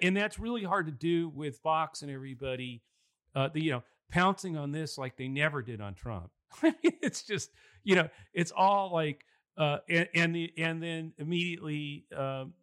And 0.02 0.16
that's 0.16 0.38
really 0.38 0.64
hard 0.64 0.86
to 0.86 0.92
do 0.92 1.30
with 1.30 1.58
fox 1.58 2.02
and 2.02 2.10
everybody 2.10 2.82
uh, 3.34 3.48
the, 3.48 3.62
you 3.62 3.70
know 3.70 3.82
pouncing 4.10 4.56
on 4.56 4.72
this 4.72 4.98
like 4.98 5.16
they 5.16 5.28
never 5.28 5.62
did 5.62 5.80
on 5.80 5.94
Trump. 5.94 6.30
It's 7.02 7.22
just 7.22 7.50
you 7.84 7.96
know, 7.96 8.08
it's 8.34 8.52
all 8.54 8.92
like 8.92 9.24
uh, 9.56 9.78
and, 9.88 10.08
and 10.14 10.34
the 10.34 10.52
and 10.58 10.82
then 10.82 11.12
immediately 11.18 12.06
um, 12.16 12.54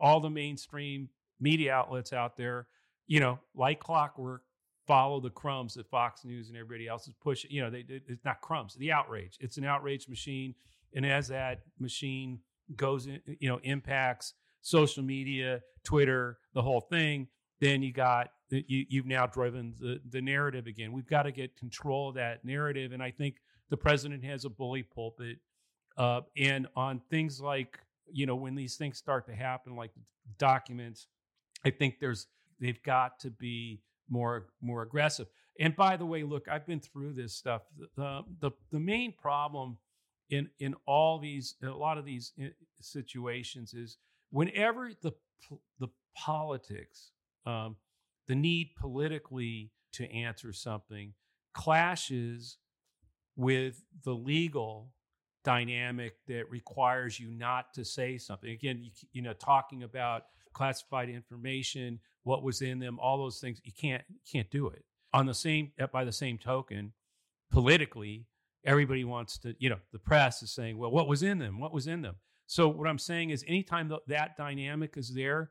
all 0.00 0.20
the 0.20 0.30
mainstream 0.30 1.08
media 1.40 1.72
outlets 1.72 2.12
out 2.12 2.36
there, 2.36 2.68
you 3.06 3.20
know, 3.20 3.38
like 3.54 3.80
clockwork, 3.80 4.42
follow 4.86 5.20
the 5.20 5.30
crumbs 5.30 5.74
that 5.74 5.88
Fox 5.88 6.24
News 6.24 6.48
and 6.48 6.56
everybody 6.56 6.88
else 6.88 7.06
is 7.08 7.14
pushing. 7.20 7.50
You 7.50 7.62
know, 7.62 7.70
they, 7.70 7.84
it's 7.88 8.24
not 8.24 8.40
crumbs, 8.40 8.74
the 8.74 8.92
outrage. 8.92 9.36
It's 9.40 9.56
an 9.56 9.64
outrage 9.64 10.08
machine, 10.08 10.54
and 10.94 11.04
as 11.04 11.28
that 11.28 11.62
machine 11.78 12.40
goes, 12.76 13.06
in, 13.06 13.20
you 13.40 13.48
know, 13.48 13.60
impacts 13.62 14.34
social 14.62 15.02
media, 15.02 15.60
Twitter, 15.84 16.38
the 16.54 16.62
whole 16.62 16.80
thing, 16.80 17.26
then 17.62 17.80
you 17.80 17.92
got 17.92 18.32
you, 18.50 18.84
you've 18.88 19.06
now 19.06 19.24
driven 19.24 19.72
the, 19.78 20.00
the 20.10 20.20
narrative 20.20 20.66
again. 20.66 20.92
We've 20.92 21.06
got 21.06 21.22
to 21.22 21.32
get 21.32 21.56
control 21.56 22.08
of 22.08 22.16
that 22.16 22.44
narrative. 22.44 22.90
And 22.90 23.00
I 23.00 23.12
think 23.12 23.36
the 23.70 23.76
president 23.76 24.24
has 24.24 24.44
a 24.44 24.50
bully 24.50 24.82
pulpit. 24.82 25.38
Uh, 25.96 26.22
and 26.36 26.66
on 26.74 27.00
things 27.08 27.40
like, 27.40 27.78
you 28.12 28.26
know, 28.26 28.34
when 28.34 28.56
these 28.56 28.74
things 28.76 28.98
start 28.98 29.26
to 29.26 29.34
happen, 29.34 29.76
like 29.76 29.92
documents, 30.38 31.06
I 31.64 31.70
think 31.70 32.00
there's, 32.00 32.26
they've 32.60 32.82
got 32.82 33.20
to 33.20 33.30
be 33.30 33.80
more, 34.10 34.48
more 34.60 34.82
aggressive. 34.82 35.28
And 35.60 35.76
by 35.76 35.96
the 35.96 36.04
way, 36.04 36.24
look, 36.24 36.48
I've 36.48 36.66
been 36.66 36.80
through 36.80 37.12
this 37.12 37.32
stuff. 37.32 37.62
The, 37.96 38.22
the, 38.40 38.50
the 38.72 38.80
main 38.80 39.12
problem 39.12 39.78
in, 40.30 40.50
in 40.58 40.74
all 40.84 41.20
these, 41.20 41.54
in 41.62 41.68
a 41.68 41.76
lot 41.76 41.96
of 41.96 42.04
these 42.04 42.32
eh, 42.40 42.48
situations 42.80 43.72
is 43.72 43.98
whenever 44.30 44.90
the, 45.00 45.12
the 45.78 45.88
politics, 46.16 47.12
um, 47.46 47.76
the 48.28 48.34
need 48.34 48.70
politically 48.78 49.70
to 49.92 50.10
answer 50.10 50.52
something 50.52 51.12
clashes 51.54 52.58
with 53.36 53.82
the 54.04 54.12
legal 54.12 54.90
dynamic 55.44 56.14
that 56.26 56.50
requires 56.50 57.18
you 57.18 57.30
not 57.30 57.74
to 57.74 57.84
say 57.84 58.16
something. 58.16 58.50
Again, 58.50 58.80
you, 58.82 58.90
you, 59.12 59.22
know, 59.22 59.32
talking 59.32 59.82
about 59.82 60.24
classified 60.52 61.08
information, 61.08 61.98
what 62.22 62.42
was 62.42 62.62
in 62.62 62.78
them, 62.78 62.98
all 63.00 63.18
those 63.18 63.40
things, 63.40 63.60
you 63.64 63.72
can't 63.72 64.02
can't 64.30 64.50
do 64.50 64.68
it. 64.68 64.84
On 65.12 65.26
the 65.26 65.34
same 65.34 65.72
uh, 65.80 65.88
by 65.88 66.04
the 66.04 66.12
same 66.12 66.38
token, 66.38 66.92
politically, 67.50 68.26
everybody 68.64 69.04
wants 69.04 69.38
to, 69.38 69.54
you 69.58 69.68
know, 69.68 69.78
the 69.92 69.98
press 69.98 70.42
is 70.42 70.52
saying, 70.52 70.78
well, 70.78 70.90
what 70.90 71.08
was 71.08 71.22
in 71.22 71.38
them? 71.38 71.58
What 71.58 71.72
was 71.72 71.86
in 71.86 72.02
them? 72.02 72.16
So 72.46 72.68
what 72.68 72.88
I'm 72.88 72.98
saying 72.98 73.30
is 73.30 73.44
anytime 73.48 73.92
that 74.06 74.36
dynamic 74.36 74.96
is 74.96 75.14
there, 75.14 75.50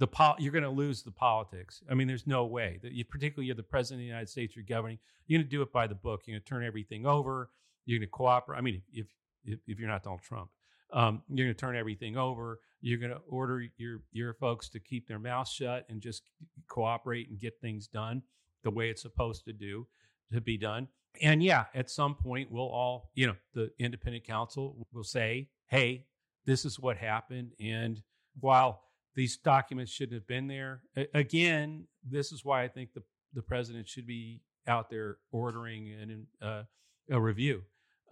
the 0.00 0.06
pol- 0.06 0.36
you're 0.38 0.52
going 0.52 0.64
to 0.64 0.70
lose 0.70 1.02
the 1.02 1.10
politics. 1.10 1.82
I 1.88 1.94
mean, 1.94 2.08
there's 2.08 2.26
no 2.26 2.46
way 2.46 2.80
that 2.82 2.92
you, 2.92 3.04
particularly 3.04 3.46
you're 3.46 3.54
the 3.54 3.62
president 3.62 3.98
of 3.98 4.00
the 4.00 4.06
United 4.06 4.30
States, 4.30 4.56
you're 4.56 4.64
governing. 4.64 4.98
You're 5.26 5.38
going 5.38 5.46
to 5.46 5.56
do 5.56 5.62
it 5.62 5.72
by 5.72 5.86
the 5.86 5.94
book. 5.94 6.22
You're 6.24 6.38
going 6.38 6.42
to 6.42 6.48
turn 6.48 6.64
everything 6.64 7.06
over. 7.06 7.50
You're 7.84 7.98
going 7.98 8.08
to 8.08 8.10
cooperate. 8.10 8.58
I 8.58 8.62
mean, 8.62 8.82
if 8.92 9.06
if, 9.44 9.58
if 9.66 9.78
you're 9.78 9.88
not 9.88 10.02
Donald 10.02 10.22
Trump, 10.22 10.50
um, 10.92 11.22
you're 11.28 11.46
going 11.46 11.54
to 11.54 11.60
turn 11.60 11.76
everything 11.76 12.16
over. 12.16 12.60
You're 12.80 12.98
going 12.98 13.12
to 13.12 13.20
order 13.28 13.62
your 13.76 14.00
your 14.10 14.32
folks 14.34 14.70
to 14.70 14.80
keep 14.80 15.06
their 15.06 15.18
mouths 15.18 15.50
shut 15.50 15.84
and 15.90 16.00
just 16.00 16.22
cooperate 16.66 17.28
and 17.28 17.38
get 17.38 17.60
things 17.60 17.86
done 17.86 18.22
the 18.64 18.70
way 18.70 18.88
it's 18.88 19.02
supposed 19.02 19.44
to 19.44 19.52
do 19.52 19.86
to 20.32 20.40
be 20.40 20.56
done. 20.56 20.88
And 21.20 21.42
yeah, 21.42 21.66
at 21.74 21.90
some 21.90 22.14
point, 22.14 22.50
we'll 22.50 22.62
all, 22.62 23.10
you 23.14 23.26
know, 23.26 23.36
the 23.52 23.70
independent 23.78 24.24
counsel 24.24 24.86
will 24.94 25.04
say, 25.04 25.50
"Hey, 25.66 26.06
this 26.46 26.64
is 26.64 26.80
what 26.80 26.96
happened," 26.96 27.52
and 27.60 28.00
while 28.38 28.80
these 29.14 29.36
documents 29.36 29.92
shouldn't 29.92 30.14
have 30.14 30.26
been 30.26 30.46
there. 30.46 30.82
A- 30.96 31.08
again, 31.14 31.86
this 32.08 32.32
is 32.32 32.44
why 32.44 32.62
I 32.62 32.68
think 32.68 32.92
the 32.94 33.02
the 33.32 33.42
president 33.42 33.88
should 33.88 34.06
be 34.06 34.40
out 34.66 34.90
there 34.90 35.18
ordering 35.30 35.92
an, 35.92 36.26
uh, 36.42 36.62
a 37.10 37.20
review 37.20 37.62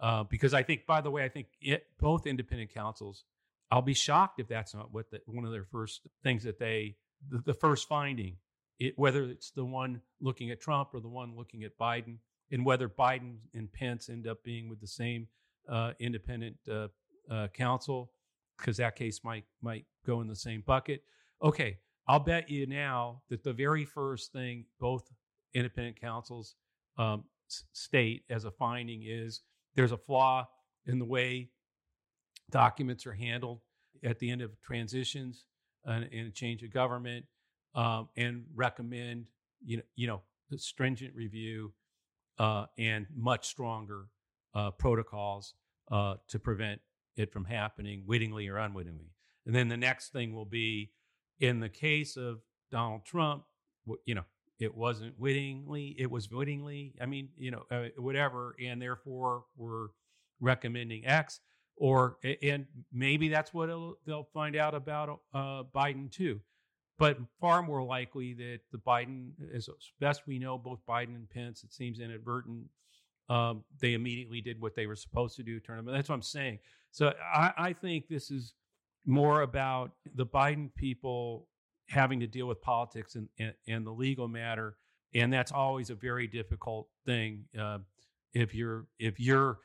uh, 0.01 0.23
because 0.23 0.53
I 0.53 0.63
think, 0.63 0.85
by 0.85 1.01
the 1.01 1.11
way, 1.11 1.23
I 1.23 1.29
think 1.29 1.47
it, 1.61 1.85
both 1.99 2.25
independent 2.25 2.73
counsels. 2.73 3.25
I'll 3.71 3.81
be 3.81 3.93
shocked 3.93 4.39
if 4.39 4.47
that's 4.47 4.73
not 4.73 4.93
what 4.93 5.11
the, 5.11 5.21
one 5.25 5.45
of 5.45 5.51
their 5.51 5.65
first 5.65 6.01
things 6.23 6.43
that 6.43 6.57
they 6.57 6.95
the, 7.29 7.39
the 7.39 7.53
first 7.53 7.87
finding, 7.87 8.37
it, 8.79 8.93
whether 8.97 9.23
it's 9.23 9.51
the 9.51 9.65
one 9.65 10.01
looking 10.21 10.51
at 10.51 10.61
Trump 10.61 10.89
or 10.93 11.01
the 11.01 11.09
one 11.09 11.35
looking 11.35 11.63
at 11.63 11.77
Biden, 11.77 12.17
and 12.51 12.65
whether 12.65 12.89
Biden 12.89 13.37
and 13.53 13.71
Pence 13.71 14.09
end 14.09 14.25
up 14.25 14.43
being 14.43 14.69
with 14.69 14.79
the 14.79 14.87
same 14.87 15.27
uh, 15.67 15.91
independent 15.99 16.57
uh, 16.71 16.87
uh, 17.29 17.47
counsel, 17.49 18.11
because 18.59 18.77
that 18.77 18.95
case 18.95 19.23
might 19.23 19.45
might 19.61 19.85
go 20.05 20.21
in 20.21 20.27
the 20.27 20.35
same 20.35 20.63
bucket. 20.65 21.03
Okay, 21.41 21.77
I'll 22.07 22.19
bet 22.19 22.49
you 22.49 22.67
now 22.67 23.21
that 23.29 23.43
the 23.43 23.53
very 23.53 23.85
first 23.85 24.31
thing 24.31 24.65
both 24.79 25.09
independent 25.53 25.99
counsels 25.99 26.55
um, 26.97 27.23
state 27.73 28.23
as 28.29 28.45
a 28.45 28.51
finding 28.51 29.03
is 29.03 29.41
there's 29.75 29.91
a 29.91 29.97
flaw 29.97 30.47
in 30.85 30.99
the 30.99 31.05
way 31.05 31.49
documents 32.51 33.05
are 33.05 33.13
handled 33.13 33.61
at 34.03 34.19
the 34.19 34.29
end 34.29 34.41
of 34.41 34.59
transitions 34.61 35.45
and, 35.85 36.09
and 36.11 36.27
a 36.27 36.31
change 36.31 36.63
of 36.63 36.71
government, 36.71 37.25
um, 37.75 38.09
and 38.17 38.43
recommend 38.53 39.25
you 39.63 39.77
know 39.77 39.83
you 39.95 40.07
know 40.07 40.21
stringent 40.57 41.13
review 41.15 41.71
uh, 42.39 42.65
and 42.77 43.05
much 43.15 43.47
stronger 43.47 44.07
uh, 44.55 44.71
protocols 44.71 45.53
uh, 45.91 46.15
to 46.27 46.39
prevent 46.39 46.81
it 47.19 47.31
from 47.31 47.45
happening 47.45 48.03
wittingly 48.05 48.47
or 48.47 48.57
unwittingly. 48.57 49.11
And 49.45 49.55
then 49.55 49.67
the 49.67 49.77
next 49.77 50.11
thing 50.11 50.33
will 50.33 50.45
be 50.45 50.91
in 51.39 51.59
the 51.59 51.69
case 51.69 52.17
of 52.17 52.39
Donald 52.71 53.05
Trump, 53.05 53.43
you 54.05 54.15
know, 54.15 54.25
it 54.59 54.75
wasn't 54.75 55.17
wittingly, 55.19 55.95
it 55.97 56.11
was 56.11 56.29
wittingly. 56.29 56.95
I 57.01 57.05
mean, 57.05 57.29
you 57.37 57.51
know, 57.51 57.63
uh, 57.71 57.87
whatever, 57.97 58.55
and 58.63 58.81
therefore 58.81 59.43
we're 59.55 59.87
recommending 60.39 61.05
X. 61.05 61.39
Or 61.81 62.17
and 62.43 62.65
maybe 62.91 63.29
that's 63.29 63.53
what 63.53 63.69
they'll 64.05 64.27
find 64.33 64.57
out 64.57 64.75
about 64.75 65.21
uh, 65.33 65.63
Biden 65.73 66.11
too, 66.11 66.41
but 66.97 67.17
far 67.39 67.61
more 67.61 67.81
likely 67.81 68.33
that 68.33 68.59
the 68.73 68.79
Biden, 68.79 69.31
as 69.55 69.69
best 70.01 70.27
we 70.27 70.39
know, 70.39 70.57
both 70.57 70.79
Biden 70.85 71.15
and 71.15 71.29
Pence, 71.29 71.63
it 71.63 71.71
seems 71.71 72.01
inadvertent. 72.01 72.65
Um, 73.29 73.63
they 73.79 73.93
immediately 73.93 74.41
did 74.41 74.59
what 74.59 74.75
they 74.75 74.87
were 74.87 74.97
supposed 74.97 75.37
to 75.37 75.43
do, 75.43 75.61
turn 75.61 75.77
them. 75.77 75.85
That's 75.85 76.09
what 76.09 76.15
I'm 76.15 76.21
saying. 76.21 76.59
So 76.91 77.13
I, 77.33 77.53
I 77.57 77.73
think 77.73 78.07
this 78.07 78.31
is 78.31 78.53
more 79.05 79.41
about 79.41 79.91
the 80.15 80.25
Biden 80.25 80.69
people 80.75 81.47
having 81.87 82.19
to 82.19 82.27
deal 82.27 82.47
with 82.47 82.61
politics 82.61 83.15
and, 83.15 83.27
and, 83.39 83.53
and 83.67 83.85
the 83.85 83.91
legal 83.91 84.27
matter, 84.27 84.75
and 85.13 85.31
that's 85.33 85.51
always 85.51 85.89
a 85.89 85.95
very 85.95 86.27
difficult 86.27 86.87
thing. 87.05 87.45
Uh, 87.59 87.79
if 88.33 88.53
you're 88.53 88.85
if 88.99 89.19
you're 89.19 89.59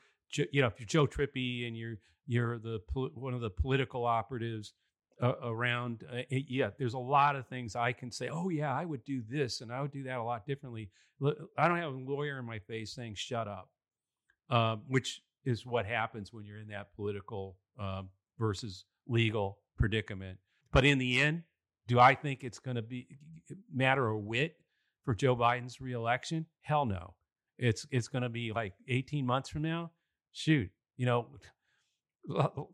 you 0.52 0.62
know 0.62 0.68
if 0.68 0.80
you're 0.80 0.86
Joe 0.86 1.06
Trippi 1.06 1.66
and 1.66 1.76
you're 1.76 1.96
you're 2.26 2.58
the 2.58 2.80
one 2.94 3.34
of 3.34 3.40
the 3.40 3.50
political 3.50 4.06
operatives 4.06 4.72
uh, 5.22 5.34
around, 5.42 6.04
uh, 6.12 6.22
yeah, 6.30 6.70
there's 6.78 6.94
a 6.94 6.98
lot 6.98 7.36
of 7.36 7.46
things 7.46 7.76
I 7.76 7.92
can 7.92 8.10
say. 8.10 8.28
Oh 8.28 8.48
yeah, 8.48 8.72
I 8.74 8.84
would 8.84 9.04
do 9.04 9.22
this 9.28 9.60
and 9.60 9.72
I 9.72 9.80
would 9.82 9.92
do 9.92 10.02
that 10.04 10.18
a 10.18 10.22
lot 10.22 10.46
differently. 10.46 10.90
I 11.56 11.68
don't 11.68 11.78
have 11.78 11.92
a 11.92 11.96
lawyer 11.96 12.38
in 12.38 12.44
my 12.44 12.58
face 12.58 12.94
saying 12.94 13.14
shut 13.14 13.46
up, 13.46 13.68
um, 14.50 14.82
which 14.88 15.20
is 15.44 15.66
what 15.66 15.86
happens 15.86 16.32
when 16.32 16.44
you're 16.44 16.60
in 16.60 16.68
that 16.68 16.94
political 16.94 17.56
um, 17.78 18.08
versus 18.38 18.84
legal 19.06 19.58
predicament. 19.78 20.38
But 20.72 20.84
in 20.84 20.98
the 20.98 21.20
end, 21.20 21.42
do 21.86 22.00
I 22.00 22.14
think 22.14 22.42
it's 22.42 22.58
going 22.58 22.76
to 22.76 22.82
be 22.82 23.06
matter 23.72 24.08
of 24.08 24.22
wit 24.22 24.56
for 25.04 25.14
Joe 25.14 25.36
Biden's 25.36 25.80
reelection? 25.80 26.46
Hell 26.62 26.86
no. 26.86 27.14
It's 27.58 27.86
it's 27.90 28.08
going 28.08 28.22
to 28.22 28.28
be 28.28 28.52
like 28.52 28.72
18 28.88 29.24
months 29.24 29.48
from 29.48 29.62
now. 29.62 29.92
Shoot, 30.32 30.70
you 30.96 31.06
know, 31.06 31.28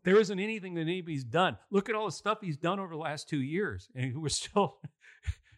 there 0.03 0.19
isn't 0.19 0.39
anything 0.39 0.75
that 0.75 0.81
anybody's 0.81 1.23
done. 1.23 1.57
Look 1.69 1.89
at 1.89 1.95
all 1.95 2.05
the 2.05 2.11
stuff 2.11 2.39
he's 2.41 2.57
done 2.57 2.79
over 2.79 2.93
the 2.93 2.99
last 2.99 3.29
two 3.29 3.41
years, 3.41 3.89
and 3.95 4.21
we're 4.21 4.29
still, 4.29 4.77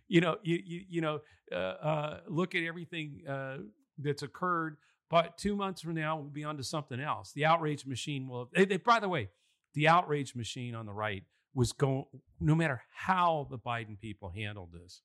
you 0.08 0.22
know, 0.22 0.38
you 0.44 0.60
you, 0.64 0.82
you 0.90 1.02
know, 1.02 1.20
uh, 1.52 1.56
uh, 1.56 2.20
look 2.28 2.56
at 2.56 2.64
everything 2.64 3.22
uh, 3.30 3.58
that's 3.98 4.24
occurred. 4.24 4.78
But 5.14 5.38
two 5.38 5.56
months 5.56 5.80
from 5.80 5.94
now, 5.94 6.18
we'll 6.18 6.32
be 6.32 6.44
on 6.44 6.58
to 6.58 6.64
something 6.64 7.00
else. 7.00 7.34
The 7.34 7.46
outrage 7.46 7.86
machine 7.86 8.28
will. 8.28 8.50
They, 8.52 8.66
they, 8.66 8.78
by 8.78 9.00
the 9.00 9.08
way, 9.08 9.30
the 9.76 9.88
outrage 9.88 10.34
machine 10.34 10.74
on 10.74 10.88
the 10.88 10.92
right 10.92 11.24
was 11.54 11.72
going 11.72 12.06
no 12.40 12.56
matter 12.56 12.82
how 12.92 13.48
the 13.52 13.60
Biden 13.60 14.00
people 14.00 14.32
handled 14.36 14.70
this, 14.74 15.04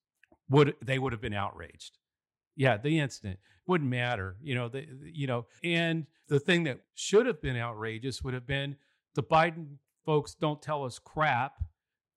would 0.49 0.73
they 0.83 0.97
would 0.97 1.13
have 1.13 1.21
been 1.21 1.35
outraged. 1.35 1.99
Yeah, 2.55 2.77
the 2.77 2.97
incident 2.97 3.37
wouldn't 3.67 3.87
matter, 3.87 4.37
you 4.41 4.55
know. 4.55 4.67
The, 4.67 4.87
you 5.13 5.27
know, 5.27 5.45
and 5.63 6.07
the 6.27 6.39
thing 6.39 6.63
that 6.63 6.79
should 6.95 7.27
have 7.27 7.39
been 7.39 7.55
outrageous 7.55 8.23
would 8.23 8.33
have 8.33 8.47
been 8.47 8.77
the 9.13 9.21
Biden 9.21 9.75
folks 10.07 10.33
don't 10.33 10.59
tell 10.59 10.85
us 10.85 10.97
crap, 10.97 11.53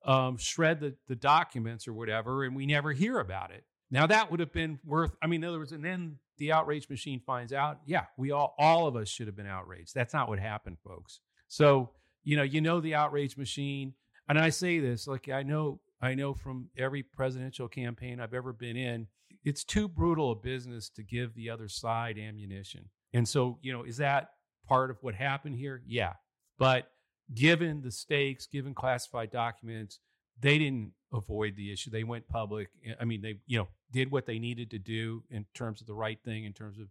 um, 0.07 0.39
shred 0.39 0.81
the, 0.81 0.95
the 1.09 1.17
documents 1.17 1.87
or 1.87 1.93
whatever, 1.93 2.45
and 2.45 2.57
we 2.57 2.65
never 2.65 2.93
hear 2.93 3.19
about 3.19 3.51
it. 3.51 3.65
Now 3.91 4.07
that 4.07 4.31
would 4.31 4.41
have 4.41 4.53
been 4.53 4.79
worth. 4.83 5.15
I 5.21 5.27
mean, 5.27 5.45
in 5.45 5.49
other 5.51 5.59
words, 5.59 5.73
and 5.73 5.85
then 5.85 6.17
the 6.39 6.53
outrage 6.53 6.89
machine 6.89 7.21
finds 7.21 7.53
out. 7.53 7.81
Yeah, 7.87 8.05
we 8.17 8.31
all 8.31 8.55
all 8.59 8.87
of 8.87 8.97
us 8.97 9.09
should 9.09 9.27
have 9.27 9.37
been 9.37 9.47
outraged. 9.47 9.95
That's 9.95 10.15
not 10.15 10.29
what 10.29 10.39
happened, 10.39 10.79
folks. 10.85 11.21
So 11.49 11.91
you 12.25 12.37
know, 12.37 12.43
you 12.43 12.61
know 12.61 12.81
the 12.81 12.95
outrage 12.95 13.37
machine. 13.37 13.95
And 14.29 14.39
I 14.39 14.51
say 14.51 14.79
this, 14.79 15.07
like 15.07 15.29
I 15.29 15.43
know, 15.43 15.81
I 16.01 16.15
know 16.15 16.35
from 16.35 16.69
every 16.77 17.03
presidential 17.03 17.69
campaign 17.69 18.21
I've 18.21 18.35
ever 18.35 18.53
been 18.53 18.77
in, 18.77 19.09
it's 19.45 19.65
too 19.65 19.89
brutal 19.89 20.33
a 20.33 20.37
business 20.37 20.89
to 20.91 21.03
give 21.03 21.35
the 21.35 21.51
other 21.51 21.69
side 21.69 22.19
ammunition. 22.19 22.89
And 23.13 23.29
so, 23.29 23.59
you 23.63 23.73
know, 23.73 23.83
is 23.83 23.97
that 23.99 24.31
part 24.67 24.91
of 24.91 24.99
what 25.03 25.15
happened 25.15 25.57
here? 25.57 25.83
Yeah. 25.87 26.15
But 26.59 26.89
given 27.35 27.83
the 27.83 27.91
stakes, 27.91 28.47
given 28.47 28.75
classified 28.75 29.31
documents, 29.31 29.99
they 30.41 30.59
didn't 30.59 30.93
avoid 31.13 31.57
the 31.57 31.73
issue. 31.73 31.91
They 31.91 32.05
went 32.05 32.29
public. 32.29 32.69
I 33.01 33.05
mean, 33.05 33.23
they, 33.23 33.37
you 33.47 33.59
know, 33.59 33.69
did 33.91 34.11
what 34.11 34.27
they 34.27 34.39
needed 34.39 34.71
to 34.71 34.79
do 34.79 35.23
in 35.31 35.45
terms 35.55 35.81
of 35.81 35.87
the 35.87 35.95
right 35.95 36.19
thing, 36.25 36.45
in 36.45 36.53
terms 36.53 36.79
of 36.79 36.89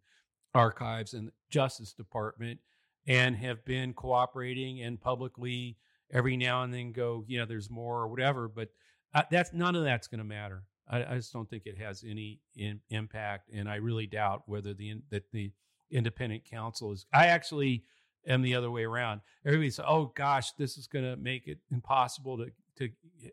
archives 0.53 1.13
and 1.13 1.31
Justice 1.49 1.93
Department 1.93 2.59
and 3.07 3.35
have 3.35 3.65
been 3.65 3.93
cooperating 3.93 4.81
and 4.81 5.01
publicly 5.01 5.77
every 6.13 6.37
now 6.37 6.63
and 6.63 6.73
then 6.73 6.91
go, 6.91 7.23
you 7.27 7.39
know, 7.39 7.45
there's 7.45 7.69
more 7.69 8.01
or 8.01 8.07
whatever. 8.07 8.47
But 8.47 8.69
uh, 9.13 9.23
that's 9.31 9.53
none 9.53 9.75
of 9.75 9.83
that's 9.83 10.07
going 10.07 10.19
to 10.19 10.25
matter. 10.25 10.63
I, 10.89 11.03
I, 11.03 11.15
just 11.15 11.33
don't 11.33 11.49
think 11.49 11.63
it 11.65 11.77
has 11.77 12.03
any 12.07 12.39
in, 12.55 12.79
impact, 12.89 13.49
and 13.53 13.69
I 13.69 13.75
really 13.75 14.07
doubt 14.07 14.43
whether 14.45 14.73
the 14.73 14.95
that 15.09 15.23
the 15.31 15.51
independent 15.89 16.45
counsel 16.45 16.91
is. 16.91 17.05
I 17.13 17.27
actually 17.27 17.83
am 18.27 18.41
the 18.41 18.55
other 18.55 18.71
way 18.71 18.83
around. 18.83 19.21
Everybody 19.45 19.69
says, 19.69 19.85
"Oh 19.87 20.11
gosh, 20.15 20.51
this 20.53 20.77
is 20.77 20.87
going 20.87 21.05
to 21.05 21.15
make 21.17 21.47
it 21.47 21.59
impossible 21.71 22.37
to 22.37 22.51
to 22.81 22.89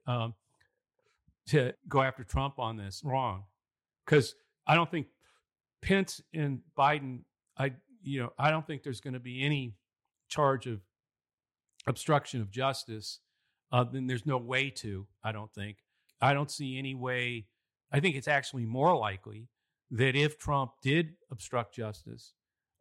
um, 0.06 0.34
to 1.48 1.72
go 1.88 2.02
after 2.02 2.24
Trump 2.24 2.58
on 2.58 2.76
this." 2.76 3.02
Wrong, 3.04 3.44
because 4.04 4.34
I 4.66 4.74
don't 4.74 4.90
think 4.90 5.06
Pence 5.82 6.20
and 6.34 6.60
Biden. 6.76 7.20
I 7.56 7.72
you 8.02 8.20
know, 8.22 8.32
I 8.38 8.50
don't 8.50 8.66
think 8.66 8.82
there's 8.82 9.00
going 9.00 9.14
to 9.14 9.20
be 9.20 9.44
any 9.44 9.74
charge 10.28 10.66
of 10.66 10.80
obstruction 11.86 12.40
of 12.40 12.50
justice. 12.50 13.20
Uh, 13.70 13.84
then 13.84 14.06
there's 14.06 14.26
no 14.26 14.38
way 14.38 14.70
to. 14.70 15.06
I 15.22 15.32
don't 15.32 15.52
think. 15.52 15.78
I 16.20 16.32
don't 16.32 16.50
see 16.50 16.78
any 16.78 16.94
way. 16.94 17.46
I 17.92 18.00
think 18.00 18.16
it's 18.16 18.28
actually 18.28 18.66
more 18.66 18.96
likely 18.96 19.48
that 19.90 20.16
if 20.16 20.38
Trump 20.38 20.72
did 20.82 21.14
obstruct 21.30 21.74
justice 21.74 22.32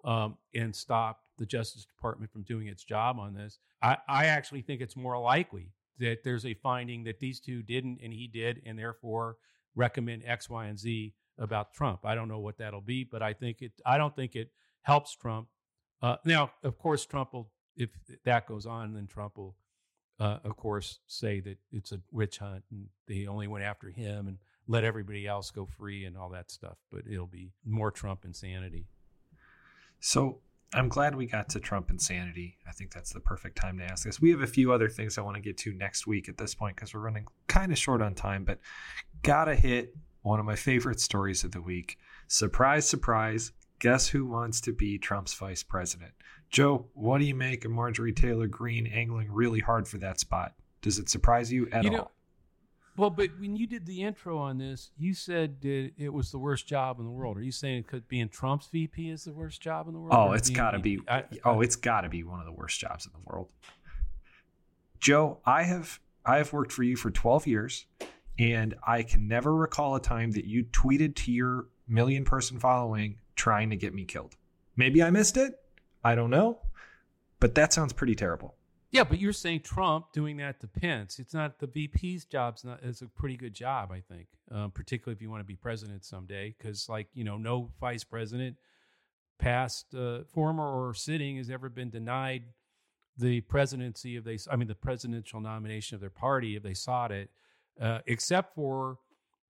um, 0.03 0.37
and 0.53 0.75
stop 0.75 1.21
the 1.37 1.45
Justice 1.45 1.85
Department 1.85 2.31
from 2.31 2.43
doing 2.43 2.67
its 2.67 2.83
job 2.83 3.19
on 3.19 3.33
this, 3.33 3.59
I, 3.81 3.97
I 4.07 4.25
actually 4.25 4.61
think 4.61 4.81
it's 4.81 4.95
more 4.95 5.19
likely 5.19 5.71
that 5.99 6.23
there's 6.23 6.45
a 6.45 6.53
finding 6.53 7.03
that 7.05 7.19
these 7.19 7.39
two 7.39 7.61
didn't 7.61 7.99
and 8.03 8.13
he 8.13 8.27
did, 8.27 8.61
and 8.65 8.77
therefore 8.77 9.37
recommend 9.75 10.23
X, 10.25 10.49
Y, 10.49 10.65
and 10.65 10.79
Z 10.79 11.13
about 11.37 11.73
Trump. 11.73 12.05
I 12.05 12.15
don't 12.15 12.27
know 12.27 12.39
what 12.39 12.57
that'll 12.57 12.81
be, 12.81 13.03
but 13.03 13.21
I 13.21 13.33
think 13.33 13.61
it. 13.61 13.71
I 13.85 13.97
don't 13.97 14.15
think 14.15 14.35
it 14.35 14.51
helps 14.81 15.15
Trump. 15.15 15.47
Uh, 16.01 16.17
now, 16.25 16.51
of 16.63 16.77
course, 16.77 17.05
Trump 17.05 17.33
will, 17.33 17.49
if 17.75 17.89
that 18.25 18.47
goes 18.47 18.65
on, 18.65 18.93
then 18.93 19.07
Trump 19.07 19.37
will, 19.37 19.55
uh, 20.19 20.37
of 20.43 20.55
course, 20.55 20.99
say 21.07 21.39
that 21.41 21.57
it's 21.71 21.91
a 21.91 21.99
witch 22.11 22.37
hunt 22.37 22.63
and 22.71 22.87
they 23.07 23.27
only 23.27 23.47
went 23.47 23.65
after 23.65 23.89
him 23.89 24.27
and 24.27 24.37
let 24.67 24.83
everybody 24.83 25.25
else 25.25 25.51
go 25.51 25.65
free 25.65 26.05
and 26.05 26.17
all 26.17 26.29
that 26.29 26.51
stuff. 26.51 26.77
But 26.91 27.01
it'll 27.09 27.27
be 27.27 27.51
more 27.65 27.91
Trump 27.91 28.25
insanity. 28.25 28.85
So 29.99 30.41
I'm 30.73 30.89
glad 30.89 31.15
we 31.15 31.25
got 31.25 31.49
to 31.49 31.59
Trump 31.59 31.89
insanity. 31.89 32.57
I 32.67 32.71
think 32.71 32.93
that's 32.93 33.13
the 33.13 33.21
perfect 33.21 33.57
time 33.57 33.77
to 33.77 33.85
ask 33.85 34.05
this. 34.05 34.19
We 34.19 34.31
have 34.31 34.41
a 34.41 34.47
few 34.47 34.73
other 34.73 34.89
things 34.89 35.17
I 35.17 35.21
want 35.21 35.35
to 35.35 35.41
get 35.41 35.57
to 35.59 35.73
next 35.73 36.07
week 36.07 36.27
at 36.27 36.37
this 36.37 36.53
point 36.53 36.75
because 36.75 36.93
we're 36.93 36.99
running 36.99 37.25
kind 37.47 37.71
of 37.71 37.77
short 37.77 38.01
on 38.01 38.13
time, 38.13 38.43
but 38.43 38.59
gotta 39.23 39.55
hit 39.55 39.95
one 40.23 40.39
of 40.39 40.45
my 40.45 40.55
favorite 40.55 40.99
stories 40.99 41.43
of 41.45 41.51
the 41.51 41.61
week. 41.61 41.97
Surprise, 42.27 42.87
surprise, 42.87 43.53
Guess 43.79 44.07
who 44.07 44.25
wants 44.25 44.59
to 44.61 44.73
be 44.73 44.97
Trump's 44.97 45.33
vice 45.35 45.61
president? 45.61 46.11
Joe, 46.49 46.87
what 46.93 47.19
do 47.19 47.25
you 47.25 47.35
make 47.35 47.63
of 47.63 47.71
Marjorie 47.71 48.13
Taylor 48.13 48.47
Greene 48.47 48.87
angling 48.87 49.31
really 49.31 49.59
hard 49.59 49.87
for 49.87 49.99
that 49.99 50.19
spot? 50.19 50.53
Does 50.81 50.97
it 50.97 51.09
surprise 51.09 51.51
you 51.51 51.67
at 51.71 51.83
you 51.83 51.91
know, 51.91 51.99
all? 51.99 52.11
Well, 52.97 53.11
but 53.11 53.29
when 53.39 53.55
you 53.55 53.67
did 53.67 53.85
the 53.85 54.01
intro 54.01 54.39
on 54.39 54.57
this, 54.57 54.89
you 54.97 55.13
said 55.13 55.61
that 55.61 55.91
it 55.97 56.11
was 56.11 56.31
the 56.31 56.39
worst 56.39 56.65
job 56.67 56.97
in 56.99 57.05
the 57.05 57.11
world. 57.11 57.37
Are 57.37 57.43
you 57.43 57.51
saying 57.51 57.77
it 57.77 57.87
could 57.87 58.07
being 58.07 58.27
Trump's 58.27 58.67
VP 58.67 59.11
is 59.11 59.25
the 59.25 59.33
worst 59.33 59.61
job 59.61 59.87
in 59.87 59.93
the 59.93 59.99
world? 59.99 60.13
Oh, 60.15 60.33
it's 60.33 60.49
got 60.49 60.71
to 60.71 60.79
be. 60.79 60.99
I- 61.07 61.25
oh, 61.45 61.61
it's 61.61 61.75
got 61.75 62.01
to 62.01 62.09
be 62.09 62.23
one 62.23 62.39
of 62.39 62.45
the 62.47 62.51
worst 62.51 62.79
jobs 62.79 63.05
in 63.05 63.11
the 63.13 63.19
world. 63.31 63.49
Joe, 64.99 65.37
I 65.45 65.63
have 65.63 65.99
I 66.25 66.37
have 66.37 66.51
worked 66.51 66.71
for 66.71 66.81
you 66.81 66.97
for 66.97 67.11
12 67.11 67.45
years, 67.45 67.85
and 68.39 68.73
I 68.85 69.03
can 69.03 69.27
never 69.27 69.55
recall 69.55 69.95
a 69.95 70.01
time 70.01 70.31
that 70.31 70.45
you 70.45 70.65
tweeted 70.65 71.15
to 71.17 71.31
your 71.31 71.67
million 71.87 72.25
person 72.25 72.59
following 72.59 73.19
trying 73.35 73.69
to 73.69 73.75
get 73.75 73.93
me 73.93 74.05
killed. 74.05 74.35
Maybe 74.75 75.03
I 75.03 75.11
missed 75.11 75.37
it. 75.37 75.53
I 76.03 76.15
don't 76.15 76.31
know, 76.31 76.59
but 77.39 77.53
that 77.55 77.73
sounds 77.73 77.93
pretty 77.93 78.15
terrible. 78.15 78.55
Yeah, 78.97 79.03
but 79.03 79.19
you're 79.19 79.31
saying 79.31 79.59
Trump 79.59 80.11
doing 80.11 80.37
that 80.37 80.59
to 80.61 80.67
Pence. 80.67 81.19
It's 81.19 81.31
not 81.31 81.59
the 81.59 81.67
VP's 81.67 82.25
job's 82.25 82.63
not. 82.63 82.79
It's 82.81 83.03
a 83.03 83.07
pretty 83.07 83.37
good 83.37 83.53
job, 83.53 83.91
I 83.91 84.01
think, 84.01 84.25
um, 84.49 84.71
particularly 84.71 85.15
if 85.15 85.21
you 85.21 85.29
want 85.29 85.41
to 85.41 85.45
be 85.45 85.55
president 85.55 86.03
someday. 86.03 86.55
Because, 86.57 86.89
like 86.89 87.07
you 87.13 87.23
know, 87.23 87.37
no 87.37 87.69
vice 87.79 88.03
president, 88.03 88.55
past, 89.37 89.93
uh, 89.93 90.23
former, 90.33 90.65
or 90.65 90.95
sitting, 90.95 91.37
has 91.37 91.51
ever 91.51 91.69
been 91.69 91.91
denied 91.91 92.45
the 93.15 93.41
presidency 93.41 94.15
if 94.15 94.23
they. 94.23 94.39
I 94.49 94.55
mean, 94.55 94.67
the 94.67 94.73
presidential 94.73 95.41
nomination 95.41 95.93
of 95.93 96.01
their 96.01 96.09
party 96.09 96.55
if 96.55 96.63
they 96.63 96.73
sought 96.73 97.11
it, 97.11 97.29
uh, 97.79 97.99
except 98.07 98.55
for 98.55 98.97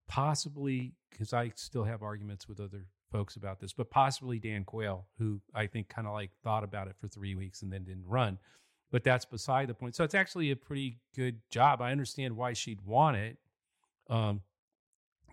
possibly 0.09 0.91
because 1.09 1.31
I 1.31 1.53
still 1.55 1.85
have 1.85 2.03
arguments 2.03 2.49
with 2.49 2.59
other 2.59 2.87
folks 3.13 3.37
about 3.37 3.61
this, 3.61 3.71
but 3.71 3.89
possibly 3.91 4.39
Dan 4.39 4.65
Quayle, 4.65 5.05
who 5.17 5.39
I 5.55 5.67
think 5.67 5.87
kind 5.87 6.05
of 6.05 6.11
like 6.11 6.31
thought 6.43 6.65
about 6.65 6.89
it 6.89 6.97
for 6.99 7.07
three 7.07 7.33
weeks 7.33 7.61
and 7.61 7.71
then 7.71 7.85
didn't 7.85 8.05
run 8.05 8.39
but 8.91 9.03
that's 9.03 9.25
beside 9.25 9.67
the 9.67 9.73
point. 9.73 9.95
So 9.95 10.03
it's 10.03 10.15
actually 10.15 10.51
a 10.51 10.55
pretty 10.55 10.99
good 11.15 11.39
job. 11.49 11.81
I 11.81 11.91
understand 11.91 12.35
why 12.35 12.53
she'd 12.53 12.81
want 12.81 13.17
it. 13.17 13.37
Um, 14.09 14.41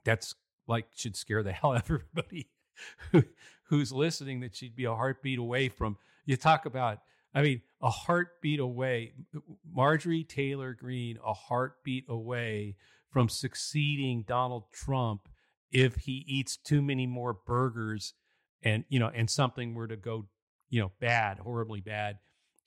that's 0.05 0.35
like 0.67 0.87
should 0.95 1.17
scare 1.17 1.43
the 1.43 1.53
hell 1.53 1.73
out 1.73 1.88
of 1.88 1.90
everybody 1.90 2.49
who, 3.12 3.23
who's 3.64 3.93
listening. 3.93 4.40
That 4.40 4.57
she'd 4.57 4.77
be 4.77 4.85
a 4.85 4.95
heartbeat 4.95 5.38
away 5.38 5.69
from. 5.69 5.97
You 6.27 6.37
talk 6.37 6.67
about, 6.67 6.99
I 7.35 7.43
mean, 7.43 7.62
a 7.81 7.90
heartbeat 7.90 8.61
away. 8.61 9.12
Marjorie 9.71 10.25
Taylor 10.25 10.73
Greene, 10.73 11.19
a 11.25 11.35
heartbeat 11.35 12.07
away 12.09 12.77
from 13.11 13.29
succeeding 13.29 14.25
Donald 14.27 14.64
Trump 14.73 15.29
if 15.71 15.97
he 15.97 16.25
eats 16.27 16.57
too 16.57 16.83
many 16.83 17.07
more 17.07 17.37
burgers, 17.47 18.14
and 18.62 18.85
you 18.88 18.99
know, 18.99 19.11
and 19.14 19.31
something 19.31 19.75
were 19.75 19.87
to 19.87 19.97
go, 19.97 20.27
you 20.71 20.81
know, 20.81 20.90
bad, 21.01 21.38
horribly 21.38 21.81
bad 21.81 22.19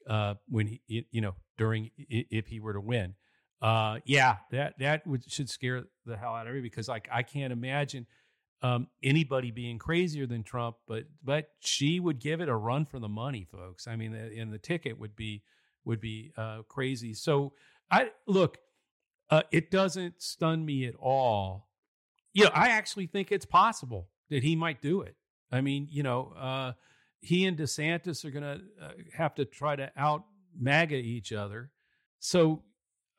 uh, 0.08 0.36
when 0.48 0.68
he, 0.68 1.06
you 1.12 1.22
know, 1.22 1.36
during 1.58 1.92
if 2.10 2.48
he 2.48 2.60
were 2.60 2.74
to 2.74 2.82
win. 2.82 3.16
Uh, 3.62 4.00
yeah, 4.06 4.38
that 4.52 4.76
that 4.80 5.06
would 5.08 5.30
should 5.32 5.50
scare 5.50 5.86
the 6.06 6.16
hell 6.16 6.36
out 6.36 6.48
of 6.48 6.54
me 6.54 6.62
because 6.62 6.88
like 6.88 7.08
I 7.12 7.24
can't 7.24 7.52
imagine 7.52 8.06
um, 8.62 8.88
anybody 9.04 9.52
being 9.52 9.80
crazier 9.80 10.26
than 10.26 10.44
Trump, 10.44 10.78
but 10.88 11.06
but 11.24 11.50
she 11.60 12.00
would 12.00 12.20
give 12.20 12.42
it 12.42 12.50
a 12.50 12.56
run 12.56 12.86
for 12.86 13.00
the 13.00 13.10
money, 13.10 13.48
folks. 13.52 13.88
I 13.88 13.96
mean, 13.96 14.14
and 14.14 14.54
the 14.54 14.60
ticket 14.60 15.00
would 15.00 15.16
be 15.16 15.44
would 15.86 16.00
be 16.00 16.34
uh, 16.38 16.64
crazy. 16.68 17.14
So 17.14 17.54
I 17.90 18.12
look, 18.28 18.58
uh, 19.30 19.44
it 19.52 19.72
doesn't 19.72 20.22
stun 20.22 20.66
me 20.66 20.86
at 20.86 20.96
all. 20.96 21.70
You 22.34 22.46
know, 22.46 22.52
I 22.54 22.70
actually 22.70 23.08
think 23.08 23.32
it's 23.32 23.46
possible 23.46 24.10
that 24.30 24.44
he 24.44 24.56
might 24.56 24.82
do 24.82 25.02
it. 25.02 25.16
I 25.52 25.62
mean, 25.62 25.88
you 25.90 26.04
know, 26.04 26.34
uh, 26.38 26.74
he 27.22 27.46
and 27.46 27.58
DeSantis 27.58 28.24
are 28.26 28.32
going 28.32 28.44
to 28.44 28.62
uh, 28.84 28.92
have 29.16 29.36
to 29.36 29.46
try 29.46 29.76
to 29.76 29.92
out 29.98 30.26
MAGA 30.60 30.96
each 30.96 31.34
other. 31.34 31.72
So, 32.20 32.64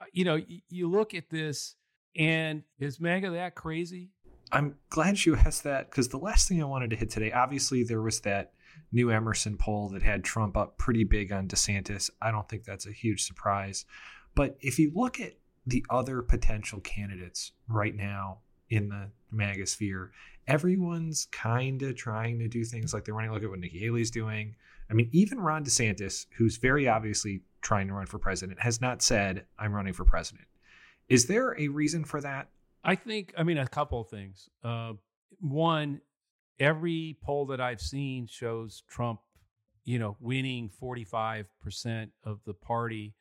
uh, 0.00 0.06
you 0.12 0.24
know, 0.24 0.36
y- 0.36 0.62
you 0.68 0.88
look 0.88 1.14
at 1.14 1.30
this, 1.30 1.74
and 2.16 2.62
is 2.78 3.00
MAGA 3.00 3.30
that 3.30 3.54
crazy? 3.54 4.10
I'm 4.50 4.76
glad 4.88 5.24
you 5.24 5.36
asked 5.36 5.64
that 5.64 5.90
because 5.90 6.08
the 6.08 6.18
last 6.18 6.48
thing 6.48 6.62
I 6.62 6.66
wanted 6.66 6.90
to 6.90 6.96
hit 6.96 7.10
today, 7.10 7.32
obviously, 7.32 7.84
there 7.84 8.00
was 8.00 8.20
that 8.20 8.52
new 8.92 9.10
Emerson 9.10 9.56
poll 9.58 9.88
that 9.90 10.02
had 10.02 10.24
Trump 10.24 10.56
up 10.56 10.78
pretty 10.78 11.04
big 11.04 11.32
on 11.32 11.48
DeSantis. 11.48 12.10
I 12.22 12.30
don't 12.30 12.48
think 12.48 12.64
that's 12.64 12.86
a 12.86 12.92
huge 12.92 13.24
surprise. 13.24 13.84
But 14.34 14.56
if 14.60 14.78
you 14.78 14.92
look 14.94 15.20
at 15.20 15.34
the 15.66 15.84
other 15.90 16.22
potential 16.22 16.80
candidates 16.80 17.52
right 17.68 17.94
now 17.94 18.38
in 18.70 18.88
the 18.88 19.10
MAGA 19.30 19.66
sphere, 19.66 20.12
everyone's 20.48 21.28
kind 21.30 21.82
of 21.82 21.94
trying 21.94 22.38
to 22.38 22.48
do 22.48 22.64
things 22.64 22.94
like 22.94 23.04
they're 23.04 23.14
running. 23.14 23.30
Look 23.32 23.44
at 23.44 23.50
what 23.50 23.60
Nikki 23.60 23.78
Haley's 23.78 24.10
doing. 24.10 24.56
I 24.90 24.94
mean, 24.94 25.10
even 25.12 25.38
Ron 25.38 25.64
DeSantis, 25.64 26.26
who's 26.36 26.56
very 26.56 26.88
obviously 26.88 27.42
trying 27.60 27.86
to 27.88 27.94
run 27.94 28.06
for 28.06 28.18
president, 28.18 28.58
has 28.60 28.80
not 28.80 29.02
said, 29.02 29.44
I'm 29.58 29.74
running 29.74 29.92
for 29.92 30.06
president. 30.06 30.48
Is 31.08 31.26
there 31.26 31.54
a 31.58 31.68
reason 31.68 32.04
for 32.04 32.22
that? 32.22 32.48
I 32.82 32.94
think, 32.94 33.34
I 33.36 33.42
mean, 33.42 33.58
a 33.58 33.68
couple 33.68 34.00
of 34.00 34.08
things. 34.08 34.48
Uh, 34.64 34.94
one, 35.40 36.00
every 36.58 37.18
poll 37.22 37.46
that 37.46 37.60
I've 37.60 37.80
seen 37.80 38.26
shows 38.26 38.82
Trump, 38.88 39.20
you 39.84 39.98
know, 39.98 40.16
winning 40.18 40.70
45% 40.82 41.44
of 42.24 42.40
the 42.46 42.54
party, 42.54 43.14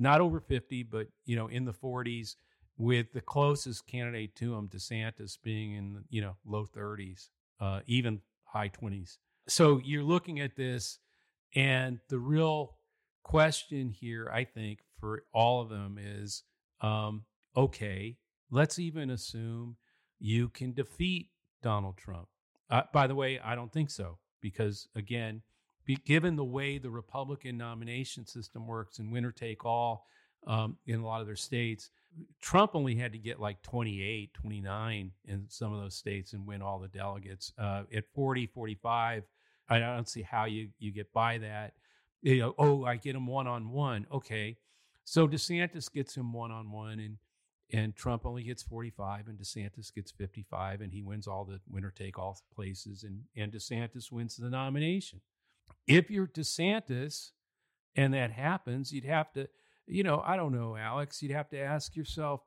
not 0.00 0.20
over 0.20 0.40
50, 0.40 0.82
but, 0.84 1.06
you 1.24 1.36
know, 1.36 1.46
in 1.46 1.64
the 1.64 1.72
40s, 1.72 2.34
with 2.76 3.12
the 3.12 3.20
closest 3.20 3.86
candidate 3.86 4.34
to 4.36 4.54
him, 4.54 4.68
DeSantis, 4.68 5.38
being 5.42 5.74
in, 5.74 6.04
you 6.08 6.20
know, 6.20 6.36
low 6.44 6.66
30s, 6.66 7.28
uh, 7.60 7.80
even 7.86 8.20
high 8.44 8.68
20s. 8.68 9.18
So 9.48 9.80
you're 9.84 10.02
looking 10.02 10.40
at 10.40 10.56
this, 10.56 10.98
and 11.54 11.98
the 12.08 12.18
real 12.18 12.76
question 13.22 13.88
here, 13.88 14.30
I 14.32 14.44
think, 14.44 14.80
for 14.98 15.24
all 15.32 15.60
of 15.60 15.68
them 15.68 15.98
is 16.00 16.44
um, 16.80 17.24
okay, 17.56 18.16
let's 18.50 18.78
even 18.78 19.10
assume 19.10 19.76
you 20.18 20.48
can 20.48 20.72
defeat 20.72 21.30
Donald 21.62 21.96
Trump. 21.96 22.28
Uh, 22.70 22.82
by 22.92 23.06
the 23.06 23.14
way, 23.14 23.38
I 23.38 23.54
don't 23.54 23.72
think 23.72 23.90
so 23.90 24.18
because 24.40 24.88
again, 24.94 25.42
be, 25.84 25.96
given 25.96 26.36
the 26.36 26.44
way 26.44 26.78
the 26.78 26.90
Republican 26.90 27.56
nomination 27.56 28.26
system 28.26 28.66
works 28.66 28.98
and 28.98 29.12
winner 29.12 29.32
take 29.32 29.64
all 29.64 30.06
um, 30.46 30.76
in 30.86 31.00
a 31.00 31.06
lot 31.06 31.20
of 31.20 31.26
their 31.26 31.36
states, 31.36 31.90
Trump 32.40 32.72
only 32.74 32.94
had 32.94 33.12
to 33.12 33.18
get 33.18 33.40
like 33.40 33.62
28, 33.62 34.34
29 34.34 35.12
in 35.24 35.44
some 35.48 35.72
of 35.72 35.80
those 35.80 35.94
states 35.94 36.32
and 36.32 36.46
win 36.46 36.62
all 36.62 36.78
the 36.78 36.88
delegates. 36.88 37.52
Uh, 37.58 37.84
at 37.94 38.04
40, 38.14 38.46
45, 38.46 39.24
I 39.68 39.78
don't 39.78 40.08
see 40.08 40.22
how 40.22 40.44
you, 40.44 40.68
you 40.78 40.92
get 40.92 41.12
by 41.12 41.38
that. 41.38 41.74
You 42.20 42.38
know, 42.38 42.54
oh, 42.58 42.84
I 42.84 42.96
get 42.96 43.16
him 43.16 43.26
one 43.26 43.46
on 43.46 43.70
one. 43.70 44.06
Okay. 44.12 44.58
So 45.04 45.26
DeSantis 45.26 45.92
gets 45.92 46.16
him 46.16 46.32
one 46.32 46.50
on 46.50 46.70
one 46.70 47.00
and 47.00 47.18
and 47.74 47.96
Trump 47.96 48.26
only 48.26 48.42
gets 48.42 48.62
45 48.62 49.28
and 49.28 49.38
DeSantis 49.38 49.94
gets 49.94 50.10
55 50.10 50.82
and 50.82 50.92
he 50.92 51.02
wins 51.02 51.26
all 51.26 51.46
the 51.46 51.58
winner 51.70 51.90
take 51.90 52.18
all 52.18 52.38
places 52.54 53.02
and 53.02 53.22
and 53.34 53.52
DeSantis 53.52 54.12
wins 54.12 54.36
the 54.36 54.50
nomination. 54.50 55.20
If 55.86 56.10
you're 56.10 56.26
DeSantis 56.26 57.30
and 57.96 58.14
that 58.14 58.30
happens, 58.30 58.92
you'd 58.92 59.04
have 59.04 59.32
to, 59.32 59.48
you 59.86 60.02
know, 60.02 60.22
I 60.24 60.36
don't 60.36 60.52
know, 60.52 60.76
Alex, 60.76 61.22
you'd 61.22 61.32
have 61.32 61.48
to 61.50 61.58
ask 61.58 61.96
yourself, 61.96 62.40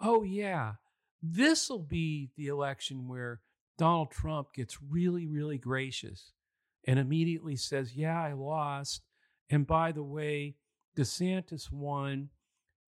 "Oh 0.00 0.22
yeah, 0.22 0.74
this 1.22 1.68
will 1.68 1.82
be 1.82 2.30
the 2.36 2.48
election 2.48 3.08
where 3.08 3.40
Donald 3.76 4.10
Trump 4.10 4.52
gets 4.54 4.78
really 4.82 5.26
really 5.26 5.58
gracious 5.58 6.32
and 6.86 6.98
immediately 6.98 7.56
says, 7.56 7.96
"Yeah, 7.96 8.20
I 8.20 8.32
lost." 8.32 9.02
And 9.50 9.66
by 9.66 9.92
the 9.92 10.02
way, 10.02 10.56
DeSantis 10.96 11.70
won 11.70 12.30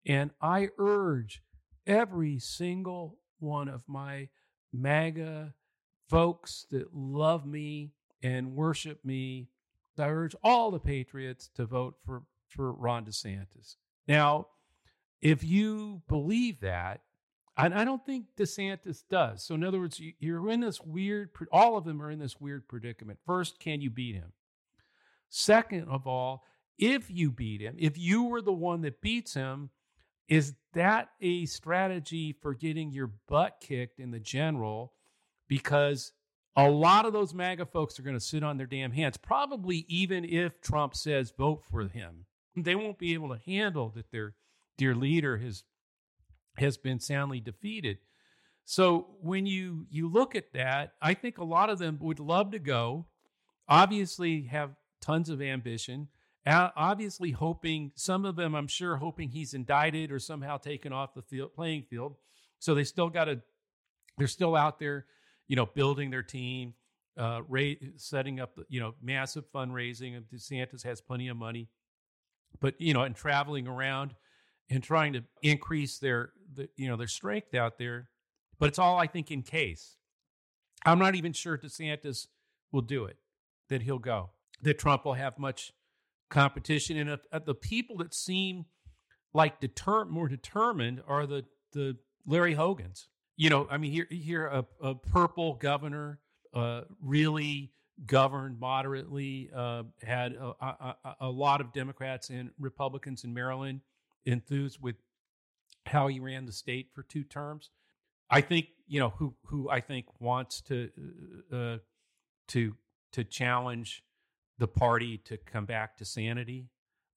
and 0.07 0.31
I 0.41 0.69
urge 0.79 1.43
every 1.87 2.39
single 2.39 3.19
one 3.39 3.69
of 3.69 3.85
my 3.87 4.29
MAGA 4.73 5.55
folks 6.09 6.67
that 6.71 6.95
love 6.95 7.47
me 7.47 7.93
and 8.23 8.55
worship 8.55 9.05
me. 9.05 9.49
I 9.99 10.09
urge 10.09 10.35
all 10.43 10.71
the 10.71 10.81
patriots 10.81 11.51
to 11.57 11.67
vote 11.67 11.97
for, 12.05 12.23
for 12.49 12.73
Ron 12.73 13.05
DeSantis. 13.05 13.77
Now, 14.11 14.49
if 15.23 15.45
you 15.45 16.03
believe 16.09 16.59
that, 16.63 17.03
and 17.57 17.73
I 17.73 17.85
don't 17.85 18.05
think 18.05 18.27
DeSantis 18.37 19.05
does. 19.09 19.45
So, 19.45 19.55
in 19.55 19.63
other 19.63 19.79
words, 19.79 20.01
you- 20.01 20.15
you're 20.19 20.51
in 20.51 20.59
this 20.59 20.81
weird, 20.81 21.31
all 21.53 21.77
of 21.77 21.85
them 21.85 22.03
are 22.03 22.11
in 22.11 22.19
this 22.19 22.41
weird 22.41 22.67
predicament. 22.67 23.21
First, 23.25 23.61
can 23.61 23.81
you 23.81 23.89
beat 23.89 24.17
him? 24.17 24.33
Second 25.29 25.85
of 25.89 26.09
all, 26.09 26.45
if 26.77 27.09
you 27.09 27.31
beat 27.31 27.61
him, 27.61 27.77
if 27.79 27.97
you 27.97 28.25
were 28.25 28.43
the 28.43 28.53
one 28.53 28.81
that 28.81 29.01
beats 29.01 29.35
him, 29.35 29.71
is 30.27 30.57
that 30.73 31.13
a 31.21 31.47
strategy 31.47 32.33
for 32.33 32.53
getting 32.53 32.91
your 32.91 33.07
butt 33.07 33.61
kicked 33.61 34.01
in 34.01 34.11
the 34.11 34.19
general? 34.19 34.95
Because 35.47 36.15
a 36.57 36.69
lot 36.69 37.07
of 37.07 37.13
those 37.13 37.33
MAGA 37.33 37.67
folks 37.67 37.97
are 38.01 38.03
going 38.03 38.17
to 38.17 38.21
sit 38.21 38.43
on 38.43 38.57
their 38.57 38.67
damn 38.67 38.91
hands, 38.91 39.17
probably 39.19 39.85
even 39.87 40.25
if 40.25 40.61
Trump 40.61 40.97
says 40.97 41.31
vote 41.31 41.65
for 41.65 41.87
him. 41.87 42.27
They 42.57 42.75
won't 42.75 42.99
be 42.99 43.15
able 43.15 43.29
to 43.29 43.41
handle 43.45 43.91
that 43.97 44.11
their 44.11 44.35
dear 44.77 44.95
leader 44.95 45.39
has 45.39 45.65
has 46.57 46.77
been 46.77 47.01
soundly 47.01 47.41
defeated. 47.41 47.99
So 48.65 49.17
when 49.21 49.47
you 49.47 49.87
you 49.91 50.09
look 50.09 50.35
at 50.35 50.53
that, 50.53 50.95
I 51.01 51.15
think 51.15 51.39
a 51.39 51.45
lot 51.45 51.71
of 51.71 51.79
them 51.79 51.99
would 52.01 52.21
love 52.21 52.51
to 52.53 52.59
go. 52.59 53.07
Obviously, 53.69 54.43
have 54.43 54.71
tons 55.01 55.29
of 55.31 55.41
ambition. 55.41 56.09
Obviously, 56.47 57.31
hoping 57.31 57.93
some 57.95 58.25
of 58.25 58.35
them, 58.35 58.55
I'm 58.55 58.67
sure, 58.67 58.97
hoping 58.97 59.29
he's 59.29 59.55
indicted 59.55 60.11
or 60.11 60.19
somehow 60.19 60.57
taken 60.57 60.93
off 60.93 61.15
the 61.15 61.23
field, 61.23 61.55
playing 61.55 61.85
field. 61.89 62.17
So 62.59 62.75
they 62.75 62.85
still 62.85 63.09
got 63.11 63.27
to, 63.27 63.41
they're 64.19 64.27
still 64.27 64.57
out 64.57 64.79
there, 64.79 65.07
you 65.49 65.57
know, 65.57 65.67
building 65.67 66.11
their 66.11 66.23
team, 66.23 66.75
uh, 67.17 67.43
ra- 67.47 67.75
setting 67.97 68.41
up, 68.41 68.59
you 68.69 68.81
know, 68.81 68.95
massive 69.03 69.45
fundraising. 69.53 70.21
DeSantis 70.35 70.83
has 70.83 71.01
plenty 71.01 71.29
of 71.29 71.37
money, 71.37 71.69
but 72.59 72.81
you 72.81 72.95
know, 72.95 73.03
and 73.03 73.15
traveling 73.15 73.69
around 73.69 74.15
and 74.69 74.83
trying 74.83 75.13
to 75.13 75.25
increase 75.43 75.99
their, 75.99 76.33
the, 76.55 76.69
you 76.77 76.89
know, 76.89 76.97
their 76.97 77.09
strength 77.09 77.55
out 77.55 77.79
there. 77.79 78.09
But 78.59 78.69
it's 78.69 78.79
all, 78.79 78.99
I 78.99 79.07
think, 79.07 79.31
in 79.31 79.43
case. 79.43 79.97
I'm 80.85 80.99
not 80.99 81.15
even 81.15 81.33
sure 81.33 81.59
DeSantis 81.59 82.27
will 82.73 82.83
do 82.83 83.05
it, 83.05 83.17
that 83.69 83.83
he'll 83.83 83.99
go, 83.99 84.31
that 84.63 84.79
Trump 84.79 85.05
will 85.05 85.15
have 85.15 85.39
much 85.39 85.73
competition. 86.31 86.97
And 86.97 87.11
uh, 87.11 87.39
the 87.45 87.55
people 87.55 87.97
that 87.99 88.15
seem 88.15 88.67
like 89.35 89.61
deter- 89.61 90.07
more 90.07 90.29
determined 90.29 91.03
are 91.07 91.27
the 91.27 91.45
the 91.73 91.97
Larry 92.27 92.55
Hogans. 92.55 93.09
You 93.37 93.51
know, 93.51 93.67
I 93.71 93.79
mean, 93.79 93.93
here 93.93 94.07
here 94.11 94.47
a, 94.47 94.65
a 94.83 94.95
purple 94.95 95.55
governor, 95.55 96.21
uh, 96.55 96.83
really 97.03 97.73
governed 98.07 98.59
moderately, 98.59 99.51
uh, 99.55 99.83
had 100.03 100.33
a, 100.33 100.55
a, 100.61 101.17
a, 101.21 101.29
lot 101.29 101.61
of 101.61 101.73
Democrats 101.73 102.31
and 102.31 102.51
Republicans 102.59 103.25
in 103.25 103.35
Maryland 103.35 103.81
enthused 104.25 104.79
with 104.81 104.97
how 105.87 106.07
he 106.09 106.21
ran 106.21 106.47
the 106.47 106.53
state 106.53 106.89
for 106.95 107.03
two 107.03 107.25
terms. 107.25 107.71
I 108.31 108.41
think 108.41 108.67
you 108.87 109.01
know 109.01 109.11
who 109.11 109.35
who 109.47 109.69
I 109.69 109.81
think 109.81 110.07
wants 110.21 110.61
to 110.63 110.91
uh, 111.53 111.57
uh 111.57 111.79
to 112.49 112.77
to 113.13 113.25
challenge 113.25 114.05
the 114.59 114.69
party 114.69 115.19
to 115.19 115.37
come 115.37 115.65
back 115.65 115.97
to 115.97 116.05
sanity 116.05 116.69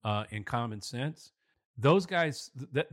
uh, 0.03 0.23
and 0.31 0.45
common 0.45 0.81
sense 0.81 1.31
those 1.77 2.05
guys 2.05 2.51
that, 2.71 2.87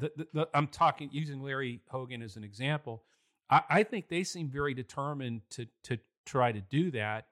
i'm 0.54 0.66
talking 0.66 1.08
using 1.12 1.42
larry 1.42 1.80
hogan 1.88 2.22
as 2.22 2.36
an 2.36 2.44
example 2.44 3.04
I, 3.50 3.62
I, 3.68 3.82
think 3.82 4.08
they 4.08 4.24
seem 4.24 4.48
very 4.48 4.74
determined 4.74 5.42
to 5.50 5.66
to 5.84 5.98
try 6.24 6.52
to 6.52 6.60
do 6.60 6.90
that 6.92 7.26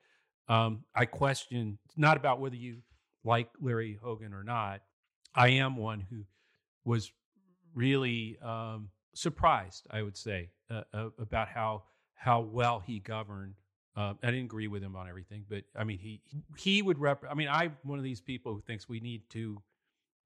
um, 0.48 0.84
i 0.94 1.04
question 1.04 1.78
not 1.96 2.16
about 2.16 2.40
whether 2.40 2.56
you 2.56 2.78
like 3.24 3.50
larry 3.60 3.98
hogan 4.02 4.32
or 4.32 4.44
not 4.44 4.80
i 5.34 5.48
am 5.48 5.76
one 5.76 6.00
who 6.00 6.24
was 6.84 7.12
really 7.74 8.38
um, 8.42 8.88
surprised 9.14 9.86
i 9.90 10.02
would 10.02 10.16
say 10.16 10.50
uh, 10.70 10.82
uh, 10.92 11.08
about 11.18 11.48
how 11.48 11.82
how 12.14 12.40
well 12.40 12.80
he 12.80 12.98
governed 12.98 13.54
uh, 13.98 14.14
I 14.22 14.26
didn't 14.26 14.44
agree 14.44 14.68
with 14.68 14.80
him 14.80 14.94
on 14.94 15.08
everything, 15.08 15.44
but 15.48 15.64
I 15.74 15.82
mean, 15.82 15.98
he 15.98 16.20
he 16.56 16.82
would 16.82 17.00
rep. 17.00 17.24
I 17.28 17.34
mean, 17.34 17.48
I'm 17.50 17.76
one 17.82 17.98
of 17.98 18.04
these 18.04 18.20
people 18.20 18.54
who 18.54 18.60
thinks 18.60 18.88
we 18.88 19.00
need 19.00 19.22
two 19.28 19.60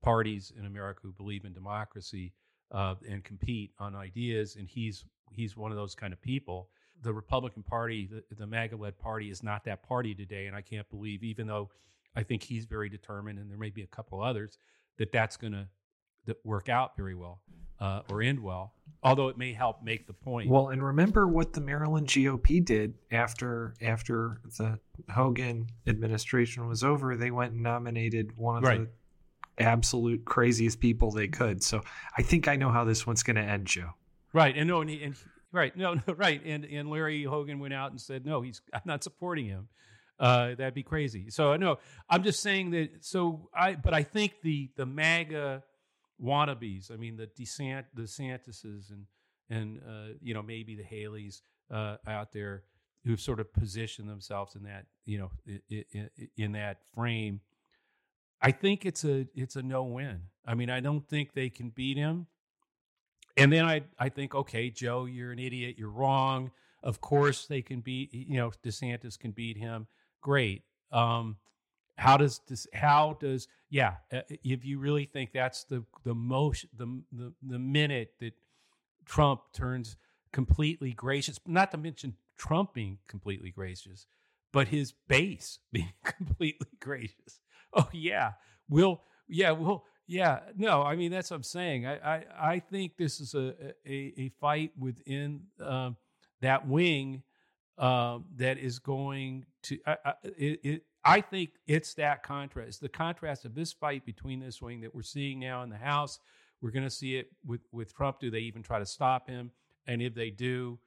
parties 0.03 0.53
in 0.59 0.67
America 0.67 1.01
who 1.03 1.13
believe 1.13 1.47
in 1.47 1.55
democracy 1.55 2.35
uh, 2.71 2.97
and 3.09 3.25
compete 3.25 3.73
on 3.79 3.95
ideas, 3.95 4.57
and 4.57 4.69
he's 4.69 5.07
he's 5.31 5.57
one 5.57 5.71
of 5.71 5.79
those 5.79 5.95
kind 5.95 6.13
of 6.13 6.21
people. 6.21 6.69
The 7.03 7.13
Republican 7.13 7.63
Party, 7.63 8.09
the, 8.11 8.23
the 8.37 8.47
MAGA-led 8.47 8.99
party, 8.99 9.31
is 9.31 9.43
not 9.43 9.65
that 9.65 9.83
party 9.83 10.15
today, 10.15 10.47
and 10.47 10.57
I 10.57 10.63
can't 10.63 10.89
believe, 10.91 11.23
even 11.25 11.47
though 11.47 11.71
I 12.15 12.23
think 12.23 12.43
he's 12.43 12.65
very 12.65 12.89
determined, 12.89 13.39
and 13.39 13.51
there 13.51 13.59
may 13.59 13.71
be 13.71 13.83
a 13.83 13.87
couple 13.87 14.23
others, 14.23 14.59
that 14.99 15.13
that's 15.13 15.37
going 15.37 15.53
to 15.53 15.67
work 16.45 16.69
out 16.69 16.97
very 16.97 17.15
well 17.15 17.41
uh, 17.83 18.03
or 18.09 18.23
end 18.23 18.41
well. 18.41 18.75
Although 19.03 19.29
it 19.29 19.37
may 19.37 19.53
help 19.53 19.83
make 19.83 20.07
the 20.07 20.13
point. 20.13 20.49
Well, 20.49 20.69
and 20.69 20.83
remember 20.83 21.27
what 21.27 21.53
the 21.53 21.61
Maryland 21.61 22.07
GOP 22.07 22.65
did 22.65 22.95
after 23.11 23.75
after 23.83 24.41
the 24.57 24.79
Hogan 25.13 25.67
administration 25.89 26.69
was 26.69 26.85
over. 26.85 27.17
They 27.17 27.33
went 27.33 27.53
and 27.53 27.63
nominated 27.63 28.37
one 28.37 28.59
of 28.59 28.63
right. 28.63 28.87
the 29.59 29.63
absolute 29.63 30.25
craziest 30.25 30.79
people 30.79 31.11
they 31.11 31.27
could. 31.27 31.65
So 31.65 31.83
I 32.17 32.23
think 32.23 32.47
I 32.47 32.55
know 32.55 32.71
how 32.71 32.85
this 32.85 33.05
one's 33.05 33.25
going 33.25 33.37
to 33.37 33.43
end, 33.43 33.67
Joe. 33.67 33.91
Right, 34.33 34.57
and 34.57 34.69
no, 34.69 34.81
and, 34.81 34.91
and 34.91 35.17
right, 35.53 35.77
no, 35.77 35.95
no, 36.07 36.15
right, 36.15 36.43
and 36.45 36.65
and 36.65 36.91
Larry 36.91 37.25
Hogan 37.25 37.59
went 37.59 37.75
out 37.75 37.91
and 37.91 38.01
said, 38.01 38.25
no, 38.25 38.43
he's 38.43 38.61
I'm 38.73 38.83
not 38.85 39.03
supporting 39.03 39.47
him. 39.47 39.69
Uh, 40.19 40.55
that'd 40.55 40.75
be 40.75 40.83
crazy. 40.83 41.31
So 41.31 41.57
no, 41.57 41.79
I'm 42.09 42.23
just 42.23 42.41
saying 42.41 42.71
that. 42.73 42.91
So 43.01 43.49
I, 43.55 43.75
but 43.75 43.95
I 43.95 44.03
think 44.03 44.35
the 44.43 44.71
the 44.77 44.87
MAGA 44.87 45.63
wannabes. 46.23 46.93
I 46.93 46.97
mean, 46.97 47.17
the 47.17 47.27
DeSant, 47.27 47.85
the 47.95 48.03
DeSantises 48.03 48.91
and 48.91 49.07
and 49.51 49.81
uh, 49.87 50.15
you 50.21 50.35
know 50.35 50.43
maybe 50.43 50.77
the 50.77 50.85
Haleys 50.85 51.41
uh, 51.71 51.97
out 52.07 52.33
there 52.33 52.63
who've 53.05 53.21
sort 53.21 53.41
of 53.41 53.53
positioned 53.53 54.09
themselves 54.09 54.55
in 54.55 54.63
that 54.65 54.87
you 55.05 55.19
know 55.19 55.31
in, 55.69 56.11
in 56.37 56.53
that 56.53 56.79
frame 56.95 57.41
I 58.43 58.51
think 58.51 58.85
it's 58.85 59.05
a 59.05 59.27
it's 59.35 59.55
a 59.55 59.63
no 59.63 59.85
win. 59.85 60.23
I 60.45 60.55
mean, 60.55 60.69
I 60.69 60.81
don't 60.81 61.09
think 61.09 61.33
they 61.33 61.49
can 61.49 61.71
beat 61.71 61.97
him. 61.97 62.27
And 63.37 63.53
then 63.53 63.65
I 63.65 63.83
I 63.99 64.09
think, 64.09 64.35
okay, 64.35 64.71
Joe, 64.71 65.07
you're 65.07 65.33
an 65.33 65.39
idiot. 65.39 65.77
You're 65.79 65.91
wrong. 65.91 66.51
Of 66.83 67.01
course 67.01 67.47
they 67.47 67.63
can 67.63 67.81
beat. 67.81 68.13
You 68.13 68.37
know, 68.37 68.53
DeSantis 68.65 69.19
can 69.19 69.31
beat 69.31 69.57
him. 69.57 69.87
Great. 70.21 70.63
Um, 70.91 71.37
how 71.97 72.17
does 72.17 72.41
this? 72.49 72.67
How 72.73 73.17
does? 73.21 73.49
Yeah, 73.71 73.95
uh, 74.13 74.21
if 74.29 74.65
you 74.65 74.79
really 74.79 75.07
think 75.07 75.33
that's 75.33 75.65
the 75.65 75.85
the 76.05 76.15
most 76.15 76.67
the 76.77 77.03
the 77.13 77.33
the 77.43 77.59
minute 77.59 78.15
that 78.21 78.35
Trump 79.07 79.41
turns 79.53 79.97
completely 80.33 80.93
gracious, 80.93 81.39
not 81.47 81.71
to 81.71 81.77
mention 81.79 82.15
Trump 82.37 82.75
being 82.75 82.99
completely 83.07 83.51
gracious, 83.51 84.07
but 84.53 84.69
his 84.69 84.93
base 85.09 85.59
being 85.73 85.93
completely 86.05 86.69
gracious 86.81 87.41
oh 87.75 87.89
yeah, 87.93 88.33
we'll 88.69 89.01
yeah 89.29 89.51
we'll 89.53 89.85
yeah 90.07 90.41
no. 90.57 90.83
I 90.83 90.97
mean 90.97 91.11
that's 91.11 91.31
what 91.31 91.37
I'm 91.37 91.43
saying. 91.43 91.87
I 91.87 92.17
I, 92.17 92.25
I 92.41 92.59
think 92.59 92.97
this 92.97 93.21
is 93.21 93.35
a 93.35 93.55
a, 93.87 94.15
a 94.17 94.29
fight 94.41 94.73
within 94.79 95.43
um, 95.61 95.97
that 96.41 96.67
wing 96.67 97.23
um, 97.79 98.27
that 98.37 98.59
is 98.59 98.79
going 98.79 99.47
to. 99.65 99.79
I, 99.87 99.97
I, 100.05 100.13
it, 100.25 100.61
it, 100.63 100.83
I 101.05 101.21
think 101.21 101.51
it's 101.67 101.95
that 101.95 102.23
contrast. 102.23 102.69
It's 102.69 102.79
the 102.79 102.89
contrast 102.89 103.45
of 103.45 103.55
this 103.55 103.73
fight 103.73 104.05
between 104.07 104.41
this 104.41 104.63
wing 104.63 104.81
that 104.83 104.95
we're 104.95 105.03
seeing 105.03 105.41
now 105.41 105.63
in 105.63 105.71
the 105.71 105.77
House. 105.77 106.19
We're 106.61 106.71
going 106.71 106.85
to 106.85 106.91
see 106.91 107.17
it 107.17 107.31
with 107.45 107.63
with 107.73 107.95
Trump. 107.95 108.21
Do 108.21 108.31
they 108.31 108.41
even 108.41 108.63
try 108.63 108.79
to 108.79 108.87
stop 108.87 109.29
him? 109.29 109.51
And 109.87 110.01
if 110.01 110.15
they 110.15 110.31
do, 110.31 110.79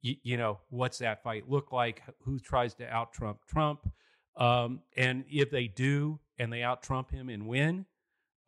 you, 0.00 0.16
you 0.22 0.36
know, 0.38 0.60
what's 0.70 0.98
that 0.98 1.22
fight 1.22 1.50
look 1.50 1.70
like? 1.70 2.02
Who 2.22 2.38
tries 2.38 2.74
to 2.74 2.88
out 2.88 3.12
Trump 3.12 3.40
Trump? 3.46 3.90
Um, 4.36 4.80
and 4.96 5.24
if 5.28 5.50
they 5.50 5.66
do, 5.66 6.20
and 6.38 6.52
they 6.52 6.62
out 6.62 6.82
Trump 6.82 7.10
him 7.10 7.28
and 7.28 7.46
win, 7.46 7.84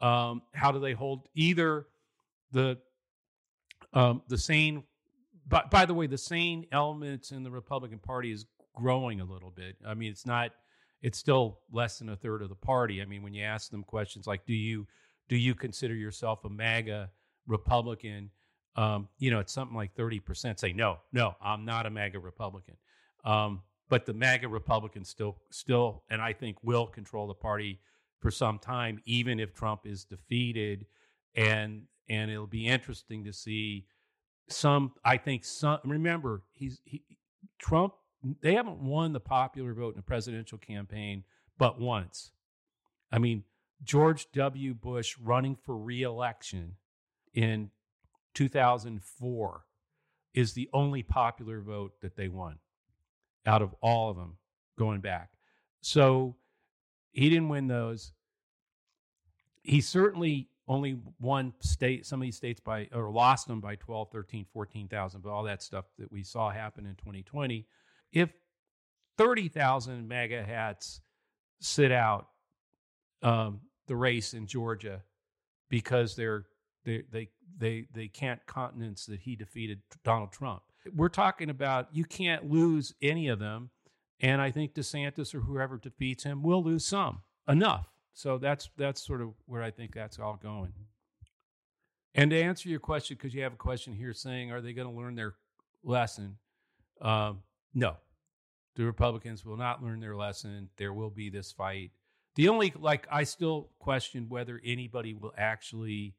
um, 0.00 0.42
how 0.52 0.72
do 0.72 0.80
they 0.80 0.92
hold 0.92 1.28
either 1.34 1.86
the 2.52 2.78
um, 3.92 4.22
the 4.28 4.38
sane? 4.38 4.84
By, 5.48 5.64
by 5.70 5.84
the 5.84 5.94
way, 5.94 6.06
the 6.06 6.18
sane 6.18 6.66
elements 6.72 7.32
in 7.32 7.42
the 7.42 7.50
Republican 7.50 7.98
Party 7.98 8.32
is 8.32 8.46
growing 8.74 9.20
a 9.20 9.24
little 9.24 9.50
bit. 9.50 9.76
I 9.86 9.94
mean, 9.94 10.10
it's 10.10 10.26
not. 10.26 10.52
It's 11.02 11.18
still 11.18 11.60
less 11.72 11.98
than 11.98 12.10
a 12.10 12.16
third 12.16 12.42
of 12.42 12.50
the 12.50 12.54
party. 12.54 13.00
I 13.00 13.06
mean, 13.06 13.22
when 13.22 13.32
you 13.32 13.42
ask 13.42 13.70
them 13.70 13.82
questions 13.82 14.26
like, 14.26 14.44
"Do 14.46 14.54
you 14.54 14.86
do 15.28 15.36
you 15.36 15.54
consider 15.54 15.94
yourself 15.94 16.44
a 16.44 16.50
MAGA 16.50 17.10
Republican?" 17.46 18.30
Um, 18.76 19.08
you 19.18 19.30
know, 19.30 19.40
it's 19.40 19.52
something 19.52 19.76
like 19.76 19.94
thirty 19.94 20.20
percent 20.20 20.60
say, 20.60 20.72
"No, 20.72 20.98
no, 21.12 21.34
I'm 21.42 21.64
not 21.64 21.86
a 21.86 21.90
MAGA 21.90 22.18
Republican." 22.18 22.76
Um, 23.24 23.62
but 23.90 24.06
the 24.06 24.14
MAGA 24.14 24.48
Republicans 24.48 25.10
still 25.10 25.36
still 25.50 26.04
and 26.08 26.22
I 26.22 26.32
think 26.32 26.56
will 26.62 26.86
control 26.86 27.26
the 27.26 27.34
party 27.34 27.80
for 28.20 28.30
some 28.30 28.58
time, 28.58 29.00
even 29.04 29.40
if 29.40 29.54
Trump 29.54 29.86
is 29.86 30.04
defeated. 30.04 30.86
And 31.34 31.82
and 32.08 32.30
it'll 32.30 32.46
be 32.46 32.66
interesting 32.66 33.24
to 33.24 33.32
see 33.32 33.86
some. 34.48 34.92
I 35.04 35.16
think 35.16 35.44
some. 35.44 35.78
Remember, 35.84 36.42
he's 36.52 36.80
he, 36.84 37.02
Trump. 37.58 37.94
They 38.42 38.54
haven't 38.54 38.78
won 38.78 39.12
the 39.12 39.20
popular 39.20 39.72
vote 39.72 39.94
in 39.94 40.00
a 40.00 40.02
presidential 40.02 40.58
campaign, 40.58 41.24
but 41.56 41.80
once. 41.80 42.32
I 43.10 43.18
mean, 43.18 43.44
George 43.82 44.30
W. 44.32 44.74
Bush 44.74 45.16
running 45.18 45.56
for 45.56 45.76
reelection 45.76 46.76
in 47.32 47.70
2004 48.34 49.64
is 50.34 50.52
the 50.52 50.68
only 50.72 51.02
popular 51.02 51.60
vote 51.60 51.92
that 52.02 52.16
they 52.16 52.28
won 52.28 52.58
out 53.46 53.62
of 53.62 53.74
all 53.80 54.10
of 54.10 54.16
them 54.16 54.36
going 54.78 55.00
back. 55.00 55.30
So 55.80 56.36
he 57.12 57.28
didn't 57.28 57.48
win 57.48 57.66
those. 57.66 58.12
He 59.62 59.80
certainly 59.80 60.48
only 60.68 60.98
won 61.18 61.52
state 61.60 62.06
some 62.06 62.20
of 62.20 62.24
these 62.24 62.36
states 62.36 62.60
by 62.60 62.88
or 62.92 63.10
lost 63.10 63.48
them 63.48 63.60
by 63.60 63.74
12, 63.74 64.10
13, 64.10 64.46
14,000, 64.52 65.20
but 65.20 65.30
all 65.30 65.42
that 65.44 65.62
stuff 65.62 65.86
that 65.98 66.10
we 66.10 66.22
saw 66.22 66.50
happen 66.50 66.86
in 66.86 66.94
2020. 66.94 67.66
If 68.12 68.30
30,000 69.18 70.06
MAGA 70.06 70.44
hats 70.44 71.00
sit 71.60 71.92
out 71.92 72.28
um, 73.22 73.60
the 73.86 73.96
race 73.96 74.32
in 74.32 74.46
Georgia 74.46 75.02
because 75.68 76.16
they're 76.16 76.44
they 76.84 77.02
they 77.10 77.28
they 77.58 77.86
they 77.92 78.08
can't 78.08 78.40
countenance 78.46 79.04
that 79.06 79.20
he 79.20 79.36
defeated 79.36 79.80
Donald 80.02 80.32
Trump 80.32 80.62
we're 80.94 81.08
talking 81.08 81.50
about 81.50 81.88
you 81.92 82.04
can't 82.04 82.50
lose 82.50 82.94
any 83.02 83.28
of 83.28 83.38
them. 83.38 83.70
And 84.20 84.40
I 84.40 84.50
think 84.50 84.74
DeSantis 84.74 85.34
or 85.34 85.40
whoever 85.40 85.78
defeats 85.78 86.24
him 86.24 86.42
will 86.42 86.62
lose 86.62 86.86
some 86.86 87.22
enough. 87.48 87.88
So 88.12 88.38
that's 88.38 88.68
that's 88.76 89.04
sort 89.04 89.22
of 89.22 89.30
where 89.46 89.62
I 89.62 89.70
think 89.70 89.94
that's 89.94 90.18
all 90.18 90.38
going. 90.42 90.72
And 92.14 92.30
to 92.32 92.42
answer 92.42 92.68
your 92.68 92.80
question, 92.80 93.16
because 93.16 93.34
you 93.34 93.42
have 93.42 93.52
a 93.52 93.56
question 93.56 93.94
here 93.94 94.12
saying, 94.12 94.50
are 94.50 94.60
they 94.60 94.72
going 94.72 94.88
to 94.88 94.94
learn 94.94 95.14
their 95.14 95.34
lesson? 95.84 96.36
Um, 97.00 97.42
no, 97.72 97.96
the 98.74 98.84
Republicans 98.84 99.44
will 99.44 99.56
not 99.56 99.82
learn 99.82 100.00
their 100.00 100.16
lesson. 100.16 100.68
There 100.76 100.92
will 100.92 101.10
be 101.10 101.30
this 101.30 101.52
fight. 101.52 101.92
The 102.34 102.48
only, 102.48 102.74
like, 102.78 103.06
I 103.10 103.22
still 103.22 103.70
question 103.78 104.28
whether 104.28 104.60
anybody 104.64 105.14
will 105.14 105.32
actually, 105.38 106.14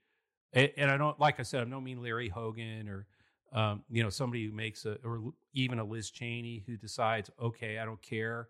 and, 0.54 0.72
and 0.78 0.89
I 0.89 0.97
don't, 0.97 1.20
like 1.20 1.39
I 1.39 1.43
said, 1.43 1.62
I 1.62 1.70
don't 1.70 1.84
mean 1.84 2.02
Larry 2.02 2.30
Hogan 2.30 2.88
or, 2.88 3.06
um, 3.54 3.84
you 3.89 4.02
know, 4.02 4.10
somebody 4.10 4.45
who 4.45 4.54
makes 4.54 4.86
a, 4.86 4.97
or 5.04 5.34
even 5.54 5.80
a 5.80 5.84
Liz 5.84 6.10
Cheney 6.10 6.64
who 6.66 6.78
decides, 6.78 7.30
okay, 7.41 7.80
I 7.80 7.86
don't 7.86 8.02
care. 8.02 8.47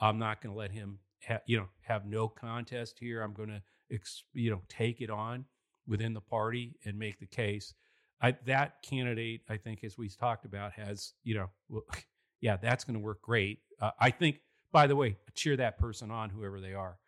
I'm 0.00 0.18
not 0.18 0.40
going 0.40 0.54
to 0.54 0.58
let 0.58 0.70
him, 0.70 0.98
ha- 1.26 1.40
you 1.46 1.58
know, 1.58 1.68
have 1.82 2.06
no 2.06 2.28
contest 2.28 2.96
here. 2.98 3.22
I'm 3.22 3.34
going 3.34 3.50
to, 3.50 3.62
ex- 3.92 4.24
you 4.32 4.50
know, 4.50 4.62
take 4.68 5.00
it 5.00 5.10
on 5.10 5.44
within 5.86 6.14
the 6.14 6.20
party 6.20 6.76
and 6.84 6.98
make 6.98 7.18
the 7.18 7.26
case. 7.26 7.74
I, 8.20 8.36
that 8.46 8.82
candidate, 8.82 9.42
I 9.48 9.58
think, 9.58 9.84
as 9.84 9.96
we 9.98 10.08
talked 10.08 10.44
about, 10.44 10.72
has 10.72 11.12
you 11.22 11.34
know, 11.34 11.50
well, 11.68 11.82
yeah, 12.40 12.56
that's 12.56 12.84
going 12.84 12.98
to 12.98 13.04
work 13.04 13.22
great. 13.22 13.60
Uh, 13.80 13.90
I 14.00 14.10
think, 14.10 14.40
by 14.72 14.86
the 14.86 14.96
way, 14.96 15.16
cheer 15.34 15.56
that 15.56 15.78
person 15.78 16.10
on, 16.10 16.30
whoever 16.30 16.60
they 16.60 16.74
are. 16.74 16.98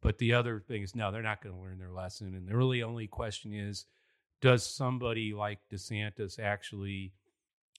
But 0.00 0.18
the 0.18 0.34
other 0.34 0.60
thing 0.60 0.82
is, 0.82 0.94
no, 0.94 1.10
they're 1.10 1.22
not 1.22 1.42
going 1.42 1.54
to 1.54 1.60
learn 1.60 1.78
their 1.78 1.90
lesson. 1.90 2.34
And 2.34 2.46
the 2.46 2.56
really 2.56 2.82
only 2.82 3.06
question 3.06 3.54
is, 3.54 3.86
does 4.44 4.66
somebody 4.66 5.32
like 5.32 5.58
DeSantis 5.72 6.38
actually 6.38 7.14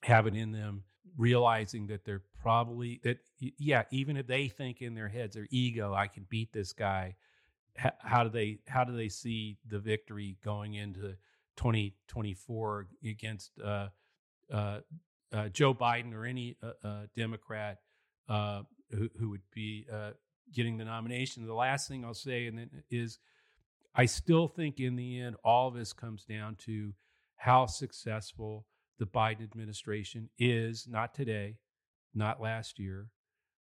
have 0.01 0.26
it 0.26 0.36
in 0.36 0.51
them, 0.51 0.82
realizing 1.16 1.86
that 1.86 2.03
they're 2.03 2.24
probably 2.41 2.99
that, 3.03 3.20
yeah, 3.38 3.84
even 3.91 4.18
if 4.18 4.26
they 4.26 4.47
think 4.47 4.82
in 4.82 4.95
their 4.95 5.07
heads, 5.07 5.36
their 5.36 5.47
ego, 5.51 5.93
I 5.93 6.07
can 6.07 6.26
beat 6.28 6.51
this 6.51 6.74
guy. 6.74 7.18
How 7.99 8.24
do 8.24 8.30
they 8.30 8.57
how 8.68 8.84
do 8.84 8.95
they 8.95 9.09
see 9.09 9.59
the 9.68 9.78
victory 9.78 10.38
going 10.43 10.74
into 10.74 11.18
2024 11.57 12.88
against 13.03 13.51
uh, 13.63 13.89
uh, 14.51 14.80
uh, 15.32 15.49
Joe 15.49 15.76
Biden 15.76 16.16
or 16.16 16.26
any 16.26 16.57
uh, 16.63 16.88
uh, 16.88 17.01
Democrat 17.16 17.80
uh, 18.28 18.63
who, 18.89 19.09
who, 19.20 19.30
would 19.30 19.41
be 19.53 19.86
getting 20.51 20.78
the 20.78 20.86
nomination. 20.86 21.45
The 21.45 21.53
last 21.53 21.88
thing 21.88 22.03
I'll 22.03 22.13
say 22.16 22.47
and 22.47 22.57
then 22.57 22.70
is 22.89 23.20
I 23.95 24.05
still 24.05 24.47
think 24.47 24.79
in 24.79 24.95
the 24.95 25.21
end, 25.21 25.37
all 25.43 25.69
of 25.69 25.75
this 25.75 25.93
comes 25.93 26.25
down 26.25 26.55
to 26.65 26.93
how 27.37 27.65
successful 27.65 28.65
the 28.99 29.05
Biden 29.05 29.43
administration 29.43 30.29
is, 30.37 30.87
not 30.87 31.13
today, 31.13 31.57
not 32.13 32.41
last 32.41 32.79
year, 32.79 33.07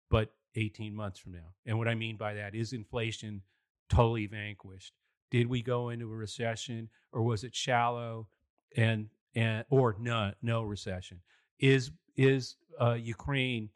but 0.10 0.32
18 0.56 0.94
months 0.96 1.20
from 1.20 1.34
now. 1.34 1.54
And 1.66 1.78
what 1.78 1.88
I 1.88 1.96
mean 1.96 2.18
by 2.18 2.34
that 2.36 2.56
is 2.56 2.74
inflation 2.74 3.42
totally 3.90 4.28
vanquished? 4.28 4.94
Did 5.32 5.48
we 5.48 5.62
go 5.62 5.90
into 5.90 6.06
a 6.06 6.16
recession 6.16 6.90
or 7.12 7.24
was 7.24 7.44
it 7.44 7.56
shallow 7.56 8.28
and 8.76 9.08
and 9.34 9.64
or 9.70 9.96
no 10.00 10.34
no 10.42 10.62
recession? 10.64 11.22
Is 11.60 11.92
is 12.18 12.56
uh, 12.80 12.94
Ukraine 12.94 13.70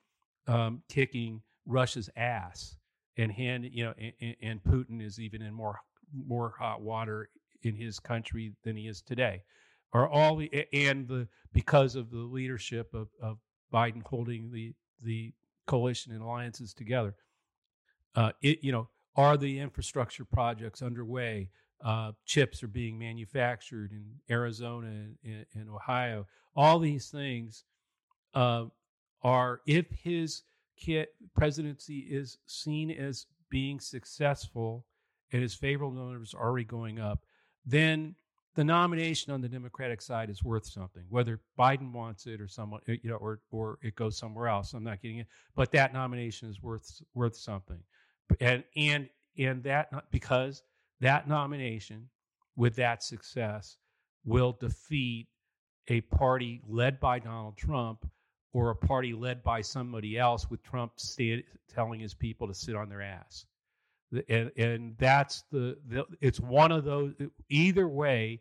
um, 0.47 0.81
kicking 0.89 1.41
Russia's 1.65 2.09
ass 2.17 2.75
and 3.17 3.31
hand 3.31 3.69
you 3.71 3.85
know 3.85 3.93
and, 3.97 4.35
and 4.41 4.63
Putin 4.63 5.01
is 5.01 5.19
even 5.19 5.41
in 5.41 5.53
more 5.53 5.79
more 6.27 6.53
hot 6.57 6.81
water 6.81 7.29
in 7.63 7.75
his 7.75 7.99
country 7.99 8.53
than 8.63 8.75
he 8.75 8.87
is 8.87 9.01
today? 9.01 9.41
Are 9.93 10.07
all 10.07 10.35
the 10.35 10.51
and 10.73 11.07
the 11.07 11.27
because 11.53 11.95
of 11.95 12.11
the 12.11 12.17
leadership 12.17 12.93
of, 12.93 13.07
of 13.21 13.37
Biden 13.73 14.03
holding 14.05 14.51
the 14.51 14.73
the 15.01 15.33
coalition 15.67 16.11
and 16.11 16.21
alliances 16.21 16.73
together, 16.73 17.15
uh, 18.15 18.31
it 18.41 18.59
you 18.61 18.71
know 18.71 18.89
are 19.15 19.37
the 19.37 19.59
infrastructure 19.59 20.25
projects 20.25 20.81
underway? 20.81 21.49
Uh, 21.83 22.13
chips 22.25 22.63
are 22.63 22.67
being 22.67 22.97
manufactured 22.97 23.91
in 23.91 24.05
Arizona 24.29 24.87
and, 24.87 25.45
and 25.53 25.69
Ohio. 25.69 26.25
All 26.55 26.79
these 26.79 27.09
things 27.09 27.65
uh, 28.33 28.65
are, 29.21 29.61
if 29.67 29.85
his 29.91 30.43
presidency 31.35 31.99
is 31.99 32.37
seen 32.45 32.91
as 32.91 33.27
being 33.49 33.79
successful 33.79 34.85
and 35.31 35.41
his 35.41 35.53
favorable 35.53 35.95
numbers 35.95 36.33
are 36.33 36.45
already 36.45 36.65
going 36.65 36.99
up, 36.99 37.25
then 37.65 38.15
the 38.55 38.63
nomination 38.63 39.33
on 39.33 39.41
the 39.41 39.49
Democratic 39.49 40.01
side 40.01 40.29
is 40.29 40.43
worth 40.43 40.65
something. 40.65 41.03
Whether 41.09 41.41
Biden 41.59 41.91
wants 41.91 42.25
it 42.25 42.39
or 42.39 42.47
someone, 42.47 42.81
you 42.87 43.09
know, 43.09 43.17
or 43.17 43.41
or 43.51 43.79
it 43.81 43.95
goes 43.95 44.17
somewhere 44.17 44.47
else, 44.47 44.73
I'm 44.73 44.83
not 44.83 45.01
getting 45.01 45.17
it. 45.17 45.27
But 45.55 45.71
that 45.71 45.93
nomination 45.93 46.49
is 46.49 46.61
worth 46.61 47.01
worth 47.13 47.35
something 47.35 47.79
and 48.39 48.63
and 48.75 49.09
and 49.37 49.63
that 49.63 49.89
because 50.11 50.63
that 51.01 51.27
nomination 51.27 52.09
with 52.55 52.75
that 52.75 53.03
success 53.03 53.77
will 54.23 54.53
defeat 54.59 55.27
a 55.89 56.01
party 56.01 56.61
led 56.67 56.99
by 56.99 57.19
Donald 57.19 57.57
Trump 57.57 58.09
or 58.53 58.69
a 58.69 58.75
party 58.75 59.13
led 59.13 59.43
by 59.43 59.61
somebody 59.61 60.17
else 60.17 60.49
with 60.49 60.63
Trump 60.63 60.93
telling 61.73 61.99
his 61.99 62.13
people 62.13 62.47
to 62.47 62.53
sit 62.53 62.75
on 62.75 62.89
their 62.89 63.01
ass. 63.01 63.45
And, 64.29 64.51
and 64.57 64.95
that's 64.97 65.43
the, 65.51 65.77
the 65.87 66.05
it's 66.21 66.39
one 66.39 66.71
of 66.71 66.83
those 66.83 67.13
either 67.49 67.87
way 67.87 68.39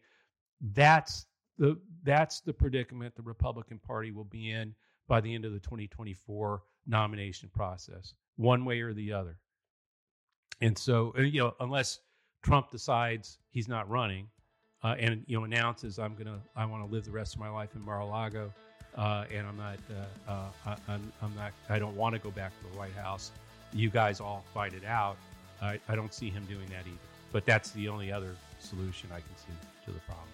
that's 0.73 1.27
the 1.59 1.79
that's 2.03 2.41
the 2.41 2.53
predicament 2.53 3.15
the 3.17 3.23
Republican 3.23 3.79
Party 3.79 4.13
will 4.13 4.25
be 4.25 4.51
in 4.51 4.75
by 5.09 5.21
the 5.21 5.35
end 5.35 5.45
of 5.45 5.53
the 5.53 5.61
2024 5.61 6.63
nomination 6.87 7.51
process 7.53 8.15
one 8.37 8.65
way 8.65 8.81
or 8.83 8.93
the 8.93 9.13
other 9.13 9.39
and 10.61 10.77
so, 10.77 11.13
uh, 11.19 11.23
you 11.23 11.41
know, 11.41 11.55
unless 11.61 12.01
Trump 12.43 12.71
decides 12.71 13.39
he's 13.51 13.69
not 13.69 13.89
running 13.89 14.29
uh, 14.83 14.95
and, 14.99 15.25
you 15.27 15.39
know, 15.39 15.45
announces 15.45 15.99
I'm 15.99 16.17
to, 16.17 16.41
I 16.57 16.67
want 16.67 16.87
to 16.87 16.93
live 16.93 17.05
the 17.05 17.11
rest 17.11 17.35
of 17.35 17.41
my 17.41 17.49
life 17.49 17.71
in 17.75 17.83
Mar-a-Lago 17.83 18.53
uh, 18.97 19.25
and 19.33 19.47
I'm 19.47 19.57
not, 19.57 19.79
uh, 19.91 20.31
uh 20.31 20.77
I, 20.89 20.95
am 20.95 21.13
I'm 21.21 21.35
not, 21.35 21.53
I 21.69 21.79
don't 21.79 21.97
want 21.97 22.15
to 22.15 22.21
go 22.21 22.31
back 22.31 22.53
to 22.61 22.71
the 22.71 22.79
White 22.79 22.95
House. 22.95 23.33
You 23.73 23.91
guys 23.91 24.21
all 24.21 24.45
fight 24.55 24.73
it 24.73 24.85
out. 24.85 25.17
I, 25.65 25.81
I 25.89 25.97
don't 25.97 26.13
see 26.13 26.31
him 26.31 26.45
doing 26.47 26.67
that 26.69 26.87
either. 26.87 26.99
But 27.33 27.45
that's 27.45 27.71
the 27.71 27.89
only 27.89 28.13
other 28.13 28.37
solution 28.61 29.11
I 29.13 29.17
can 29.17 29.37
see 29.37 29.53
to 29.87 29.93
the 29.93 30.01
problem. 30.01 30.29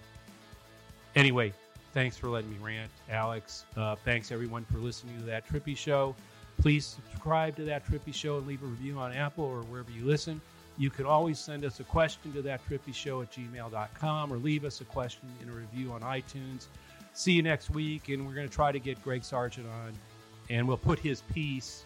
Anyway, 1.15 1.53
thanks 1.93 2.15
for 2.15 2.29
letting 2.29 2.51
me 2.51 2.57
rant, 2.61 2.91
Alex. 3.09 3.65
Uh, 3.75 3.95
thanks 4.05 4.31
everyone 4.31 4.65
for 4.65 4.77
listening 4.77 5.17
to 5.19 5.25
that 5.25 5.47
Trippi 5.47 5.75
show. 5.75 6.15
Please 6.61 6.85
subscribe 6.85 7.55
to 7.55 7.63
that 7.63 7.85
Trippi 7.87 8.13
Show 8.13 8.37
and 8.37 8.45
leave 8.45 8.61
a 8.61 8.67
review 8.67 8.99
on 8.99 9.13
Apple 9.13 9.45
or 9.45 9.61
wherever 9.63 9.89
you 9.89 10.05
listen. 10.05 10.39
You 10.77 10.91
can 10.91 11.05
always 11.05 11.39
send 11.39 11.65
us 11.65 11.79
a 11.79 11.83
question 11.83 12.31
to 12.33 12.41
that 12.43 12.61
Trippi 12.67 12.93
Show 12.93 13.23
at 13.23 13.31
gmail.com 13.31 14.31
or 14.31 14.37
leave 14.37 14.63
us 14.63 14.79
a 14.79 14.85
question 14.85 15.27
in 15.41 15.49
a 15.49 15.51
review 15.51 15.91
on 15.91 16.01
iTunes. 16.01 16.67
See 17.13 17.31
you 17.31 17.41
next 17.41 17.71
week, 17.71 18.09
and 18.09 18.27
we're 18.27 18.35
going 18.35 18.47
to 18.47 18.53
try 18.53 18.71
to 18.71 18.79
get 18.79 19.01
Greg 19.03 19.23
Sargent 19.23 19.67
on, 19.67 19.93
and 20.49 20.67
we'll 20.67 20.77
put 20.77 20.99
his 20.99 21.21
piece 21.33 21.85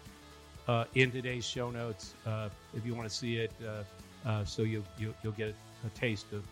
uh, 0.67 0.85
in 0.95 1.11
today's 1.11 1.45
show 1.45 1.69
notes 1.69 2.13
uh, 2.25 2.49
if 2.75 2.85
you 2.85 2.95
want 2.95 3.07
to 3.09 3.15
see 3.15 3.37
it, 3.37 3.51
uh, 3.65 3.83
uh 4.27 4.43
so 4.45 4.63
you'll, 4.63 4.83
you'll, 4.97 5.13
you'll, 5.23 5.33
get 5.33 5.53
a 5.85 5.89
taste 5.99 6.25
of 6.33 6.43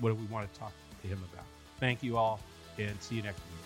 what 0.00 0.16
we 0.16 0.24
want 0.26 0.52
to 0.52 0.58
talk 0.58 0.72
to 1.02 1.08
him 1.08 1.22
about. 1.32 1.46
Thank 1.80 2.02
you 2.02 2.16
all, 2.16 2.40
and 2.78 3.00
see 3.00 3.16
you 3.16 3.22
next 3.22 3.38
week. 3.38 3.63